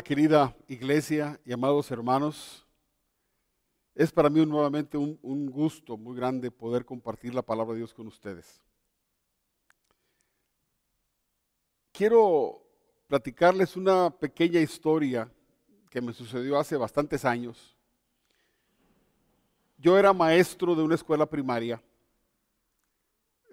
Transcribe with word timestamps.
Querida 0.00 0.56
iglesia 0.68 1.38
y 1.44 1.52
amados 1.52 1.90
hermanos. 1.90 2.66
Es 3.94 4.10
para 4.10 4.30
mí 4.30 4.46
nuevamente 4.46 4.96
un, 4.96 5.46
gusto 5.50 5.98
muy 5.98 6.16
grande 6.16 6.50
poder 6.50 6.86
compartir 6.86 7.34
la 7.34 7.42
palabra 7.42 7.74
de 7.74 7.80
Dios 7.80 7.92
con 7.92 8.06
ustedes. 8.06 8.62
Quiero 11.92 12.62
platicarles 13.06 13.76
una 13.76 14.08
pequeña 14.08 14.60
historia 14.60 15.30
que 15.90 16.00
me 16.00 16.14
sucedió 16.14 16.58
hace 16.58 16.76
bastantes 16.78 17.26
años. 17.26 17.76
Yo 19.76 19.98
era 19.98 20.14
maestro 20.14 20.74
de 20.74 20.82
una 20.82 20.94
escuela 20.94 21.26
primaria. 21.26 21.82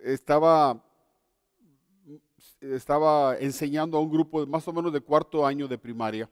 Estaba 0.02 0.82
estaba 2.62 3.38
enseñando 3.38 3.98
a 3.98 4.02
un 4.02 4.12
grupo 4.12 4.40
de 4.40 4.48
más 4.48 4.68
o 4.68 4.74
menos 4.74 4.92
de 4.94 5.02
cuarto 5.02 5.46
año 5.46 5.68
de 5.68 5.78
primaria. 5.78 6.30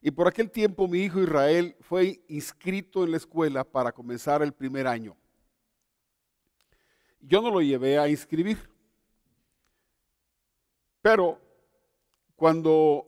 Y 0.00 0.10
por 0.10 0.26
aquel 0.26 0.50
tiempo 0.50 0.88
mi 0.88 1.00
hijo 1.00 1.20
Israel 1.20 1.76
fue 1.80 2.22
inscrito 2.28 3.04
en 3.04 3.10
la 3.10 3.18
escuela 3.18 3.64
para 3.64 3.92
comenzar 3.92 4.42
el 4.42 4.52
primer 4.52 4.86
año. 4.86 5.16
Yo 7.20 7.42
no 7.42 7.50
lo 7.50 7.60
llevé 7.60 7.98
a 7.98 8.08
inscribir. 8.08 8.58
Pero 11.02 11.38
cuando 12.34 13.06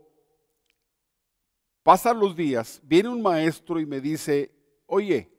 pasan 1.82 2.18
los 2.18 2.36
días, 2.36 2.80
viene 2.84 3.08
un 3.08 3.22
maestro 3.22 3.80
y 3.80 3.86
me 3.86 4.00
dice, 4.00 4.54
oye, 4.86 5.30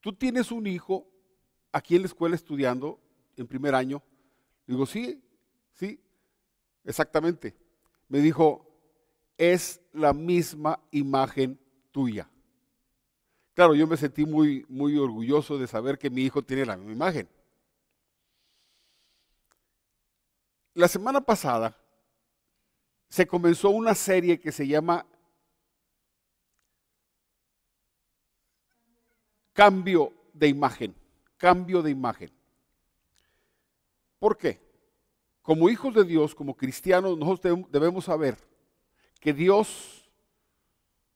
tú 0.00 0.12
tienes 0.12 0.52
un 0.52 0.66
hijo 0.66 1.06
aquí 1.72 1.96
en 1.96 2.02
la 2.02 2.08
escuela 2.08 2.36
estudiando 2.36 3.00
en 3.38 3.46
primer 3.46 3.74
año 3.74 4.02
Digo, 4.68 4.84
sí, 4.84 5.24
sí, 5.72 5.98
exactamente. 6.84 7.56
Me 8.06 8.20
dijo, 8.20 8.68
es 9.38 9.80
la 9.94 10.12
misma 10.12 10.78
imagen 10.90 11.58
tuya. 11.90 12.28
Claro, 13.54 13.74
yo 13.74 13.86
me 13.86 13.96
sentí 13.96 14.26
muy, 14.26 14.66
muy 14.68 14.98
orgulloso 14.98 15.56
de 15.56 15.66
saber 15.66 15.98
que 15.98 16.10
mi 16.10 16.22
hijo 16.22 16.42
tiene 16.42 16.66
la 16.66 16.76
misma 16.76 16.92
imagen. 16.92 17.28
La 20.74 20.86
semana 20.86 21.22
pasada 21.22 21.74
se 23.08 23.26
comenzó 23.26 23.70
una 23.70 23.94
serie 23.94 24.38
que 24.38 24.52
se 24.52 24.66
llama 24.68 25.06
Cambio 29.54 30.12
de 30.34 30.48
imagen. 30.48 30.94
Cambio 31.38 31.82
de 31.82 31.90
imagen. 31.90 32.37
¿Por 34.18 34.36
qué? 34.36 34.60
Como 35.42 35.70
hijos 35.70 35.94
de 35.94 36.04
Dios, 36.04 36.34
como 36.34 36.56
cristianos, 36.56 37.16
nosotros 37.16 37.60
debemos 37.70 38.04
saber 38.04 38.36
que 39.20 39.32
Dios, 39.32 40.10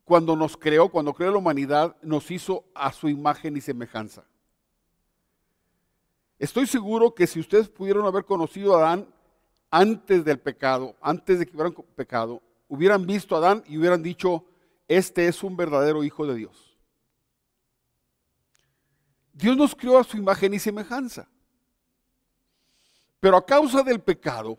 cuando 0.04 0.36
nos 0.36 0.56
creó, 0.56 0.88
cuando 0.88 1.12
creó 1.12 1.30
la 1.30 1.38
humanidad, 1.38 1.96
nos 2.02 2.30
hizo 2.30 2.64
a 2.74 2.92
su 2.92 3.08
imagen 3.08 3.56
y 3.56 3.60
semejanza. 3.60 4.24
Estoy 6.38 6.66
seguro 6.66 7.14
que 7.14 7.26
si 7.26 7.38
ustedes 7.38 7.68
pudieron 7.68 8.04
haber 8.06 8.24
conocido 8.24 8.74
a 8.74 8.78
Adán 8.78 9.14
antes 9.70 10.24
del 10.24 10.40
pecado, 10.40 10.96
antes 11.00 11.38
de 11.38 11.46
que 11.46 11.52
hubieran 11.52 11.74
pecado, 11.94 12.42
hubieran 12.68 13.06
visto 13.06 13.34
a 13.34 13.38
Adán 13.38 13.64
y 13.66 13.78
hubieran 13.78 14.02
dicho, 14.02 14.44
este 14.88 15.28
es 15.28 15.42
un 15.42 15.56
verdadero 15.56 16.02
hijo 16.02 16.26
de 16.26 16.34
Dios. 16.34 16.76
Dios 19.32 19.56
nos 19.56 19.74
creó 19.74 19.98
a 19.98 20.04
su 20.04 20.16
imagen 20.16 20.52
y 20.54 20.58
semejanza. 20.58 21.28
Pero 23.22 23.36
a 23.36 23.46
causa 23.46 23.84
del 23.84 24.00
pecado, 24.00 24.58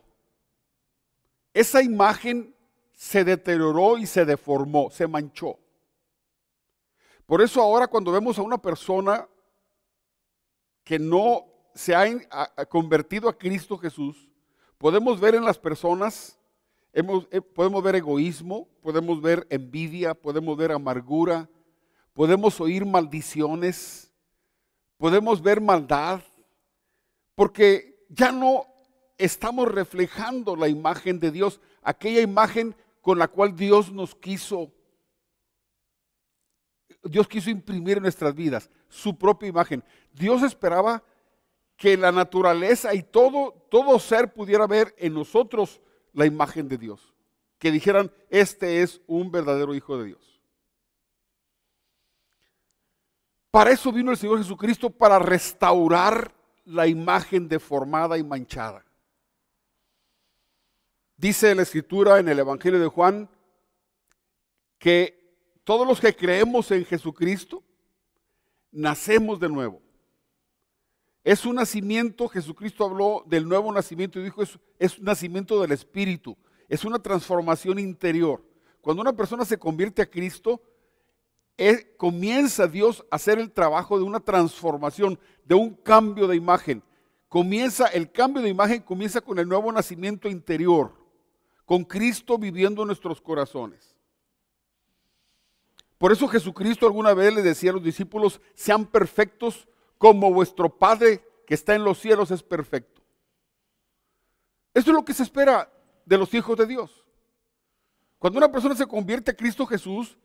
esa 1.53 1.83
imagen 1.83 2.55
se 2.93 3.25
deterioró 3.25 3.97
y 3.97 4.05
se 4.05 4.23
deformó, 4.23 4.89
se 4.89 5.05
manchó. 5.05 5.59
Por 7.25 7.41
eso 7.41 7.61
ahora 7.61 7.87
cuando 7.87 8.13
vemos 8.13 8.39
a 8.39 8.41
una 8.41 8.57
persona 8.57 9.27
que 10.85 10.97
no 10.97 11.45
se 11.75 11.93
ha 11.93 12.05
convertido 12.69 13.27
a 13.27 13.37
Cristo 13.37 13.77
Jesús, 13.77 14.29
podemos 14.77 15.19
ver 15.19 15.35
en 15.35 15.43
las 15.43 15.59
personas, 15.59 16.39
eh, 16.93 17.41
podemos 17.41 17.83
ver 17.83 17.95
egoísmo, 17.95 18.69
podemos 18.81 19.21
ver 19.21 19.45
envidia, 19.49 20.13
podemos 20.13 20.55
ver 20.55 20.71
amargura, 20.71 21.49
podemos 22.13 22.61
oír 22.61 22.85
maldiciones, 22.85 24.09
podemos 24.97 25.41
ver 25.41 25.59
maldad, 25.59 26.21
porque 27.35 27.92
ya 28.13 28.31
no 28.31 28.67
estamos 29.17 29.71
reflejando 29.71 30.55
la 30.55 30.67
imagen 30.67 31.19
de 31.19 31.31
Dios, 31.31 31.59
aquella 31.81 32.21
imagen 32.21 32.75
con 33.01 33.19
la 33.19 33.27
cual 33.27 33.55
Dios 33.55 33.91
nos 33.91 34.15
quiso, 34.15 34.71
Dios 37.03 37.27
quiso 37.27 37.49
imprimir 37.49 37.97
en 37.97 38.03
nuestras 38.03 38.33
vidas, 38.33 38.69
su 38.87 39.17
propia 39.17 39.49
imagen. 39.49 39.83
Dios 40.13 40.43
esperaba 40.43 41.03
que 41.75 41.97
la 41.97 42.11
naturaleza 42.11 42.93
y 42.93 43.03
todo, 43.03 43.65
todo 43.69 43.99
ser 43.99 44.33
pudiera 44.33 44.67
ver 44.67 44.95
en 44.97 45.13
nosotros 45.13 45.81
la 46.13 46.25
imagen 46.25 46.67
de 46.67 46.77
Dios. 46.77 47.13
Que 47.57 47.71
dijeran, 47.71 48.11
este 48.29 48.81
es 48.81 49.01
un 49.07 49.31
verdadero 49.31 49.73
Hijo 49.73 49.97
de 49.97 50.05
Dios. 50.05 50.41
Para 53.51 53.71
eso 53.71 53.91
vino 53.91 54.11
el 54.11 54.17
Señor 54.17 54.37
Jesucristo, 54.39 54.89
para 54.89 55.19
restaurar 55.19 56.33
la 56.65 56.87
imagen 56.87 57.47
deformada 57.47 58.17
y 58.17 58.23
manchada. 58.23 58.85
Dice 61.17 61.53
la 61.55 61.61
escritura 61.61 62.19
en 62.19 62.27
el 62.27 62.39
Evangelio 62.39 62.79
de 62.79 62.87
Juan 62.87 63.29
que 64.77 65.23
todos 65.63 65.87
los 65.87 65.99
que 66.01 66.15
creemos 66.15 66.69
en 66.71 66.85
Jesucristo 66.85 67.63
nacemos 68.71 69.39
de 69.39 69.49
nuevo. 69.49 69.81
Es 71.23 71.45
un 71.45 71.55
nacimiento, 71.55 72.27
Jesucristo 72.27 72.83
habló 72.83 73.23
del 73.25 73.47
nuevo 73.47 73.71
nacimiento 73.71 74.19
y 74.19 74.23
dijo, 74.23 74.43
es, 74.43 74.59
es 74.77 74.97
un 74.99 75.05
nacimiento 75.05 75.61
del 75.61 75.71
Espíritu, 75.71 76.37
es 76.67 76.83
una 76.83 76.99
transformación 76.99 77.79
interior. 77.79 78.43
Cuando 78.81 79.01
una 79.01 79.13
persona 79.13 79.45
se 79.45 79.57
convierte 79.57 80.01
a 80.01 80.09
Cristo, 80.09 80.61
comienza 81.97 82.67
Dios 82.67 83.05
a 83.09 83.15
hacer 83.15 83.39
el 83.39 83.51
trabajo 83.51 83.97
de 83.97 84.03
una 84.03 84.19
transformación, 84.19 85.19
de 85.45 85.55
un 85.55 85.75
cambio 85.75 86.27
de 86.27 86.35
imagen. 86.35 86.83
Comienza, 87.29 87.87
el 87.87 88.11
cambio 88.11 88.41
de 88.41 88.49
imagen 88.49 88.81
comienza 88.81 89.21
con 89.21 89.39
el 89.39 89.47
nuevo 89.47 89.71
nacimiento 89.71 90.29
interior, 90.29 90.93
con 91.65 91.83
Cristo 91.83 92.37
viviendo 92.37 92.81
en 92.81 92.87
nuestros 92.87 93.21
corazones. 93.21 93.95
Por 95.97 96.11
eso 96.11 96.27
Jesucristo 96.27 96.85
alguna 96.85 97.13
vez 97.13 97.33
le 97.33 97.41
decía 97.41 97.69
a 97.71 97.73
los 97.73 97.83
discípulos, 97.83 98.41
sean 98.53 98.85
perfectos 98.85 99.67
como 99.97 100.33
vuestro 100.33 100.69
Padre 100.69 101.23
que 101.47 101.53
está 101.53 101.75
en 101.75 101.83
los 101.83 101.99
cielos 101.99 102.31
es 102.31 102.43
perfecto. 102.43 103.01
Esto 104.73 104.91
es 104.91 104.95
lo 104.95 105.05
que 105.05 105.13
se 105.13 105.23
espera 105.23 105.71
de 106.05 106.17
los 106.17 106.33
hijos 106.33 106.57
de 106.57 106.65
Dios. 106.65 107.05
Cuando 108.19 108.37
una 108.37 108.51
persona 108.51 108.75
se 108.75 108.87
convierte 108.87 109.31
a 109.31 109.35
Cristo 109.35 109.65
Jesús, 109.65 110.17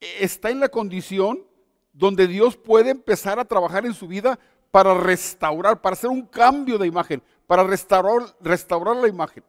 está 0.00 0.50
en 0.50 0.60
la 0.60 0.68
condición 0.68 1.44
donde 1.92 2.26
Dios 2.26 2.56
puede 2.56 2.90
empezar 2.90 3.38
a 3.38 3.44
trabajar 3.44 3.84
en 3.84 3.94
su 3.94 4.06
vida 4.06 4.38
para 4.70 4.94
restaurar, 4.94 5.80
para 5.80 5.94
hacer 5.94 6.10
un 6.10 6.26
cambio 6.26 6.78
de 6.78 6.86
imagen, 6.86 7.22
para 7.46 7.64
restaurar, 7.64 8.36
restaurar 8.40 8.96
la 8.96 9.08
imagen. 9.08 9.42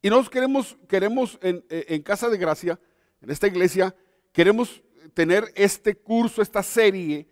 Y 0.00 0.08
nosotros 0.08 0.30
queremos, 0.30 0.76
queremos 0.88 1.38
en, 1.42 1.64
en 1.68 2.02
Casa 2.02 2.28
de 2.28 2.38
Gracia, 2.38 2.78
en 3.20 3.30
esta 3.30 3.46
iglesia, 3.46 3.94
queremos 4.32 4.82
tener 5.14 5.52
este 5.54 5.94
curso, 5.94 6.42
esta 6.42 6.62
serie 6.62 7.26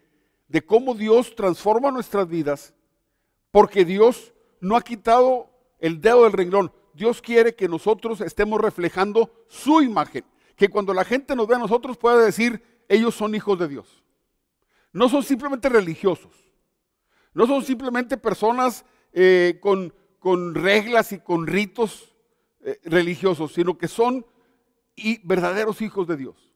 de 0.48 0.62
cómo 0.64 0.94
Dios 0.94 1.34
transforma 1.34 1.90
nuestras 1.90 2.28
vidas, 2.28 2.74
porque 3.50 3.84
Dios 3.84 4.32
no 4.60 4.76
ha 4.76 4.82
quitado 4.82 5.50
el 5.78 6.00
dedo 6.00 6.24
del 6.24 6.32
renglón. 6.32 6.72
Dios 6.94 7.22
quiere 7.22 7.54
que 7.54 7.68
nosotros 7.68 8.20
estemos 8.20 8.60
reflejando 8.60 9.30
su 9.48 9.80
imagen 9.82 10.25
que 10.56 10.69
cuando 10.69 10.94
la 10.94 11.04
gente 11.04 11.34
nos 11.37 11.46
ve 11.46 11.56
a 11.56 11.58
nosotros 11.58 11.96
pueda 11.96 12.19
decir, 12.19 12.62
ellos 12.88 13.14
son 13.14 13.34
hijos 13.34 13.58
de 13.58 13.69
Dios. 13.69 14.02
No 14.93 15.08
son 15.08 15.22
simplemente 15.22 15.69
religiosos, 15.69 16.32
no 17.32 17.46
son 17.46 17.64
simplemente 17.64 18.16
personas 18.19 18.84
eh, 19.12 19.58
con, 19.60 19.94
con, 20.19 20.54
reglas 20.54 21.12
y 21.12 21.19
con 21.19 21.46
ritos 21.46 22.14
eh, 22.60 22.78
religiosos, 22.84 23.54
sino 23.54 23.78
que 23.78 23.88
son 23.88 24.26
verdaderos 25.25 25.81
hijos 25.81 26.06
de 26.06 26.16
Dios. 26.16 26.52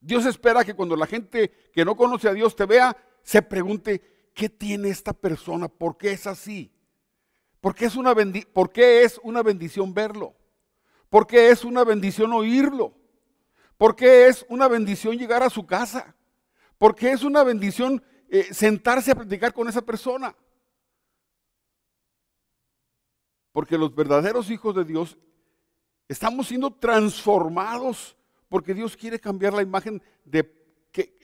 Dios 0.00 0.26
espera 0.26 0.64
que 0.64 0.74
cuando 0.74 0.96
la 0.96 1.06
gente 1.06 1.50
que 1.72 1.84
no 1.84 1.96
conoce 1.96 2.28
a 2.28 2.34
Dios 2.34 2.54
te 2.54 2.66
vea, 2.66 2.96
se 3.22 3.40
pregunte, 3.40 4.30
¿qué 4.34 4.48
tiene 4.48 4.90
esta 4.90 5.12
persona? 5.12 5.68
¿Por 5.68 5.96
qué 5.96 6.12
es 6.12 6.26
así? 6.26 6.72
¿Por 7.60 7.74
qué 7.74 7.86
es 7.86 7.96
una, 7.96 8.14
¿por 8.52 8.72
qué 8.72 9.04
es 9.04 9.20
una 9.22 9.42
bendición 9.42 9.94
verlo? 9.94 10.34
Porque 11.12 11.50
es 11.50 11.62
una 11.62 11.84
bendición 11.84 12.32
oírlo. 12.32 12.94
Porque 13.76 14.28
es 14.28 14.46
una 14.48 14.66
bendición 14.66 15.18
llegar 15.18 15.42
a 15.42 15.50
su 15.50 15.66
casa. 15.66 16.16
Porque 16.78 17.12
es 17.12 17.22
una 17.22 17.44
bendición 17.44 18.02
eh, 18.30 18.44
sentarse 18.54 19.10
a 19.10 19.14
platicar 19.14 19.52
con 19.52 19.68
esa 19.68 19.82
persona. 19.82 20.34
Porque 23.52 23.76
los 23.76 23.94
verdaderos 23.94 24.48
hijos 24.48 24.74
de 24.74 24.86
Dios 24.86 25.18
estamos 26.08 26.48
siendo 26.48 26.72
transformados 26.72 28.16
porque 28.48 28.72
Dios 28.72 28.96
quiere 28.96 29.20
cambiar 29.20 29.52
la 29.52 29.60
imagen 29.60 30.02
de 30.24 30.50
que, 30.90 31.14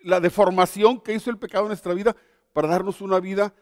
la 0.00 0.18
deformación 0.18 1.00
que 1.00 1.14
hizo 1.14 1.30
el 1.30 1.38
pecado 1.38 1.66
en 1.66 1.68
nuestra 1.68 1.94
vida 1.94 2.16
para 2.52 2.66
darnos 2.66 3.00
una 3.00 3.20
vida, 3.20 3.54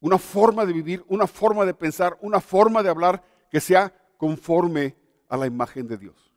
una 0.00 0.18
forma 0.18 0.66
de 0.66 0.74
vivir, 0.74 1.02
una 1.08 1.26
forma 1.26 1.64
de 1.64 1.72
pensar, 1.72 2.18
una 2.20 2.42
forma 2.42 2.82
de 2.82 2.90
hablar 2.90 3.24
que 3.50 3.58
sea 3.58 3.94
conforme 4.20 4.94
a 5.30 5.36
la 5.38 5.46
imagen 5.46 5.88
de 5.88 5.96
Dios. 5.96 6.30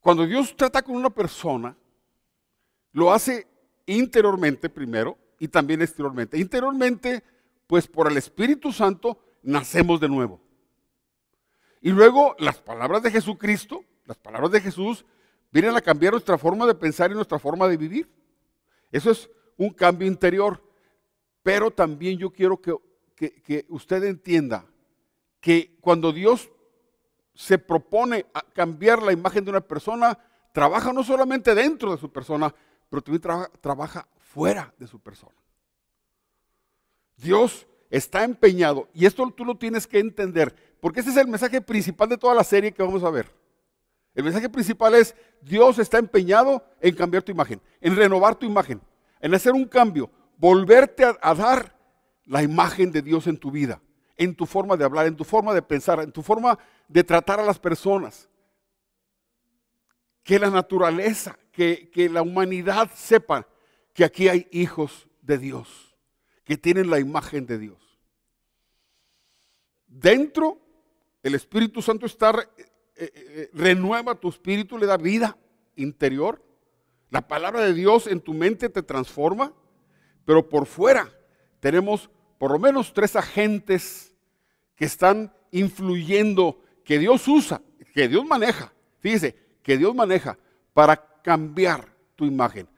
Cuando 0.00 0.24
Dios 0.24 0.56
trata 0.56 0.80
con 0.80 0.96
una 0.96 1.10
persona, 1.10 1.76
lo 2.92 3.12
hace 3.12 3.46
interiormente 3.84 4.70
primero 4.70 5.18
y 5.38 5.46
también 5.46 5.82
exteriormente. 5.82 6.38
Interiormente, 6.38 7.22
pues 7.66 7.86
por 7.86 8.10
el 8.10 8.16
Espíritu 8.16 8.72
Santo 8.72 9.18
nacemos 9.42 10.00
de 10.00 10.08
nuevo. 10.08 10.40
Y 11.82 11.90
luego 11.90 12.34
las 12.38 12.58
palabras 12.58 13.02
de 13.02 13.10
Jesucristo, 13.10 13.84
las 14.06 14.16
palabras 14.16 14.52
de 14.52 14.62
Jesús, 14.62 15.04
vienen 15.50 15.76
a 15.76 15.82
cambiar 15.82 16.14
nuestra 16.14 16.38
forma 16.38 16.64
de 16.66 16.74
pensar 16.74 17.10
y 17.10 17.14
nuestra 17.14 17.38
forma 17.38 17.68
de 17.68 17.76
vivir. 17.76 18.10
Eso 18.90 19.10
es 19.10 19.28
un 19.58 19.68
cambio 19.68 20.08
interior. 20.08 20.66
Pero 21.42 21.70
también 21.70 22.16
yo 22.16 22.30
quiero 22.30 22.58
que, 22.58 22.74
que 23.14 23.66
usted 23.68 24.04
entienda 24.04 24.66
que 25.40 25.76
cuando 25.80 26.12
Dios 26.12 26.50
se 27.34 27.58
propone 27.58 28.26
cambiar 28.54 29.02
la 29.02 29.12
imagen 29.12 29.44
de 29.44 29.50
una 29.50 29.60
persona, 29.60 30.18
trabaja 30.52 30.92
no 30.92 31.02
solamente 31.02 31.54
dentro 31.54 31.92
de 31.92 31.98
su 31.98 32.10
persona, 32.10 32.54
pero 32.88 33.02
también 33.02 33.48
trabaja 33.60 34.06
fuera 34.18 34.72
de 34.78 34.86
su 34.86 35.00
persona. 35.00 35.34
Dios 37.16 37.66
está 37.90 38.24
empeñado, 38.24 38.88
y 38.94 39.06
esto 39.06 39.28
tú 39.30 39.44
lo 39.44 39.56
tienes 39.56 39.86
que 39.86 39.98
entender, 39.98 40.54
porque 40.80 41.00
ese 41.00 41.10
es 41.10 41.16
el 41.16 41.28
mensaje 41.28 41.60
principal 41.60 42.08
de 42.08 42.18
toda 42.18 42.34
la 42.34 42.44
serie 42.44 42.72
que 42.72 42.82
vamos 42.82 43.02
a 43.04 43.10
ver. 43.10 43.30
El 44.14 44.24
mensaje 44.24 44.48
principal 44.48 44.94
es, 44.94 45.14
Dios 45.40 45.78
está 45.78 45.98
empeñado 45.98 46.64
en 46.80 46.94
cambiar 46.94 47.22
tu 47.22 47.32
imagen, 47.32 47.60
en 47.80 47.96
renovar 47.96 48.34
tu 48.34 48.46
imagen, 48.46 48.80
en 49.20 49.34
hacer 49.34 49.52
un 49.52 49.64
cambio, 49.64 50.10
volverte 50.36 51.04
a 51.04 51.34
dar 51.34 51.71
la 52.24 52.42
imagen 52.42 52.92
de 52.92 53.02
Dios 53.02 53.26
en 53.26 53.36
tu 53.36 53.50
vida 53.50 53.80
en 54.16 54.34
tu 54.34 54.46
forma 54.46 54.76
de 54.76 54.84
hablar, 54.84 55.06
en 55.06 55.16
tu 55.16 55.24
forma 55.24 55.54
de 55.54 55.62
pensar, 55.62 56.00
en 56.00 56.12
tu 56.12 56.22
forma 56.22 56.58
de 56.88 57.04
tratar 57.04 57.40
a 57.40 57.44
las 57.44 57.58
personas. 57.58 58.28
Que 60.22 60.38
la 60.38 60.50
naturaleza, 60.50 61.38
que, 61.50 61.90
la 62.10 62.22
humanidad 62.22 62.90
sepa 62.94 63.48
que 63.92 64.04
aquí 64.04 64.28
hay 64.28 64.46
hijos 64.52 65.08
de 65.20 65.38
Dios, 65.38 65.96
que 66.44 66.56
tienen 66.56 66.90
la 66.90 67.00
imagen 67.00 67.46
de 67.46 67.58
Dios. 67.58 67.78
Dentro, 69.86 70.60
el 71.22 71.34
Espíritu 71.34 71.82
Santo 71.82 72.06
está, 72.06 72.30
eh, 72.30 72.46
eh, 72.96 73.12
eh, 73.14 73.50
renueva 73.52 74.14
tu 74.14 74.28
espíritu, 74.28 74.78
le 74.78 74.86
da 74.86 74.96
vida 74.96 75.36
interior. 75.76 76.42
La 77.10 77.26
palabra 77.26 77.60
de 77.62 77.74
Dios 77.74 78.06
en 78.06 78.20
tu 78.20 78.32
mente 78.32 78.68
te 78.68 78.82
transforma, 78.82 79.52
pero 80.24 80.48
por 80.48 80.66
fuera 80.66 81.12
tenemos 81.62 82.10
por 82.38 82.50
lo 82.50 82.58
menos 82.58 82.92
tres 82.92 83.14
agentes 83.14 84.12
que 84.74 84.84
están 84.84 85.32
influyendo, 85.52 86.60
que 86.84 86.98
Dios 86.98 87.28
usa, 87.28 87.62
que 87.94 88.08
Dios 88.08 88.26
maneja. 88.26 88.72
Fíjese, 88.98 89.36
que 89.62 89.78
Dios 89.78 89.94
maneja 89.94 90.36
para 90.74 90.96
cambiar 91.22 91.94
tu 92.16 92.24
imagen. 92.24 92.68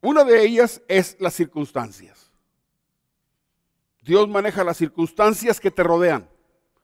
Una 0.00 0.22
de 0.22 0.44
ellas 0.44 0.80
es 0.86 1.16
las 1.18 1.34
circunstancias. 1.34 2.30
Dios 4.00 4.28
maneja 4.28 4.62
las 4.62 4.76
circunstancias 4.76 5.58
que 5.58 5.72
te 5.72 5.82
rodean. 5.82 6.30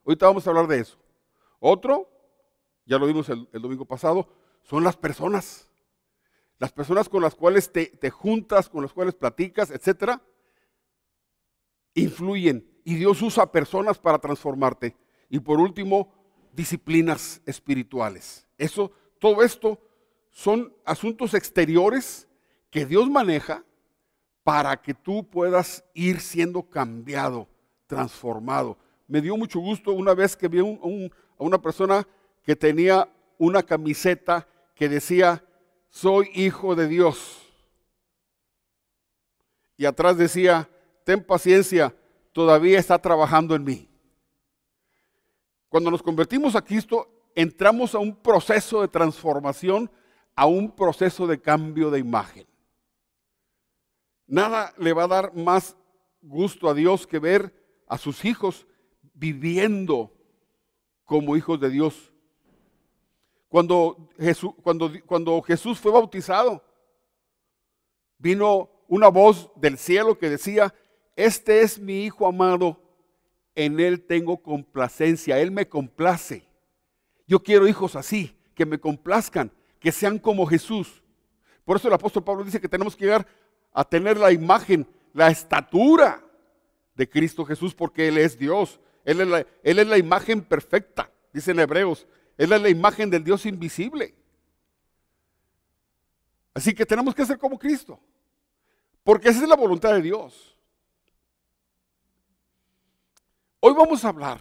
Ahorita 0.05 0.27
vamos 0.27 0.45
a 0.49 0.51
hablar 0.51 0.67
de 0.67 0.81
eso. 0.81 0.99
Otro, 1.61 2.11
ya 2.87 2.99
lo 2.99 3.07
vimos 3.07 3.29
el, 3.29 3.47
domingo 3.53 3.85
pasado, 3.85 4.29
son 4.65 4.83
las 4.83 4.97
personas. 4.97 5.69
Las 6.59 6.73
personas 6.73 7.09
con 7.09 7.23
las 7.23 7.37
cuales 7.37 7.71
te, 7.71 7.87
te 7.87 8.11
juntas, 8.11 8.69
con 8.69 8.83
las 8.83 8.93
cuales 8.93 9.15
platicas, 9.15 9.71
etcétera, 9.71 10.21
influyen 12.01 12.67
y 12.85 12.95
Dios 12.95 13.21
usa 13.23 13.51
personas 13.51 13.99
para 13.99 14.19
transformarte. 14.19 14.97
Y 15.29 15.41
por 15.41 15.61
último, 15.61 16.13
disciplinas 16.53 17.41
espirituales. 17.45 18.47
Eso, 18.57 18.91
todo 19.19 19.43
esto 19.43 19.79
son 20.31 20.73
asuntos 20.85 21.35
exteriores 21.35 22.29
que 22.71 22.87
Dios 22.87 23.09
maneja 23.11 23.65
para 24.43 24.81
que 24.81 24.95
tú 24.95 25.29
puedas 25.29 25.85
ir 25.95 26.21
siendo 26.21 26.63
cambiado, 26.63 27.49
transformado. 27.87 28.79
Me 29.07 29.21
dio 29.21 29.37
mucho 29.37 29.61
gusto 29.61 29.93
una 29.93 30.15
vez 30.15 30.37
que 30.37 30.49
vi 30.49 30.61
a 30.61 31.45
una 31.45 31.61
persona 31.61 32.07
que 32.43 32.57
tenía 32.57 33.09
una 33.37 33.63
camiseta 33.63 34.49
que 34.75 34.89
decía, 34.89 35.45
soy 35.91 36.31
hijo 36.35 36.75
de 36.75 36.89
Dios. 36.89 37.43
Y 39.77 39.85
atrás 39.85 40.17
decía, 40.17 40.69
ten 41.09 41.25
paciencia, 41.25 41.97
todavía 42.35 42.79
está 42.79 42.99
trabajando 42.99 43.55
en 43.55 43.65
mí. 43.65 43.89
Cuando 45.71 45.91
nos 45.91 46.03
convertimos 46.03 46.55
a 46.55 46.61
Cristo, 46.61 47.09
entramos 47.35 47.95
a 47.95 47.99
un 47.99 48.15
proceso 48.15 48.83
de 48.83 48.89
transformación, 48.89 49.91
a 50.37 50.45
un 50.45 50.71
proceso 50.71 51.27
de 51.27 51.41
cambio 51.41 51.91
de 51.91 52.01
imagen. 52.01 52.47
Nada 54.27 54.75
le 54.77 54.93
va 54.93 55.05
a 55.05 55.09
dar 55.09 55.35
más 55.35 55.79
gusto 56.21 56.69
a 56.69 56.75
Dios 56.75 57.07
que 57.07 57.19
ver 57.19 57.55
a 57.87 57.97
sus 57.97 58.27
hijos 58.27 58.67
viviendo 59.15 60.13
como 61.05 61.39
hijos 61.39 61.59
de 61.59 61.71
Dios. 61.71 62.13
Cuando 63.49 64.11
Jesús, 64.19 64.53
cuando, 64.63 65.41
Jesús 65.41 65.79
fue 65.79 65.91
bautizado, 65.91 66.63
vino 68.19 68.69
una 68.89 69.09
voz 69.09 69.51
del 69.57 69.79
cielo 69.79 70.19
que 70.19 70.29
decía, 70.29 70.75
este 71.19 71.63
es 71.63 71.81
mi 71.81 72.05
Hijo 72.05 72.29
amado, 72.29 72.81
en 73.57 73.81
Él 73.81 74.01
tengo 74.01 74.41
complacencia, 74.41 75.41
Él 75.41 75.51
me 75.51 75.69
complace. 75.69 76.45
Yo 77.27 77.43
quiero 77.43 77.67
hijos 77.67 77.97
así, 77.97 78.37
que 78.55 78.65
me 78.65 78.79
complazcan, 78.79 79.51
que 79.81 79.91
sean 79.91 80.21
como 80.21 80.47
Jesús. 80.47 81.03
Por 81.65 81.77
eso 81.77 81.89
el 81.89 81.95
apóstol 81.95 82.23
Pablo 82.23 82.45
dice 82.45 82.61
que 82.61 82.69
tenemos 82.69 82.95
que 82.95 83.05
llegar 83.05 83.27
a 83.73 83.83
tener 83.83 84.17
la 84.17 84.31
imagen, 84.31 84.87
la 85.13 85.27
estatura 85.29 86.25
de 86.95 87.09
Cristo 87.09 87.45
Jesús, 87.45 87.75
porque 87.75 88.07
Él 88.07 88.19
es 88.19 88.39
Dios. 88.39 88.79
Él 89.05 89.21
es 89.65 89.87
la, 89.89 89.99
imagen 89.99 90.41
perfecta, 90.41 91.11
dicen 91.33 91.59
Hebreos. 91.59 92.07
Él 92.37 92.53
es 92.53 92.63
la 92.63 92.69
imagen 92.69 93.11
del 93.11 93.25
Dios 93.25 93.45
invisible. 93.45 94.15
Así 96.55 96.73
que 96.73 96.87
tenemos 96.87 97.13
que 97.13 97.27
ser 97.27 97.39
como 97.39 97.59
Cristo, 97.59 97.99
porque 99.03 99.31
esa 99.31 99.43
es 99.43 99.49
la 99.49 99.57
voluntad 99.57 99.95
de 99.95 100.03
Dios. 100.03 100.58
Hoy 103.69 103.75
vamos 103.75 104.03
a 104.03 104.09
hablar 104.09 104.41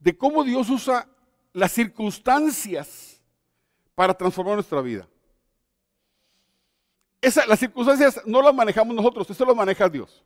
de 0.00 0.18
cómo 0.18 0.42
Dios 0.42 0.68
usa 0.68 1.08
las 1.52 1.70
circunstancias 1.70 3.22
para 3.94 4.12
transformar 4.12 4.56
nuestra 4.56 4.80
vida. 4.80 5.08
las 7.22 7.60
circunstancias 7.60 8.20
no 8.26 8.42
las 8.42 8.52
manejamos 8.52 8.96
nosotros, 8.96 9.30
eso 9.30 9.44
lo 9.44 9.54
maneja 9.54 9.88
Dios. 9.88 10.20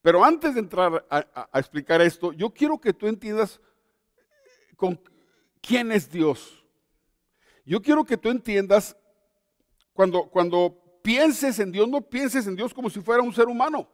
Pero 0.00 0.24
antes 0.24 0.54
de 0.54 0.60
entrar 0.60 1.04
a, 1.10 1.58
explicar 1.58 2.00
esto, 2.00 2.32
yo 2.32 2.48
quiero 2.48 2.80
que 2.80 2.94
tú 2.94 3.06
entiendas 3.06 3.60
con 4.74 4.98
quién 5.60 5.92
es 5.92 6.10
Dios. 6.10 6.64
Yo 7.66 7.82
quiero 7.82 8.06
que 8.06 8.16
tú 8.16 8.30
entiendas 8.30 8.96
cuando, 9.92 10.30
cuando 10.30 10.82
pienses 11.02 11.58
en 11.58 11.72
Dios, 11.72 11.86
no 11.90 12.00
pienses 12.00 12.46
en 12.46 12.56
Dios 12.56 12.72
como 12.72 12.88
si 12.88 13.02
fuera 13.02 13.20
un 13.20 13.34
ser 13.34 13.48
humano. 13.48 13.86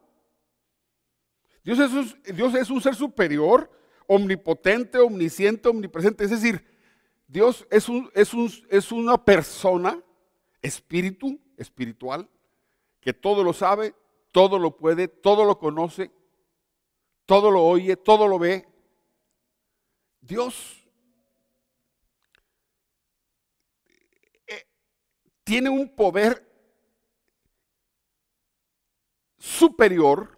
Dios 1.65 1.79
es, 1.79 1.93
un, 1.93 2.23
Dios 2.35 2.55
es 2.55 2.71
un 2.71 2.81
ser 2.81 2.95
superior, 2.95 3.71
omnipotente, 4.07 4.99
omnisciente, 4.99 5.69
omnipresente. 5.69 6.25
Es 6.25 6.31
decir, 6.31 6.65
Dios 7.27 7.67
es, 7.71 7.89
un, 7.89 8.11
es, 8.15 8.33
un, 8.33 8.51
es 8.71 8.91
una 8.91 9.23
persona, 9.23 10.03
espíritu, 10.63 11.39
espiritual, 11.57 12.29
que 13.01 13.13
todo 13.13 13.45
lo 13.45 13.53
sabe, 13.53 13.95
todo 14.33 14.59
lo 14.59 14.77
puede, 14.77 15.09
todo 15.09 15.45
lo 15.45 15.59
conoce, 15.59 16.11
todo 17.27 17.51
lo 17.51 17.63
oye, 17.63 17.97
todo 17.97 18.27
lo 18.27 18.39
ve. 18.39 18.67
Dios 20.21 20.89
eh, 24.47 24.67
tiene 25.45 25.69
un 25.69 25.95
poder 25.95 26.47
superior 29.37 30.38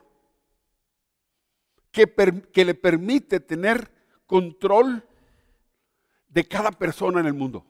que, 1.90 2.64
le 2.64 2.75
permite 2.75 3.40
tener 3.40 3.90
control 4.26 5.04
de 6.28 6.47
cada 6.47 6.70
persona 6.70 7.20
en 7.20 7.26
el 7.26 7.35
mundo. 7.35 7.64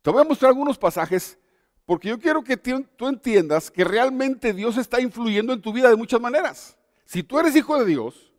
Te 0.00 0.10
voy 0.10 0.20
a 0.20 0.24
mostrar 0.24 0.50
algunos 0.50 0.78
pasajes 0.78 1.38
Porque 1.84 2.08
yo 2.08 2.18
quiero 2.18 2.42
que 2.44 2.56
tú 2.56 3.08
entiendas 3.08 3.70
que 3.70 3.82
realmente 3.82 4.52
Dios 4.52 4.78
está 4.78 5.00
influyendo 5.00 5.52
en 5.52 5.60
tu 5.60 5.72
vida 5.72 5.90
de 5.90 5.96
muchas 5.96 6.20
maneras. 6.20 6.78
Si 7.04 7.24
tú 7.24 7.40
eres 7.40 7.56
hijo 7.56 7.76
de 7.76 7.84
Dios, 7.84 8.32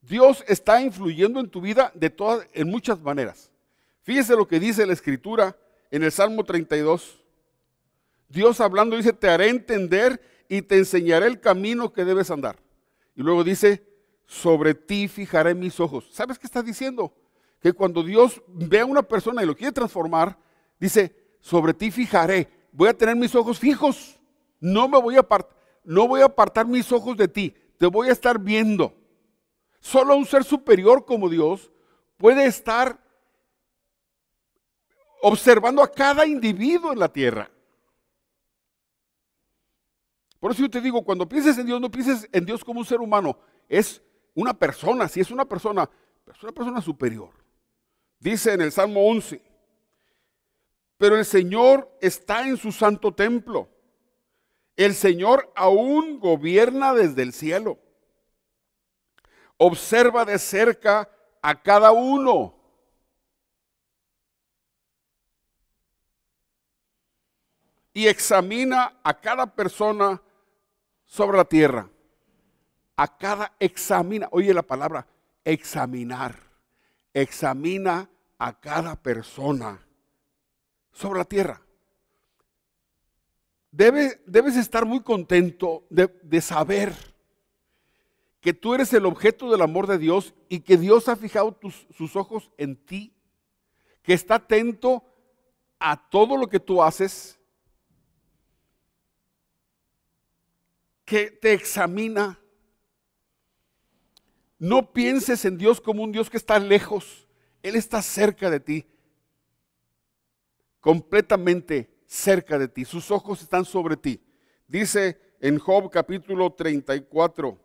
Dios 0.00 0.42
está 0.48 0.80
influyendo 0.80 1.38
en 1.38 1.50
tu 1.50 1.60
vida 1.60 1.92
de 1.94 2.08
todas, 2.08 2.48
en 2.54 2.68
muchas 2.68 3.00
maneras. 3.00 3.50
Fíjese 4.02 4.34
lo 4.34 4.48
que 4.48 4.58
dice 4.58 4.86
la 4.86 4.94
Escritura 4.94 5.56
en 5.90 6.04
el 6.04 6.10
Salmo 6.10 6.42
32. 6.42 7.22
Dios 8.28 8.60
hablando 8.60 8.96
dice, 8.96 9.12
te 9.12 9.28
haré 9.28 9.50
entender 9.50 10.20
y 10.48 10.62
te 10.62 10.78
enseñaré 10.78 11.26
el 11.26 11.40
camino 11.40 11.92
que 11.92 12.04
debes 12.04 12.30
andar. 12.30 12.56
Y 13.16 13.22
luego 13.22 13.42
dice, 13.42 13.82
sobre 14.26 14.74
ti 14.74 15.08
fijaré 15.08 15.54
mis 15.54 15.80
ojos. 15.80 16.08
¿Sabes 16.12 16.38
qué 16.38 16.46
está 16.46 16.62
diciendo? 16.62 17.12
Que 17.60 17.72
cuando 17.72 18.02
Dios 18.02 18.42
ve 18.46 18.80
a 18.80 18.86
una 18.86 19.02
persona 19.02 19.42
y 19.42 19.46
lo 19.46 19.56
quiere 19.56 19.72
transformar, 19.72 20.38
dice, 20.78 21.16
sobre 21.40 21.72
ti 21.72 21.90
fijaré, 21.90 22.48
voy 22.72 22.88
a 22.88 22.96
tener 22.96 23.16
mis 23.16 23.34
ojos 23.34 23.58
fijos, 23.58 24.20
no 24.60 24.86
me 24.86 25.00
voy 25.00 25.16
a 25.16 25.20
apartar, 25.20 25.56
no 25.82 26.06
voy 26.06 26.20
a 26.20 26.26
apartar 26.26 26.66
mis 26.66 26.92
ojos 26.92 27.16
de 27.16 27.28
ti, 27.28 27.54
te 27.78 27.86
voy 27.86 28.08
a 28.08 28.12
estar 28.12 28.38
viendo. 28.38 28.92
Solo 29.80 30.16
un 30.16 30.26
ser 30.26 30.44
superior 30.44 31.04
como 31.04 31.28
Dios 31.28 31.70
puede 32.18 32.44
estar 32.44 33.00
observando 35.22 35.82
a 35.82 35.90
cada 35.90 36.26
individuo 36.26 36.92
en 36.92 36.98
la 36.98 37.08
tierra. 37.08 37.50
Por 40.40 40.52
eso 40.52 40.62
yo 40.62 40.70
te 40.70 40.80
digo, 40.80 41.02
cuando 41.02 41.28
pienses 41.28 41.56
en 41.58 41.66
Dios, 41.66 41.80
no 41.80 41.90
pienses 41.90 42.28
en 42.32 42.44
Dios 42.44 42.62
como 42.64 42.80
un 42.80 42.86
ser 42.86 43.00
humano, 43.00 43.38
es 43.68 44.02
una 44.34 44.54
persona, 44.54 45.08
si 45.08 45.20
es 45.20 45.30
una 45.30 45.44
persona, 45.44 45.88
es 46.32 46.42
una 46.42 46.52
persona 46.52 46.80
superior. 46.80 47.30
Dice 48.18 48.52
en 48.52 48.60
el 48.60 48.72
Salmo 48.72 49.06
11, 49.08 49.42
pero 50.98 51.16
el 51.16 51.24
Señor 51.24 51.90
está 52.00 52.46
en 52.46 52.56
su 52.56 52.72
santo 52.72 53.14
templo. 53.14 53.68
El 54.76 54.94
Señor 54.94 55.52
aún 55.54 56.20
gobierna 56.20 56.94
desde 56.94 57.22
el 57.22 57.32
cielo. 57.32 57.78
Observa 59.56 60.24
de 60.24 60.38
cerca 60.38 61.10
a 61.42 61.62
cada 61.62 61.92
uno. 61.92 62.54
Y 67.94 68.06
examina 68.06 69.00
a 69.02 69.18
cada 69.18 69.46
persona 69.54 70.20
sobre 71.06 71.38
la 71.38 71.44
tierra. 71.44 71.88
A 72.96 73.16
cada 73.16 73.52
examina, 73.58 74.28
oye 74.32 74.52
la 74.52 74.62
palabra, 74.62 75.06
examinar. 75.44 76.36
Examina 77.14 78.10
a 78.38 78.60
cada 78.60 78.96
persona 78.96 79.80
sobre 80.92 81.18
la 81.18 81.24
tierra. 81.24 81.62
debes 83.70 84.56
estar 84.56 84.84
muy 84.84 85.00
contento 85.00 85.86
de, 85.90 86.40
saber 86.40 86.94
que 88.40 88.52
tú 88.54 88.74
eres 88.74 88.92
el 88.92 89.06
objeto 89.06 89.50
del 89.50 89.62
amor 89.62 89.86
de 89.86 89.98
Dios 89.98 90.34
y 90.48 90.60
que 90.60 90.76
Dios 90.76 91.08
ha 91.08 91.16
fijado 91.16 91.58
sus 91.90 92.16
ojos 92.16 92.50
en 92.56 92.76
ti, 92.76 93.14
que 94.02 94.14
está 94.14 94.36
atento 94.36 95.04
a 95.78 96.08
todo 96.08 96.36
lo 96.36 96.48
que 96.48 96.60
tú 96.60 96.82
haces, 96.82 97.38
que 101.06 101.30
te 101.30 101.54
examina. 101.54 102.38
No 104.58 104.92
pienses 104.92 105.46
en 105.46 105.56
Dios 105.56 105.80
como 105.80 106.02
un 106.02 106.12
Dios 106.12 106.28
que 106.28 106.36
está 106.36 106.58
lejos, 106.58 107.26
Él 107.62 107.76
está 107.76 108.02
cerca 108.02 108.50
de 108.50 108.60
ti 108.60 108.86
completamente 110.86 111.90
cerca 112.06 112.60
de 112.60 112.68
ti, 112.68 112.84
sus 112.84 113.10
ojos 113.10 113.42
están 113.42 113.64
sobre 113.64 113.96
ti. 113.96 114.22
Dice 114.68 115.20
en 115.40 115.58
Job 115.58 115.90
capítulo 115.90 116.52
34, 116.52 117.58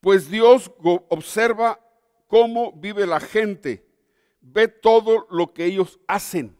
pues 0.00 0.28
Dios 0.28 0.72
observa 1.08 1.78
cómo 2.26 2.72
vive 2.72 3.06
la 3.06 3.20
gente, 3.20 3.86
ve 4.40 4.66
todo 4.66 5.28
lo 5.30 5.54
que 5.54 5.64
ellos 5.64 6.00
hacen. 6.08 6.59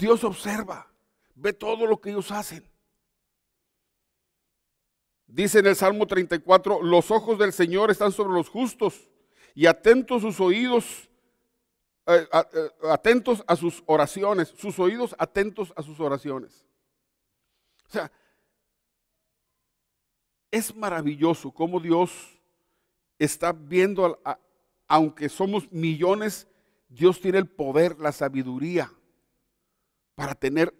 Dios 0.00 0.24
observa, 0.24 0.90
ve 1.34 1.52
todo 1.52 1.86
lo 1.86 2.00
que 2.00 2.10
ellos 2.10 2.32
hacen. 2.32 2.66
Dice 5.26 5.58
en 5.58 5.66
el 5.66 5.76
Salmo 5.76 6.06
34, 6.06 6.82
los 6.82 7.10
ojos 7.10 7.38
del 7.38 7.52
Señor 7.52 7.90
están 7.90 8.10
sobre 8.10 8.32
los 8.32 8.48
justos 8.48 9.10
y 9.54 9.66
atentos 9.66 10.22
sus 10.22 10.40
oídos, 10.40 11.10
eh, 12.06 12.26
eh, 12.32 12.70
atentos 12.90 13.44
a 13.46 13.54
sus 13.54 13.82
oraciones, 13.86 14.48
sus 14.56 14.78
oídos 14.78 15.14
atentos 15.18 15.72
a 15.76 15.82
sus 15.82 16.00
oraciones. 16.00 16.64
O 17.86 17.92
sea, 17.92 18.10
es 20.50 20.74
maravilloso 20.74 21.52
cómo 21.52 21.78
Dios 21.78 22.10
está 23.18 23.52
viendo, 23.52 24.18
aunque 24.88 25.28
somos 25.28 25.70
millones, 25.70 26.48
Dios 26.88 27.20
tiene 27.20 27.38
el 27.38 27.46
poder, 27.46 28.00
la 28.00 28.12
sabiduría 28.12 28.90
para 30.20 30.34
tener 30.34 30.70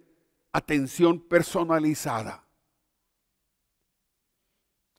atención 0.51 1.19
personalizada. 1.19 2.45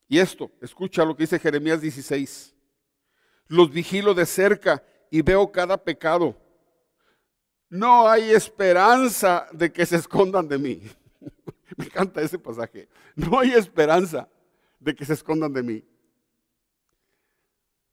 Y 0.08 0.18
esto, 0.18 0.50
escucha 0.60 1.04
lo 1.04 1.14
que 1.14 1.22
dice 1.22 1.38
Jeremías 1.38 1.80
16 1.80 2.52
los 3.46 3.70
vigilo 3.70 4.14
de 4.14 4.26
cerca 4.26 4.84
y 5.12 5.22
veo 5.22 5.52
cada 5.52 5.76
pecado. 5.76 6.36
No 7.68 8.08
hay 8.08 8.32
esperanza 8.32 9.46
de 9.52 9.72
que 9.72 9.86
se 9.86 9.94
escondan 9.94 10.48
de 10.48 10.58
mí. 10.58 10.82
Me 11.76 11.84
encanta 11.84 12.20
ese 12.20 12.36
pasaje. 12.36 12.88
No 13.14 13.38
hay 13.38 13.52
esperanza 13.52 14.28
de 14.80 14.92
que 14.92 15.04
se 15.04 15.12
escondan 15.12 15.52
de 15.52 15.62
mí. 15.62 15.84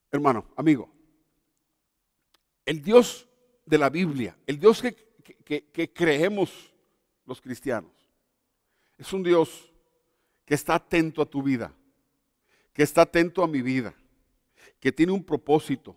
Hermano, 0.10 0.48
amigo, 0.56 0.91
el 2.65 2.82
Dios 2.82 3.29
de 3.68 3.77
la 3.77 3.91
Biblia, 3.91 4.36
el 4.48 4.58
Dios 4.58 4.82
que, 4.82 5.09
que, 5.44 5.94
creemos 5.94 6.72
los 7.26 7.42
cristianos, 7.42 7.92
es 8.98 9.12
un 9.14 9.24
Dios 9.24 9.72
que 10.46 10.56
está 10.56 10.76
atento 10.76 11.22
a 11.22 11.26
tu 11.26 11.44
vida, 11.44 11.74
que 12.74 12.84
está 12.84 13.04
atento 13.04 13.44
a 13.44 13.48
mi 13.48 13.62
vida 13.62 13.94
que 14.80 14.92
tiene 14.92 15.12
un 15.12 15.24
propósito. 15.24 15.96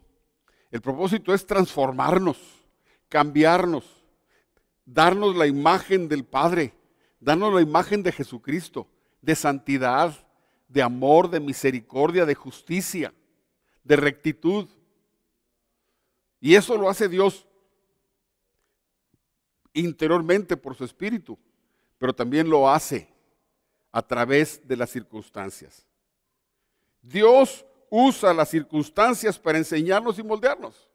El 0.70 0.80
propósito 0.80 1.32
es 1.32 1.46
transformarnos, 1.46 2.38
cambiarnos, 3.08 3.84
darnos 4.84 5.36
la 5.36 5.46
imagen 5.46 6.08
del 6.08 6.24
Padre, 6.24 6.74
darnos 7.20 7.52
la 7.54 7.60
imagen 7.60 8.02
de 8.02 8.12
Jesucristo, 8.12 8.88
de 9.20 9.36
santidad, 9.36 10.26
de 10.68 10.82
amor, 10.82 11.30
de 11.30 11.40
misericordia, 11.40 12.24
de 12.26 12.34
justicia, 12.34 13.12
de 13.84 13.96
rectitud. 13.96 14.68
Y 16.40 16.54
eso 16.54 16.76
lo 16.76 16.88
hace 16.88 17.08
Dios 17.08 17.46
interiormente 19.72 20.56
por 20.56 20.74
su 20.74 20.84
espíritu, 20.84 21.38
pero 21.98 22.14
también 22.14 22.48
lo 22.48 22.68
hace 22.68 23.08
a 23.90 24.02
través 24.02 24.66
de 24.66 24.76
las 24.76 24.90
circunstancias. 24.90 25.86
Dios 27.00 27.64
usa 27.90 28.32
las 28.32 28.48
circunstancias 28.48 29.38
para 29.38 29.58
enseñarnos 29.58 30.18
y 30.18 30.22
moldearnos. 30.22 30.88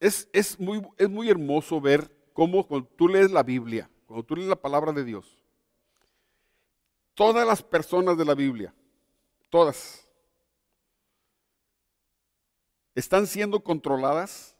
Es, 0.00 0.60
muy, 0.60 0.80
es 0.96 1.08
muy 1.08 1.28
hermoso 1.28 1.80
ver 1.80 2.14
cómo 2.32 2.66
cuando 2.66 2.88
tú 2.88 3.08
lees 3.08 3.30
la 3.30 3.42
Biblia, 3.42 3.90
cuando 4.06 4.24
tú 4.24 4.36
lees 4.36 4.48
la 4.48 4.60
palabra 4.60 4.92
de 4.92 5.04
Dios, 5.04 5.42
todas 7.14 7.46
las 7.46 7.62
personas 7.62 8.16
de 8.16 8.24
la 8.24 8.34
Biblia, 8.34 8.72
todas, 9.48 10.07
están 12.98 13.26
siendo 13.26 13.60
controladas 13.60 14.56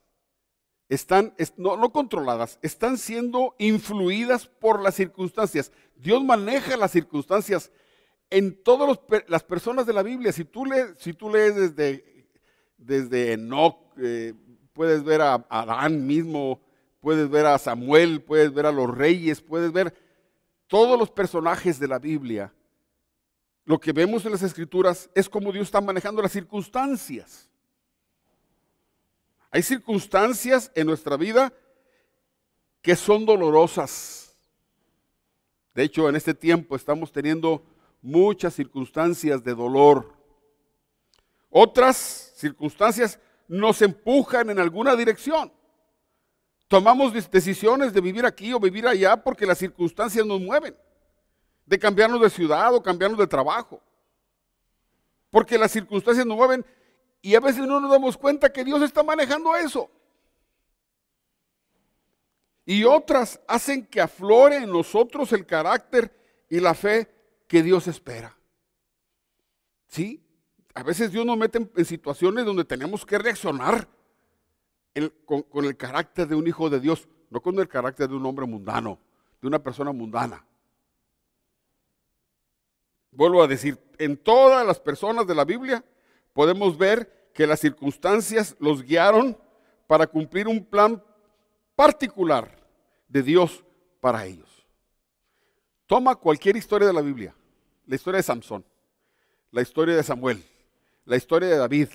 están, 0.89 1.35
no, 1.57 1.93
controladas, 1.93 2.59
están 2.63 2.97
siendo 2.97 3.55
influidas 3.59 4.47
por 4.47 4.81
las 4.81 4.95
circunstancias. 4.95 5.71
Dios 5.97 6.25
maneja 6.25 6.77
las 6.77 6.93
circunstancias 6.93 7.71
en 8.31 8.63
todas 8.63 8.99
las 9.27 9.43
personas 9.43 9.87
de 9.87 9.93
la 9.93 10.03
Biblia. 10.03 10.33
Si 10.33 10.45
tú 10.45 10.65
lees, 10.65 11.55
desde, 11.55 12.27
desde 12.79 13.35
Enoch, 13.35 13.77
eh, 13.99 14.33
puedes 14.73 15.05
ver 15.05 15.21
a 15.21 15.47
Adán 15.51 16.07
mismo, 16.07 16.61
puedes 17.01 17.29
ver 17.29 17.45
a 17.47 17.59
Samuel, 17.59 18.23
puedes 18.23 18.53
ver 18.55 18.65
a 18.65 18.73
los 18.73 18.97
reyes, 18.97 19.43
puedes 19.43 19.73
ver 19.73 19.95
todos 20.69 20.99
los 20.99 21.11
personajes 21.11 21.79
de 21.79 21.89
la 21.89 21.99
Biblia. 21.99 22.55
Lo 23.65 23.79
que 23.79 23.93
vemos 23.93 24.25
en 24.25 24.33
las 24.33 24.43
escrituras 24.43 25.11
es 25.15 25.29
cómo 25.29 25.53
Dios 25.53 25.65
está 25.65 25.83
manejando 25.83 26.23
las 26.23 26.33
circunstancias. 26.33 27.51
Hay 29.51 29.63
circunstancias 29.63 30.71
en 30.75 30.87
nuestra 30.87 31.17
vida 31.17 31.53
que 32.83 32.95
son 32.97 33.25
dolorosas. 33.25 34.37
De 35.75 35.85
hecho, 35.85 36.09
en 36.09 36.17
este 36.17 36.35
tiempo 36.35 36.77
estamos 36.77 37.13
teniendo 37.13 37.65
muchas 38.03 38.55
circunstancias 38.55 39.43
de 39.43 39.55
dolor. 39.55 40.15
Otras 41.51 42.33
circunstancias 42.37 43.19
nos 43.47 43.81
empujan 43.81 44.51
en 44.51 44.59
alguna 44.59 44.95
dirección. 44.95 45.53
Tomamos 46.69 47.13
decisiones 47.31 47.95
de 47.95 48.01
vivir 48.03 48.27
aquí 48.27 48.53
o 48.53 48.61
vivir 48.61 48.87
allá 48.87 49.17
porque 49.17 49.47
las 49.47 49.59
circunstancias 49.59 50.27
nos 50.27 50.41
mueven. 50.41 50.77
De 51.65 51.79
cambiarnos 51.79 52.21
de 52.21 52.31
ciudad 52.31 52.75
o 52.75 52.83
cambiarnos 52.83 53.19
de 53.19 53.27
trabajo. 53.27 53.83
Porque 55.31 55.57
las 55.57 55.73
circunstancias 55.73 56.27
nos 56.27 56.37
mueven 56.37 56.65
y 57.21 57.35
a 57.35 57.41
veces 57.41 57.67
no 57.67 57.81
nos 57.81 57.91
damos 57.91 58.17
cuenta 58.17 58.53
que 58.53 58.65
Dios 58.65 58.83
está 58.83 59.03
manejando 59.03 59.55
eso. 59.57 59.91
Y 62.65 62.85
otras 62.85 63.41
hacen 63.49 63.87
que 63.87 64.01
aflore 64.01 64.59
en 64.59 64.71
nosotros 64.71 65.33
el 65.33 65.47
carácter 65.47 66.15
y 66.51 66.61
la 66.61 66.75
fe 66.75 67.09
que 67.47 67.63
Dios 67.63 67.89
espera. 67.89 68.37
¿Sí? 69.89 70.23
A 70.75 70.83
veces 70.83 71.11
Dios 71.11 71.25
nos 71.25 71.39
mete 71.39 71.67
en, 71.75 71.85
situaciones 71.85 72.45
donde 72.45 72.65
tenemos 72.65 73.05
que 73.07 73.19
reaccionar 73.19 73.89
con, 75.25 75.43
con 75.43 75.65
el 75.65 75.77
carácter 75.77 76.29
de 76.29 76.35
un 76.35 76.47
hijo 76.47 76.69
de 76.69 76.79
Dios, 76.79 77.09
no 77.31 77.41
con 77.41 77.59
el 77.59 77.69
carácter 77.69 78.09
de 78.09 78.15
un 78.15 78.27
hombre 78.27 78.47
mundano, 78.47 78.99
de 79.41 79.49
una 79.49 79.59
persona 79.59 79.91
mundana. 79.91 80.45
Vuelvo 83.11 83.43
a 83.43 83.49
decir, 83.49 83.79
en 83.99 84.17
todas 84.17 84.67
las 84.67 84.79
personas 84.79 85.27
de 85.27 85.35
la 85.35 85.45
Biblia 85.45 85.83
podemos 86.33 86.77
ver 86.77 87.31
que 87.35 87.47
las 87.47 87.61
circunstancias 87.61 88.57
los 88.59 88.83
guiaron 88.83 89.37
para 89.87 90.07
cumplir 90.07 90.49
un 90.49 90.65
plan 90.65 91.03
particular 91.75 92.51
de 93.09 93.23
Dios 93.23 93.65
para 94.01 94.27
ellos. 94.27 94.67
Toma 95.87 96.17
cualquier 96.17 96.57
historia 96.57 96.87
de 96.87 96.93
la 96.93 97.01
Biblia, 97.01 97.35
la 97.87 97.95
historia 97.95 98.19
de 98.19 98.23
Samson, 98.23 98.65
la 99.51 99.63
historia 99.63 99.97
de 99.97 100.03
Samuel, 100.03 100.45
la 101.05 101.17
historia 101.17 101.49
de 101.49 101.57
David. 101.57 101.89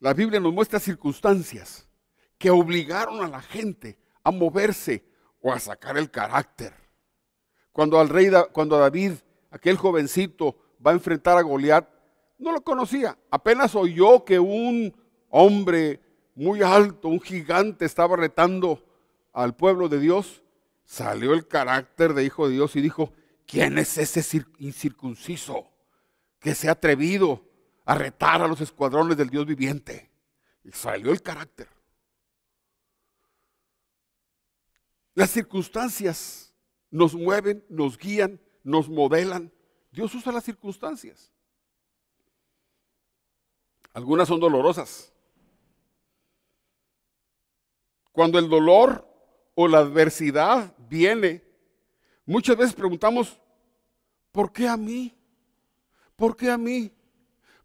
La 0.00 0.12
Biblia 0.12 0.40
nos 0.40 0.52
muestra 0.52 0.78
circunstancias 0.78 1.88
que 2.36 2.50
obligaron 2.50 3.24
a 3.24 3.28
la 3.28 3.40
gente 3.40 3.98
a 4.22 4.30
moverse 4.30 5.04
o 5.40 5.52
a 5.52 5.58
sacar 5.58 5.96
el 5.96 6.10
carácter. 6.10 6.74
Cuando 7.72 7.98
al 7.98 8.08
rey, 8.08 8.30
cuando 8.52 8.78
David, 8.78 9.12
aquel 9.50 9.76
jovencito, 9.76 10.56
va 10.84 10.90
a 10.90 10.94
enfrentar 10.94 11.38
a 11.38 11.42
Goliat, 11.42 11.88
no 12.38 12.52
lo 12.52 12.62
conocía. 12.62 13.18
Apenas 13.30 13.74
oyó 13.74 14.24
que 14.24 14.38
un 14.38 14.94
hombre 15.28 16.00
muy 16.34 16.62
alto, 16.62 17.08
un 17.08 17.20
gigante, 17.20 17.84
estaba 17.84 18.16
retando 18.16 18.84
al 19.32 19.54
pueblo 19.54 19.88
de 19.88 20.00
Dios 20.00 20.44
salió 20.84 21.32
el 21.32 21.48
carácter 21.48 22.14
de 22.14 22.24
hijo 22.24 22.46
de 22.46 22.54
Dios 22.54 22.76
y 22.76 22.80
dijo, 22.80 23.12
¿quién 23.46 23.78
es 23.78 23.98
ese 23.98 24.44
incircunciso 24.58 25.70
que 26.38 26.54
se 26.54 26.68
ha 26.68 26.72
atrevido 26.72 27.44
a 27.84 27.94
retar 27.94 28.42
a 28.42 28.48
los 28.48 28.60
escuadrones 28.60 29.16
del 29.16 29.30
Dios 29.30 29.46
viviente? 29.46 30.10
Y 30.62 30.70
salió 30.72 31.10
el 31.12 31.22
carácter. 31.22 31.68
Las 35.14 35.30
circunstancias 35.30 36.54
nos 36.90 37.14
mueven, 37.14 37.64
nos 37.68 37.98
guían, 37.98 38.40
nos 38.62 38.88
modelan. 38.88 39.52
Dios 39.90 40.14
usa 40.14 40.32
las 40.32 40.44
circunstancias. 40.44 41.32
Algunas 43.94 44.26
son 44.26 44.40
dolorosas. 44.40 45.12
Cuando 48.10 48.38
el 48.38 48.48
dolor 48.48 49.08
o 49.54 49.68
la 49.68 49.78
adversidad 49.78 50.76
viene, 50.88 51.44
muchas 52.26 52.56
veces 52.56 52.74
preguntamos, 52.74 53.40
¿por 54.32 54.52
qué 54.52 54.68
a 54.68 54.76
mí? 54.76 55.16
¿Por 56.16 56.36
qué 56.36 56.50
a 56.50 56.58
mí? 56.58 56.92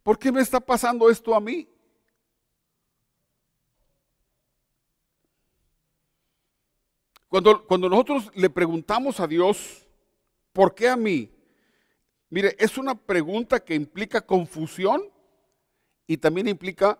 ¿Por 0.04 0.20
qué 0.20 0.32
me 0.32 0.42
está 0.42 0.60
pasando 0.60 1.10
esto 1.10 1.34
a 1.34 1.40
mí? 1.40 1.68
Cuando, 7.28 7.66
cuando 7.66 7.90
nosotros 7.90 8.32
le 8.36 8.50
preguntamos 8.52 9.20
a 9.20 9.28
Dios, 9.28 9.88
¿por 10.54 10.76
qué 10.76 10.90
a 10.90 10.96
mí? 10.96 11.32
Mire, 12.30 12.56
es 12.60 12.78
una 12.78 12.94
pregunta 12.94 13.60
que 13.60 13.74
implica 13.74 14.22
confusión 14.22 15.12
y 16.10 16.18
también 16.18 16.48
implica 16.48 16.98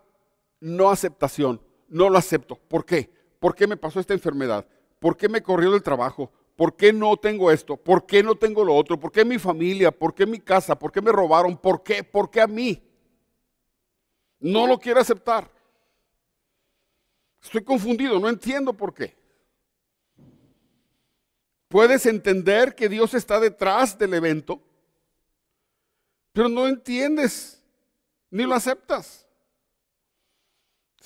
no 0.60 0.92
aceptación. 0.92 1.60
No 1.88 2.12
lo 2.12 2.20
acepto. 2.20 2.56
¿Por 2.56 2.86
qué? 2.86 3.10
¿Por 3.40 3.56
qué 3.56 3.66
me 3.66 3.76
pasó 3.76 4.00
esta 4.00 4.14
enfermedad? 4.14 4.68
¿Por 5.00 5.18
qué 5.18 5.28
me 5.28 5.42
corrió 5.42 5.72
del 5.72 5.82
trabajo? 5.82 6.32
¿Por 6.56 6.76
qué 6.76 6.94
no 6.94 7.18
tengo 7.18 7.50
esto? 7.50 7.76
¿Por 7.76 8.06
qué 8.06 8.22
no 8.22 8.36
tengo 8.36 8.64
lo 8.64 8.76
otro? 8.76 9.00
¿Por 9.00 9.12
qué 9.12 9.26
mi 9.26 9.40
familia? 9.40 9.90
¿Por 9.90 10.14
qué 10.14 10.28
mi 10.28 10.40
casa? 10.40 10.78
¿Por 10.78 10.92
qué 10.92 11.02
me 11.02 11.12
robaron? 11.12 11.58
¿Por 11.58 11.82
qué? 11.82 12.04
¿Por 12.04 12.30
qué 12.30 12.40
a 12.40 12.46
mí? 12.46 12.84
No 14.40 14.68
lo 14.68 14.78
quiero 14.78 15.00
aceptar. 15.00 15.50
Estoy 17.42 17.64
confundido, 17.64 18.20
no 18.20 18.30
entiendo 18.30 18.74
por 18.74 18.94
qué. 18.94 19.18
Puedes 21.68 22.06
entender 22.06 22.76
que 22.76 22.88
Dios 22.88 23.16
está 23.16 23.40
detrás 23.40 23.98
del 23.98 24.14
evento, 24.14 24.62
pero 26.32 26.48
no 26.48 26.68
entiendes 26.68 27.59
ni 28.32 28.44
lo 28.44 28.56
aceptas. 28.56 29.28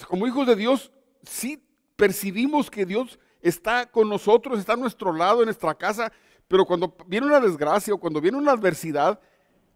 Como 0.07 0.27
hijos 0.27 0.47
de 0.47 0.55
Dios, 0.55 0.91
sí 1.23 1.63
percibimos 1.95 2.69
que 2.69 2.86
Dios 2.86 3.19
está 3.41 3.89
con 3.89 4.09
nosotros, 4.09 4.59
está 4.59 4.73
a 4.73 4.77
nuestro 4.77 5.13
lado, 5.13 5.41
en 5.41 5.45
nuestra 5.45 5.75
casa, 5.75 6.12
pero 6.47 6.65
cuando 6.65 6.95
viene 7.07 7.27
una 7.27 7.39
desgracia 7.39 7.93
o 7.93 7.99
cuando 7.99 8.19
viene 8.19 8.38
una 8.38 8.51
adversidad, 8.51 9.19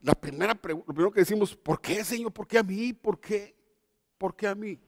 la 0.01 0.13
primera 0.13 0.53
lo 0.63 0.83
primero 0.83 1.11
que 1.11 1.21
decimos, 1.21 1.55
¿por 1.55 1.79
qué, 1.81 2.03
Señor? 2.03 2.31
¿Por 2.31 2.47
qué 2.47 2.57
a 2.57 2.63
mí? 2.63 2.93
¿Por 2.93 3.19
qué? 3.19 3.55
¿Por 4.17 4.35
qué 4.35 4.47
a 4.47 4.55
mí? 4.55 4.79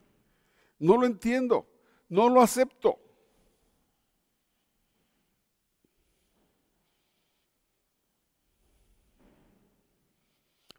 No 0.77 0.97
lo 0.97 1.05
entiendo, 1.05 1.67
no 2.07 2.29
lo 2.29 2.41
acepto. 2.41 2.99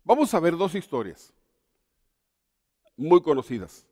Vamos 0.03 0.35
a 0.35 0.41
ver 0.41 0.57
dos 0.57 0.75
historias 0.75 1.33
muy 3.01 3.23
conocidas. 3.23 3.87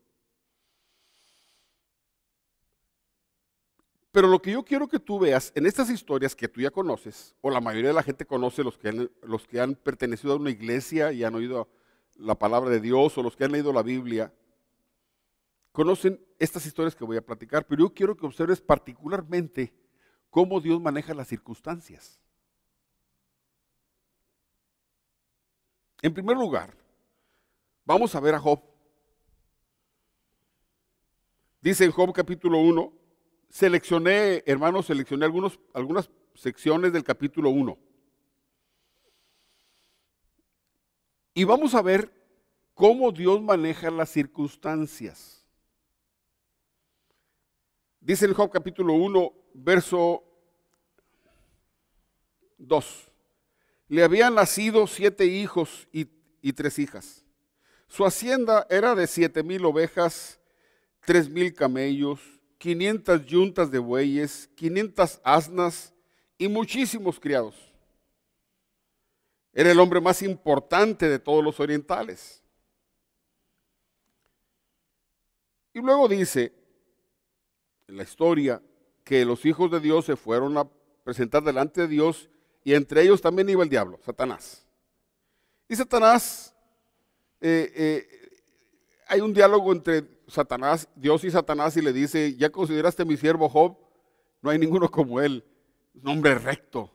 Pero 4.13 4.29
lo 4.29 4.41
que 4.41 4.53
yo 4.53 4.65
quiero 4.65 4.89
que 4.89 4.99
tú 4.99 5.19
veas 5.19 5.53
en 5.55 5.67
estas 5.67 5.91
historias 5.91 6.35
que 6.35 6.49
tú 6.49 6.61
ya 6.61 6.71
conoces, 6.71 7.35
o 7.41 7.51
la 7.51 7.61
mayoría 7.61 7.89
de 7.89 7.95
la 7.95 8.03
gente 8.03 8.27
conoce, 8.27 8.65
los 8.65 8.79
que 8.79 8.89
han, 8.89 9.11
los 9.23 9.47
que 9.47 9.61
han 9.61 9.75
pertenecido 9.75 10.33
a 10.33 10.37
una 10.37 10.51
iglesia 10.51 11.13
y 11.13 11.25
han 11.25 11.35
oído 11.35 11.69
la 12.17 12.35
palabra 12.39 12.71
de 12.71 12.81
Dios, 12.81 13.17
o 13.17 13.23
los 13.23 13.37
que 13.37 13.45
han 13.45 13.53
leído 13.53 13.73
la 13.73 13.83
Biblia, 13.83 14.33
conocen 15.73 16.21
estas 16.39 16.67
historias 16.67 16.97
que 16.97 17.05
voy 17.05 17.17
a 17.17 17.25
platicar, 17.25 17.67
pero 17.67 17.85
yo 17.85 17.95
quiero 17.95 18.17
que 18.17 18.27
observes 18.27 18.61
particularmente 18.61 19.73
cómo 20.31 20.61
Dios 20.61 20.81
maneja 20.81 21.15
las 21.15 21.29
circunstancias. 21.29 22.19
En 26.03 26.15
primer 26.15 26.37
lugar, 26.37 26.75
vamos 27.85 28.15
a 28.15 28.21
ver 28.21 28.35
a 28.35 28.41
Job. 28.41 28.61
Dice 31.61 31.85
en 31.85 31.91
Job 31.91 32.13
capítulo 32.13 32.59
1, 32.59 32.93
seleccioné, 33.49 34.45
hermanos, 34.47 34.87
seleccioné 34.87 35.25
algunos, 35.25 35.59
algunas 35.75 36.09
secciones 36.35 36.93
del 36.93 37.03
capítulo 37.03 37.51
1. 37.51 37.77
Y 41.35 41.45
vamos 41.45 41.75
a 41.75 41.83
ver 41.83 42.13
cómo 42.75 43.11
Dios 43.11 43.43
maneja 43.43 43.91
las 43.91 44.11
circunstancias. 44.11 45.45
Dice 48.01 48.27
en 48.27 48.35
Job 48.35 48.51
capítulo 48.51 48.93
1, 48.95 49.33
verso 49.55 50.23
2. 52.59 53.13
Le 53.89 54.05
habían 54.05 54.35
nacido 54.35 54.87
siete 54.87 55.27
hijos 55.27 55.89
y, 55.93 56.07
y 56.41 56.53
tres 56.53 56.79
hijas. 56.79 57.25
Su 57.89 58.05
hacienda 58.05 58.67
era 58.71 58.95
de 58.95 59.07
siete 59.07 59.43
mil 59.43 59.65
ovejas, 59.65 60.38
tres 61.09 61.31
mil 61.31 61.55
camellos, 61.55 62.21
500 62.59 63.25
yuntas 63.25 63.71
de 63.71 63.79
bueyes, 63.79 64.51
500 64.57 65.23
asnas 65.25 65.95
y 66.37 66.49
muchísimos 66.49 67.19
criados. 67.19 67.55
Era 69.55 69.73
el 69.73 69.81
hombre 69.81 70.03
más 70.03 70.21
importante 70.21 71.09
de 71.09 71.19
todos 71.19 71.43
los 71.43 71.59
orientales. 71.61 72.45
Y 75.73 75.81
luego 75.81 76.09
dice 76.09 76.53
en 77.87 77.97
la 77.97 78.03
historia 78.03 78.61
que 79.03 79.25
los 79.25 79.47
hijos 79.47 79.71
de 79.71 79.81
Dios 79.81 80.05
se 80.05 80.15
fueron 80.15 80.59
a 80.59 80.69
presentar 81.05 81.43
delante 81.43 81.81
de 81.81 81.89
Dios 81.89 82.29
y 82.65 82.75
entre 82.75 83.01
ellos 83.01 83.23
también 83.23 83.49
iba 83.49 83.63
el 83.63 83.71
diablo, 83.71 83.99
Satanás. 84.05 84.67
Y 85.71 85.75
Satanás, 85.75 86.55
eh, 87.41 87.73
eh, 87.75 88.31
hay 89.07 89.23
un 89.23 89.33
diálogo 89.33 89.73
entre 89.73 90.18
Satanás, 90.29 90.89
Dios 90.95 91.25
y 91.25 91.31
Satanás 91.31 91.77
y 91.77 91.83
le 91.83 91.93
dice, 91.93 92.37
¿ya 92.37 92.51
consideraste 92.51 93.05
mi 93.05 93.17
siervo 93.17 93.49
Job? 93.49 93.79
No 94.43 94.51
hay 94.51 94.59
ninguno 94.59 94.91
como 94.91 95.21
él, 95.21 95.45
un 95.95 96.09
hombre 96.09 96.35
recto. 96.37 96.93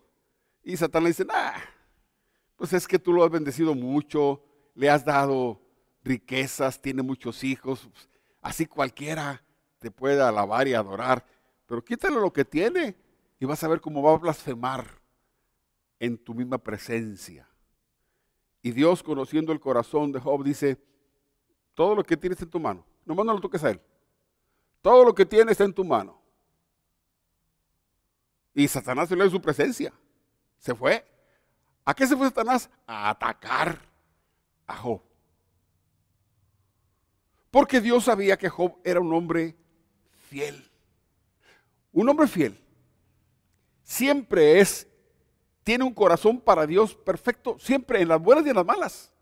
Y 0.63 0.78
Satanás 0.78 1.04
le 1.04 1.10
dice, 1.10 1.26
nah, 1.26 1.60
pues 2.56 2.72
es 2.74 2.88
que 2.88 3.00
tú 3.00 3.12
lo 3.12 3.24
has 3.24 3.32
bendecido 3.32 3.74
mucho, 3.74 4.41
le 4.76 4.89
has 4.89 5.04
dado 5.04 5.62
riquezas, 6.04 6.82
tiene 6.82 7.02
muchos 7.02 7.43
hijos, 7.43 7.89
así 8.41 8.65
cualquiera 8.65 9.43
te 9.80 9.89
puede 9.91 10.22
alabar 10.22 10.67
y 10.67 10.74
adorar, 10.74 11.26
pero 11.65 11.84
quítale 11.84 12.15
lo 12.15 12.32
que 12.32 12.46
tiene 12.46 12.96
y 13.39 13.46
vas 13.46 13.63
a 13.63 13.67
ver 13.67 13.82
cómo 13.82 14.02
va 14.02 14.13
a 14.13 14.17
blasfemar 14.17 14.86
en 16.00 16.17
tu 16.17 16.34
misma 16.34 16.58
presencia. 16.58 17.50
Y 18.62 18.72
Dios, 18.72 19.04
conociendo 19.04 19.52
el 19.52 19.60
corazón 19.60 20.12
de 20.12 20.19
Job, 20.19 20.43
dice, 20.43 20.78
todo 21.74 21.96
lo 21.96 22.04
que 22.04 22.15
tienes 22.15 22.41
en 22.41 22.50
tu 22.50 22.60
mano, 22.60 22.86
nomás 23.06 23.26
no 23.26 23.34
lo 23.34 23.42
toques 23.42 23.63
a 23.63 23.72
él. 23.72 23.82
Todo 24.82 25.06
lo 25.06 25.16
que 25.16 25.26
tienes 25.26 25.54
está 25.54 25.63
en 25.63 25.74
tu 25.74 25.84
mano. 25.84 26.22
Y 28.54 28.68
Satanás 28.68 29.10
le 29.10 29.16
dio 29.18 29.30
su 29.30 29.42
presencia. 29.42 29.94
Se 30.58 30.76
fue. 30.76 31.06
¿A 31.86 31.94
qué 31.94 32.06
se 32.06 32.16
fue 32.16 32.28
Satanás? 32.28 32.70
A 32.86 33.10
atacar 33.10 33.80
a 34.68 34.76
Job. 34.78 35.02
Porque 37.50 37.82
Dios 37.82 38.06
sabía 38.06 38.38
que 38.38 38.50
Job 38.50 38.78
era 38.84 39.00
un 39.00 39.13
hombre 39.13 39.56
fiel. 40.30 40.70
Un 41.92 42.10
hombre 42.10 42.28
fiel 42.28 42.63
siempre 43.84 44.60
es, 44.60 44.88
tiene 45.63 45.84
un 45.84 45.94
corazón 45.94 46.39
para 46.39 46.66
Dios 46.66 46.96
perfecto, 46.96 47.58
siempre 47.60 48.02
en 48.02 48.08
las 48.08 48.22
buenas 48.22 48.46
y 48.46 48.50
en 48.50 48.56
las 48.56 48.66
malas. 48.66 49.12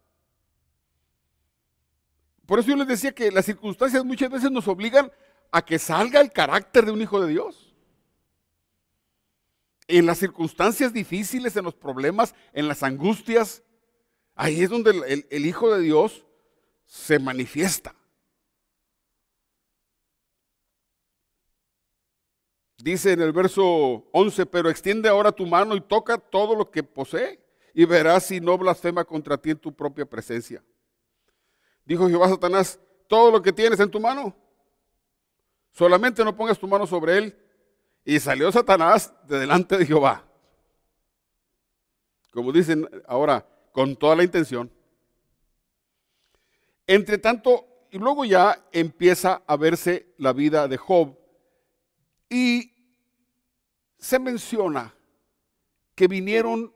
Por 2.46 2.60
eso 2.60 2.70
yo 2.70 2.76
les 2.76 2.88
decía 2.88 3.12
que 3.12 3.32
las 3.32 3.46
circunstancias 3.46 4.04
muchas 4.04 4.30
veces 4.30 4.52
nos 4.52 4.68
obligan 4.68 5.12
a 5.52 5.64
que 5.64 5.80
salga 5.80 6.22
el 6.22 6.32
carácter 6.32 6.86
de 6.86 6.92
un 6.92 7.02
hijo 7.02 7.22
de 7.22 7.32
Dios. 7.32 7.74
En 9.88 10.06
las 10.06 10.20
circunstancias 10.20 10.94
difíciles, 10.94 11.56
en 11.56 11.66
los 11.66 11.76
problemas, 11.76 12.34
en 12.54 12.68
las 12.68 12.84
angustias, 12.84 13.64
ahí 14.36 14.62
es 14.62 14.70
donde 14.70 14.92
el, 14.92 15.28
el 15.30 15.46
Hijo 15.46 15.74
de 15.74 15.82
Dios 15.82 16.26
se 16.86 17.20
manifiesta. 17.20 17.96
Dice 22.78 23.12
en 23.12 23.22
el 23.22 23.32
verso 23.32 24.08
11, 24.12 24.46
pero 24.48 24.70
extiende 24.70 25.08
ahora 25.08 25.32
tu 25.32 25.46
mano 25.46 25.76
y 25.76 25.82
toca 25.82 26.18
todo 26.18 26.56
lo 26.56 26.72
que 26.72 26.84
posee 26.84 27.40
y 27.74 27.86
verás 27.86 28.26
si 28.26 28.40
no 28.40 28.58
blasfema 28.58 29.06
contra 29.06 29.38
ti 29.38 29.52
en 29.52 29.58
tu 29.58 29.74
propia 29.74 30.06
presencia. 30.06 30.64
Dijo 31.92 32.08
Jehová 32.08 32.30
Satanás, 32.30 32.80
todo 33.10 33.30
lo 33.32 33.42
que 33.42 33.52
tienes 33.52 33.78
en 33.82 33.92
tu 33.92 34.00
mano, 34.00 34.34
solamente 35.72 36.24
no 36.24 36.34
pongas 36.34 36.58
tu 36.58 36.66
mano 36.66 36.88
sobre 36.88 37.18
él. 37.18 37.38
Y 38.06 38.18
salió 38.18 38.50
Satanás 38.50 39.14
de 39.28 39.40
delante 39.40 39.78
de 39.78 39.86
Jehová. 39.86 40.24
Como 42.32 42.54
dicen 42.54 42.88
ahora, 43.06 43.46
con 43.74 43.98
toda 43.98 44.16
la 44.16 44.24
intención. 44.24 44.72
Entre 46.88 47.18
tanto, 47.18 47.68
y 47.92 47.98
luego 47.98 48.24
ya 48.24 48.66
empieza 48.72 49.44
a 49.46 49.58
verse 49.58 50.14
la 50.18 50.32
vida 50.32 50.70
de 50.70 50.78
Job. 50.78 51.20
Y 52.30 52.72
se 53.98 54.18
menciona 54.18 54.96
que 55.94 56.08
vinieron, 56.08 56.74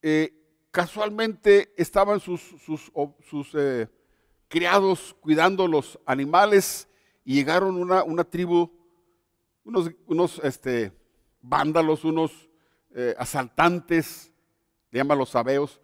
eh, 0.00 0.39
casualmente 0.70 1.72
estaban 1.76 2.20
sus, 2.20 2.40
sus, 2.40 3.54
eh, 3.54 3.88
criados 4.48 5.14
cuidando 5.20 5.66
los 5.66 5.98
animales 6.06 6.88
y 7.24 7.34
llegaron 7.34 7.76
una, 7.76 8.24
tribu, 8.24 8.70
unos, 9.64 10.40
este, 10.42 10.92
vándalos, 11.40 12.04
unos 12.04 12.48
eh, 12.94 13.14
asaltantes, 13.18 14.32
llaman 14.90 15.18
los 15.18 15.30
sabeos, 15.30 15.80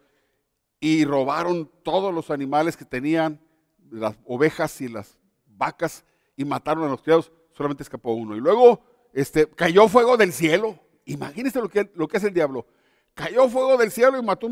y 0.79 1.05
robaron 1.05 1.71
todos 1.83 2.13
los 2.13 2.29
animales 2.29 2.77
que 2.77 2.85
tenían, 2.85 3.41
las 3.89 4.15
ovejas 4.25 4.81
y 4.81 4.89
las 4.89 5.17
vacas, 5.45 6.03
y 6.35 6.45
mataron 6.45 6.83
a 6.83 6.89
los 6.89 7.01
criados, 7.01 7.31
solamente 7.53 7.83
escapó 7.83 8.13
uno. 8.13 8.35
Y 8.35 8.39
luego 8.39 8.83
este, 9.13 9.47
cayó 9.47 9.87
fuego 9.87 10.17
del 10.17 10.33
cielo. 10.33 10.79
Imagínense 11.05 11.59
lo 11.59 11.69
que, 11.69 11.89
lo 11.95 12.07
que 12.07 12.17
hace 12.17 12.27
el 12.27 12.33
diablo. 12.33 12.67
Cayó 13.13 13.49
fuego 13.49 13.77
del 13.77 13.91
cielo 13.91 14.19
y 14.19 14.23
mató 14.23 14.47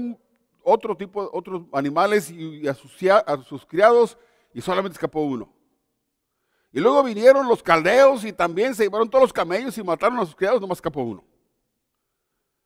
otro 0.65 0.97
tipo, 0.97 1.29
otros 1.31 1.63
animales 1.71 2.29
y, 2.31 2.67
a, 2.67 2.73
sus, 2.73 3.65
criados 3.65 4.17
y 4.53 4.61
solamente 4.61 4.95
escapó 4.95 5.21
uno. 5.21 5.53
Y 6.71 6.79
luego 6.79 7.03
vinieron 7.03 7.47
los 7.47 7.63
caldeos 7.63 8.25
y 8.25 8.33
también 8.33 8.75
se 8.75 8.83
llevaron 8.83 9.09
todos 9.09 9.23
los 9.23 9.33
camellos 9.33 9.77
y 9.77 9.83
mataron 9.83 10.19
a 10.19 10.25
sus 10.25 10.35
criados, 10.35 10.59
nomás 10.59 10.79
escapó 10.79 11.03
uno. 11.03 11.23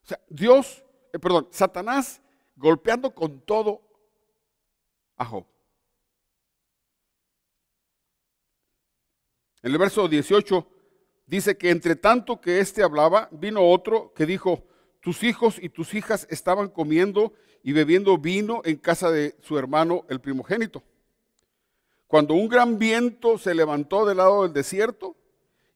O 0.02 0.06
sea, 0.06 0.18
Dios, 0.28 0.82
eh, 1.12 1.18
perdón, 1.18 1.46
Satanás 1.50 2.20
golpeando 2.56 3.14
con 3.14 3.40
todo 3.40 3.82
a 5.16 5.24
Job. 5.24 5.44
En 9.62 9.72
el 9.72 9.78
verso 9.78 10.08
18 10.08 10.66
dice 11.26 11.56
que 11.56 11.70
entre 11.70 11.96
tanto 11.96 12.40
que 12.40 12.60
éste 12.60 12.82
hablaba, 12.82 13.28
vino 13.30 13.62
otro 13.62 14.12
que 14.14 14.24
dijo, 14.24 14.64
tus 15.00 15.22
hijos 15.22 15.56
y 15.60 15.68
tus 15.68 15.94
hijas 15.94 16.26
estaban 16.30 16.68
comiendo 16.68 17.32
y 17.62 17.72
bebiendo 17.72 18.18
vino 18.18 18.62
en 18.64 18.76
casa 18.76 19.10
de 19.10 19.36
su 19.42 19.58
hermano 19.58 20.04
el 20.08 20.20
primogénito. 20.20 20.82
Cuando 22.06 22.34
un 22.34 22.48
gran 22.48 22.78
viento 22.78 23.38
se 23.38 23.54
levantó 23.54 24.04
del 24.04 24.18
lado 24.18 24.42
del 24.42 24.52
desierto 24.52 25.16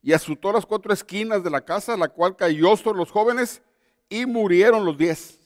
y 0.02 0.12
azotó 0.12 0.52
las 0.52 0.66
cuatro 0.66 0.92
esquinas 0.92 1.42
de 1.42 1.50
la 1.50 1.64
casa, 1.64 1.96
la 1.96 2.08
cual 2.08 2.36
cayó 2.36 2.76
sobre 2.76 2.98
los 2.98 3.10
jóvenes 3.10 3.62
y 4.08 4.26
murieron 4.26 4.84
los 4.84 4.98
diez. 4.98 5.38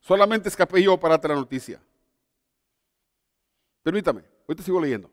Solamente 0.00 0.48
escapé 0.48 0.82
yo 0.82 0.96
para 0.98 1.18
la 1.20 1.34
noticia. 1.34 1.80
Permítame, 3.82 4.22
ahorita 4.48 4.62
sigo 4.62 4.80
leyendo. 4.80 5.10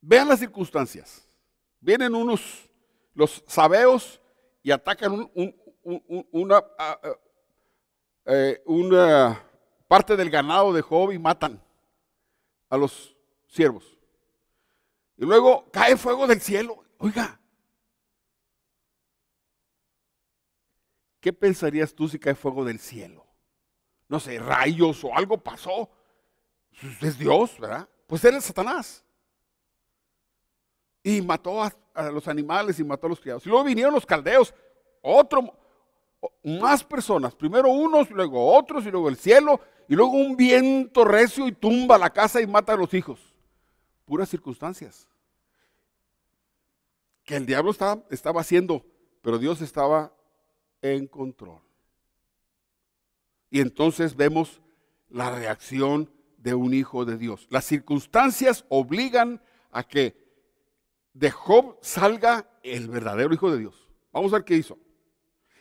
Vean 0.00 0.28
las 0.28 0.38
circunstancias. 0.38 1.26
Vienen 1.80 2.14
unos, 2.14 2.68
los 3.14 3.42
sabeos, 3.46 4.20
y 4.64 4.70
atacan 4.70 5.30
una, 6.32 6.56
ah, 6.78 6.98
ah, 7.02 7.16
eh, 8.24 8.62
una 8.64 9.44
parte 9.86 10.16
del 10.16 10.30
ganado 10.30 10.72
de 10.72 10.80
Job 10.80 11.12
y 11.12 11.18
matan 11.18 11.62
a 12.70 12.78
los 12.78 13.14
siervos. 13.46 13.84
Y 15.18 15.26
luego 15.26 15.70
cae 15.70 15.98
fuego 15.98 16.26
del 16.26 16.40
cielo. 16.40 16.82
Oiga, 16.96 17.38
¿qué 21.20 21.30
pensarías 21.30 21.94
tú 21.94 22.08
si 22.08 22.18
cae 22.18 22.34
fuego 22.34 22.64
del 22.64 22.80
cielo? 22.80 23.26
No 24.08 24.18
sé, 24.18 24.38
rayos 24.38 25.04
o 25.04 25.14
algo 25.14 25.36
pasó. 25.36 25.90
Es 27.02 27.18
Dios, 27.18 27.60
¿verdad? 27.60 27.86
Pues 28.06 28.24
él 28.24 28.36
es 28.36 28.44
Satanás. 28.46 29.04
Y 31.02 31.20
mató 31.20 31.62
a, 31.62 31.70
los 31.94 32.28
animales 32.28 32.78
y 32.78 32.84
mató 32.84 33.06
a 33.06 33.10
los 33.10 33.20
criados. 33.20 33.46
Y 33.46 33.48
luego 33.48 33.64
vinieron 33.64 33.94
los 33.94 34.06
caldeos, 34.06 34.54
otro, 35.00 35.56
más 36.42 36.82
personas. 36.82 37.34
Primero 37.34 37.68
unos, 37.68 38.10
luego 38.10 38.54
otros, 38.56 38.86
y 38.86 38.90
luego 38.90 39.08
el 39.08 39.16
cielo, 39.16 39.60
y 39.88 39.94
luego 39.94 40.12
un 40.12 40.36
viento 40.36 41.04
recio 41.04 41.46
y 41.46 41.52
tumba 41.52 41.98
la 41.98 42.10
casa 42.10 42.40
y 42.40 42.46
mata 42.46 42.72
a 42.72 42.76
los 42.76 42.92
hijos. 42.94 43.20
Puras 44.04 44.28
circunstancias. 44.28 45.08
Que 47.24 47.36
el 47.36 47.46
diablo 47.46 47.70
estaba, 47.70 48.02
estaba 48.10 48.40
haciendo, 48.40 48.84
pero 49.22 49.38
Dios 49.38 49.60
estaba 49.60 50.12
en 50.82 51.06
control. 51.06 51.60
Y 53.50 53.60
entonces 53.60 54.16
vemos 54.16 54.60
la 55.08 55.30
reacción 55.30 56.10
de 56.38 56.54
un 56.54 56.74
hijo 56.74 57.04
de 57.04 57.16
Dios. 57.16 57.46
Las 57.50 57.64
circunstancias 57.64 58.64
obligan 58.68 59.40
a 59.70 59.84
que 59.84 60.23
de 61.14 61.30
Job 61.30 61.78
salga 61.80 62.46
el 62.62 62.88
verdadero 62.88 63.32
Hijo 63.32 63.50
de 63.50 63.60
Dios. 63.60 63.88
Vamos 64.12 64.32
a 64.32 64.36
ver 64.36 64.44
qué 64.44 64.56
hizo. 64.56 64.76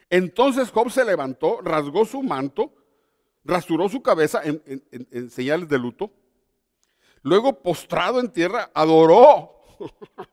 Entonces 0.10 0.70
Job 0.72 0.92
se 0.92 1.06
levantó, 1.06 1.62
rasgó 1.62 2.04
su 2.06 2.22
manto, 2.22 2.74
rasuró 3.44 3.88
su 3.90 4.02
cabeza 4.02 4.42
en, 4.44 5.30
señales 5.30 5.70
de 5.70 5.80
luto. 5.80 6.12
Luego, 7.22 7.62
postrado 7.62 8.20
en 8.20 8.30
tierra, 8.32 8.70
adoró. 8.74 9.62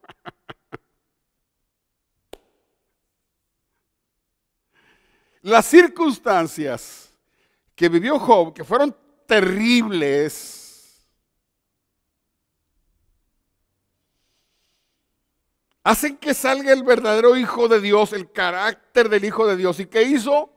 Las 5.42 5.66
circunstancias 5.66 7.14
que 7.74 7.88
vivió 7.88 8.18
Job, 8.18 8.52
que 8.52 8.64
fueron 8.64 8.94
terribles, 9.26 10.69
hacen 15.82 16.16
que 16.16 16.34
salga 16.34 16.72
el 16.72 16.82
verdadero 16.82 17.36
Hijo 17.36 17.68
de 17.68 17.80
Dios, 17.80 18.12
el 18.12 18.30
carácter 18.30 19.08
del 19.08 19.24
Hijo 19.24 19.46
de 19.46 19.56
Dios. 19.56 19.80
¿Y 19.80 19.86
qué 19.86 20.02
hizo? 20.02 20.52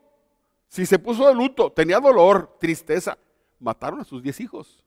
Si 0.68 0.86
se 0.86 1.00
puso 1.00 1.28
de 1.28 1.36
luto, 1.36 1.72
tenía 1.72 2.00
dolor, 2.00 2.58
tristeza, 2.60 3.18
mataron 3.60 4.02
a 4.02 4.04
sus 4.04 4.24
diez 4.24 4.40
hijos 4.40 4.84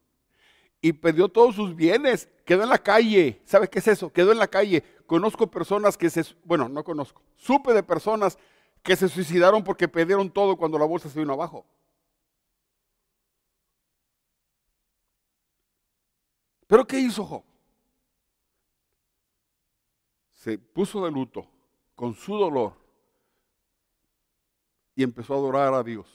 y 0.80 0.92
perdió 0.92 1.28
todos 1.28 1.54
sus 1.54 1.74
bienes, 1.74 2.28
quedó 2.44 2.62
en 2.62 2.68
la 2.68 2.78
calle. 2.78 3.40
¿Sabe 3.44 3.68
qué 3.68 3.78
es 3.78 3.88
eso? 3.88 4.12
Quedó 4.12 4.32
en 4.32 4.38
la 4.38 4.48
calle. 4.48 4.82
Conozco 5.06 5.50
personas 5.50 5.96
que 5.96 6.10
se, 6.10 6.24
bueno, 6.44 6.68
no 6.68 6.84
conozco, 6.84 7.22
supe 7.36 7.72
de 7.72 7.82
personas 7.82 8.38
que 8.82 8.96
se 8.96 9.08
suicidaron 9.08 9.64
porque 9.64 9.88
perdieron 9.88 10.30
todo 10.30 10.56
cuando 10.56 10.78
la 10.78 10.84
bolsa 10.84 11.08
se 11.08 11.18
vino 11.18 11.32
abajo. 11.32 11.66
Pero 16.66 16.86
¿qué 16.86 16.98
hizo 16.98 17.24
Job? 17.24 17.44
Se 20.46 20.58
puso 20.58 21.04
de 21.04 21.10
luto 21.10 21.44
con 21.96 22.14
su 22.14 22.36
dolor 22.36 22.74
y 24.94 25.02
empezó 25.02 25.34
a 25.34 25.38
adorar 25.38 25.74
a 25.74 25.82
Dios. 25.82 26.06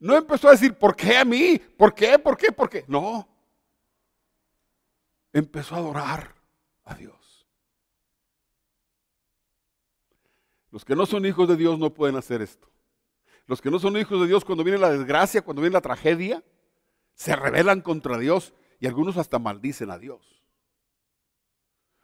No 0.00 0.16
empezó 0.16 0.48
a 0.48 0.50
decir, 0.50 0.74
¿por 0.74 0.96
qué 0.96 1.16
a 1.16 1.24
mí? 1.24 1.56
¿Por 1.56 1.94
qué? 1.94 2.18
¿Por 2.18 2.36
qué? 2.36 2.50
¿Por 2.50 2.68
qué? 2.68 2.84
No. 2.88 3.28
Empezó 5.32 5.76
a 5.76 5.78
adorar 5.78 6.34
a 6.82 6.96
Dios. 6.96 7.46
Los 10.72 10.84
que 10.84 10.96
no 10.96 11.06
son 11.06 11.26
hijos 11.26 11.48
de 11.48 11.54
Dios 11.54 11.78
no 11.78 11.94
pueden 11.94 12.16
hacer 12.16 12.42
esto. 12.42 12.68
Los 13.46 13.62
que 13.62 13.70
no 13.70 13.78
son 13.78 13.96
hijos 13.96 14.20
de 14.20 14.26
Dios, 14.26 14.44
cuando 14.44 14.64
viene 14.64 14.80
la 14.80 14.90
desgracia, 14.90 15.42
cuando 15.42 15.62
viene 15.62 15.74
la 15.74 15.80
tragedia, 15.80 16.42
se 17.14 17.36
rebelan 17.36 17.82
contra 17.82 18.18
Dios 18.18 18.52
y 18.80 18.88
algunos 18.88 19.16
hasta 19.16 19.38
maldicen 19.38 19.92
a 19.92 19.98
Dios. 19.98 20.37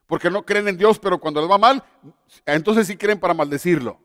Porque 0.07 0.31
no 0.31 0.45
creen 0.45 0.69
en 0.69 0.77
Dios, 0.77 0.99
pero 0.99 1.19
cuando 1.19 1.41
les 1.41 1.51
va 1.51 1.59
mal, 1.59 1.83
entonces 2.45 2.87
sí 2.87 2.97
creen 2.97 3.19
para 3.19 3.35
maldecirlo. 3.35 3.99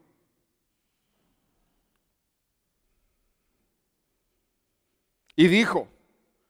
Y 5.36 5.48
dijo, 5.48 5.88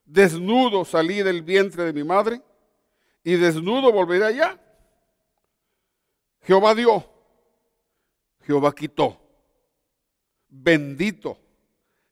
desnudo 0.05 0.83
salí 0.83 1.21
del 1.21 1.43
vientre 1.43 1.83
de 1.83 1.93
mi 1.93 2.03
madre 2.03 2.41
y 3.23 3.35
desnudo 3.35 3.91
volveré 3.91 4.25
allá. 4.25 4.59
Jehová 6.41 6.73
dio, 6.73 7.07
Jehová 8.41 8.73
quitó. 8.73 9.21
Bendito 10.47 11.37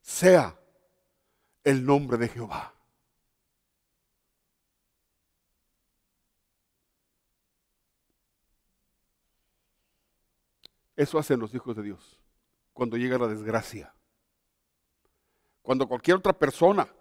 sea 0.02 0.56
el 1.63 1.84
nombre 1.84 2.17
de 2.17 2.28
Jehová. 2.28 2.76
Eso 10.97 11.19
hacen 11.19 11.39
los 11.39 11.53
hijos 11.53 11.75
de 11.75 11.83
Dios 11.83 12.19
cuando 12.73 12.97
llega 12.97 13.19
la 13.19 13.27
desgracia. 13.27 13.93
Cuando 15.62 15.88
cualquier 15.88 16.17
otra 16.17 16.33
persona 16.33 16.91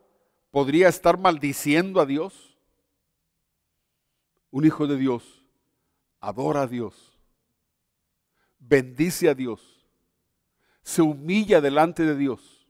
podría 0.50 0.88
estar 0.88 1.18
maldiciendo 1.18 2.00
a 2.00 2.06
Dios, 2.06 2.59
un 4.50 4.66
hijo 4.66 4.87
de 4.87 4.96
Dios 4.96 5.44
adora 6.20 6.62
a 6.62 6.66
Dios, 6.66 7.18
bendice 8.59 9.30
a 9.30 9.35
Dios, 9.35 9.87
se 10.82 11.00
humilla 11.00 11.61
delante 11.62 12.04
de 12.04 12.16
Dios. 12.16 12.66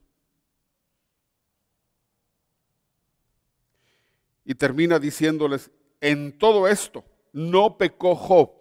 Y 4.45 4.55
termina 4.55 4.97
diciéndoles, 4.97 5.71
en 5.99 6.37
todo 6.37 6.69
esto 6.69 7.03
no 7.33 7.77
pecó 7.77 8.15
Job. 8.15 8.51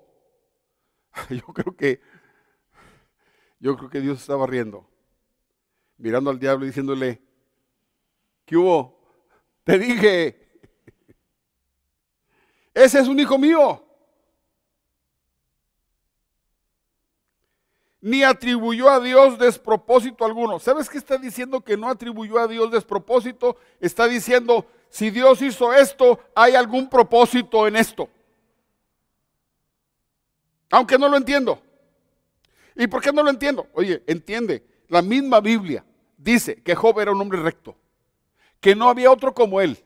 Yo 1.31 1.47
creo 1.53 1.77
que 1.77 2.01
yo 3.59 3.77
creo 3.77 3.91
que 3.91 4.01
Dios 4.01 4.21
estaba 4.21 4.47
riendo, 4.47 4.89
mirando 5.97 6.31
al 6.31 6.39
diablo 6.39 6.65
y 6.65 6.69
diciéndole, 6.69 7.21
¿qué 8.45 8.57
hubo? 8.57 8.99
Te 9.65 9.79
dije, 9.79 10.61
ese 12.75 13.01
es 13.01 13.09
un 13.09 13.19
hijo 13.19 13.39
mío. 13.39 13.83
Ni 18.01 18.23
atribuyó 18.23 18.89
a 18.89 19.01
Dios 19.01 19.39
despropósito 19.39 20.25
alguno. 20.25 20.61
¿Sabes 20.61 20.89
qué 20.89 20.99
está 20.99 21.17
diciendo 21.17 21.63
que 21.63 21.77
no 21.77 21.89
atribuyó 21.89 22.39
a 22.39 22.47
Dios 22.47 22.71
despropósito? 22.71 23.57
Está 23.81 24.07
diciendo, 24.07 24.67
si 24.91 25.11
Dios 25.11 25.43
hizo 25.43 25.73
esto, 25.73 26.21
hay 26.35 26.55
algún 26.55 26.89
propósito 26.89 27.67
en 27.67 27.77
esto. 27.77 28.09
Aunque 30.71 30.99
no 30.99 31.09
lo 31.09 31.17
entiendo. 31.17 31.61
¿Y 32.77 32.87
por 32.87 33.03
qué 33.03 33.13
no 33.13 33.23
lo 33.23 33.31
entiendo? 33.31 33.67
Oye, 33.73 34.03
entiende, 34.07 34.65
la 34.89 35.03
misma 35.03 35.41
Biblia 35.41 35.85
dice 36.17 36.63
que 36.63 36.75
Job 36.75 37.01
era 37.01 37.13
un 37.13 37.21
hombre 37.21 37.41
recto, 37.41 37.77
que 38.61 38.75
no 38.75 38.89
había 38.89 39.11
otro 39.11 39.33
como 39.35 39.61
él, 39.61 39.83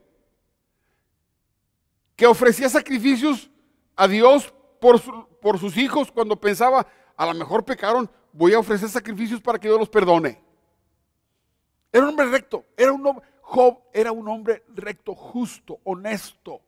que 2.17 2.27
ofrecía 2.27 2.69
sacrificios 2.69 3.51
a 3.97 4.09
Dios 4.09 4.53
por, 4.81 5.01
por 5.41 5.59
sus 5.59 5.77
hijos 5.77 6.11
cuando 6.11 6.41
pensaba, 6.41 6.87
a 7.17 7.27
lo 7.27 7.35
mejor 7.35 7.65
pecaron, 7.65 8.11
voy 8.33 8.55
a 8.55 8.59
ofrecer 8.59 8.89
sacrificios 8.89 9.41
para 9.41 9.59
que 9.59 9.69
Dios 9.69 9.79
los 9.79 9.89
perdone. 9.89 10.41
Era 11.93 12.05
un 12.05 12.11
hombre 12.11 12.27
recto, 12.27 12.65
era 12.77 12.93
un 12.93 13.21
Job 13.51 13.79
era 13.93 14.13
un 14.13 14.29
hombre 14.29 14.63
recto, 14.69 15.13
justo, 15.15 15.81
honesto. 15.83 16.61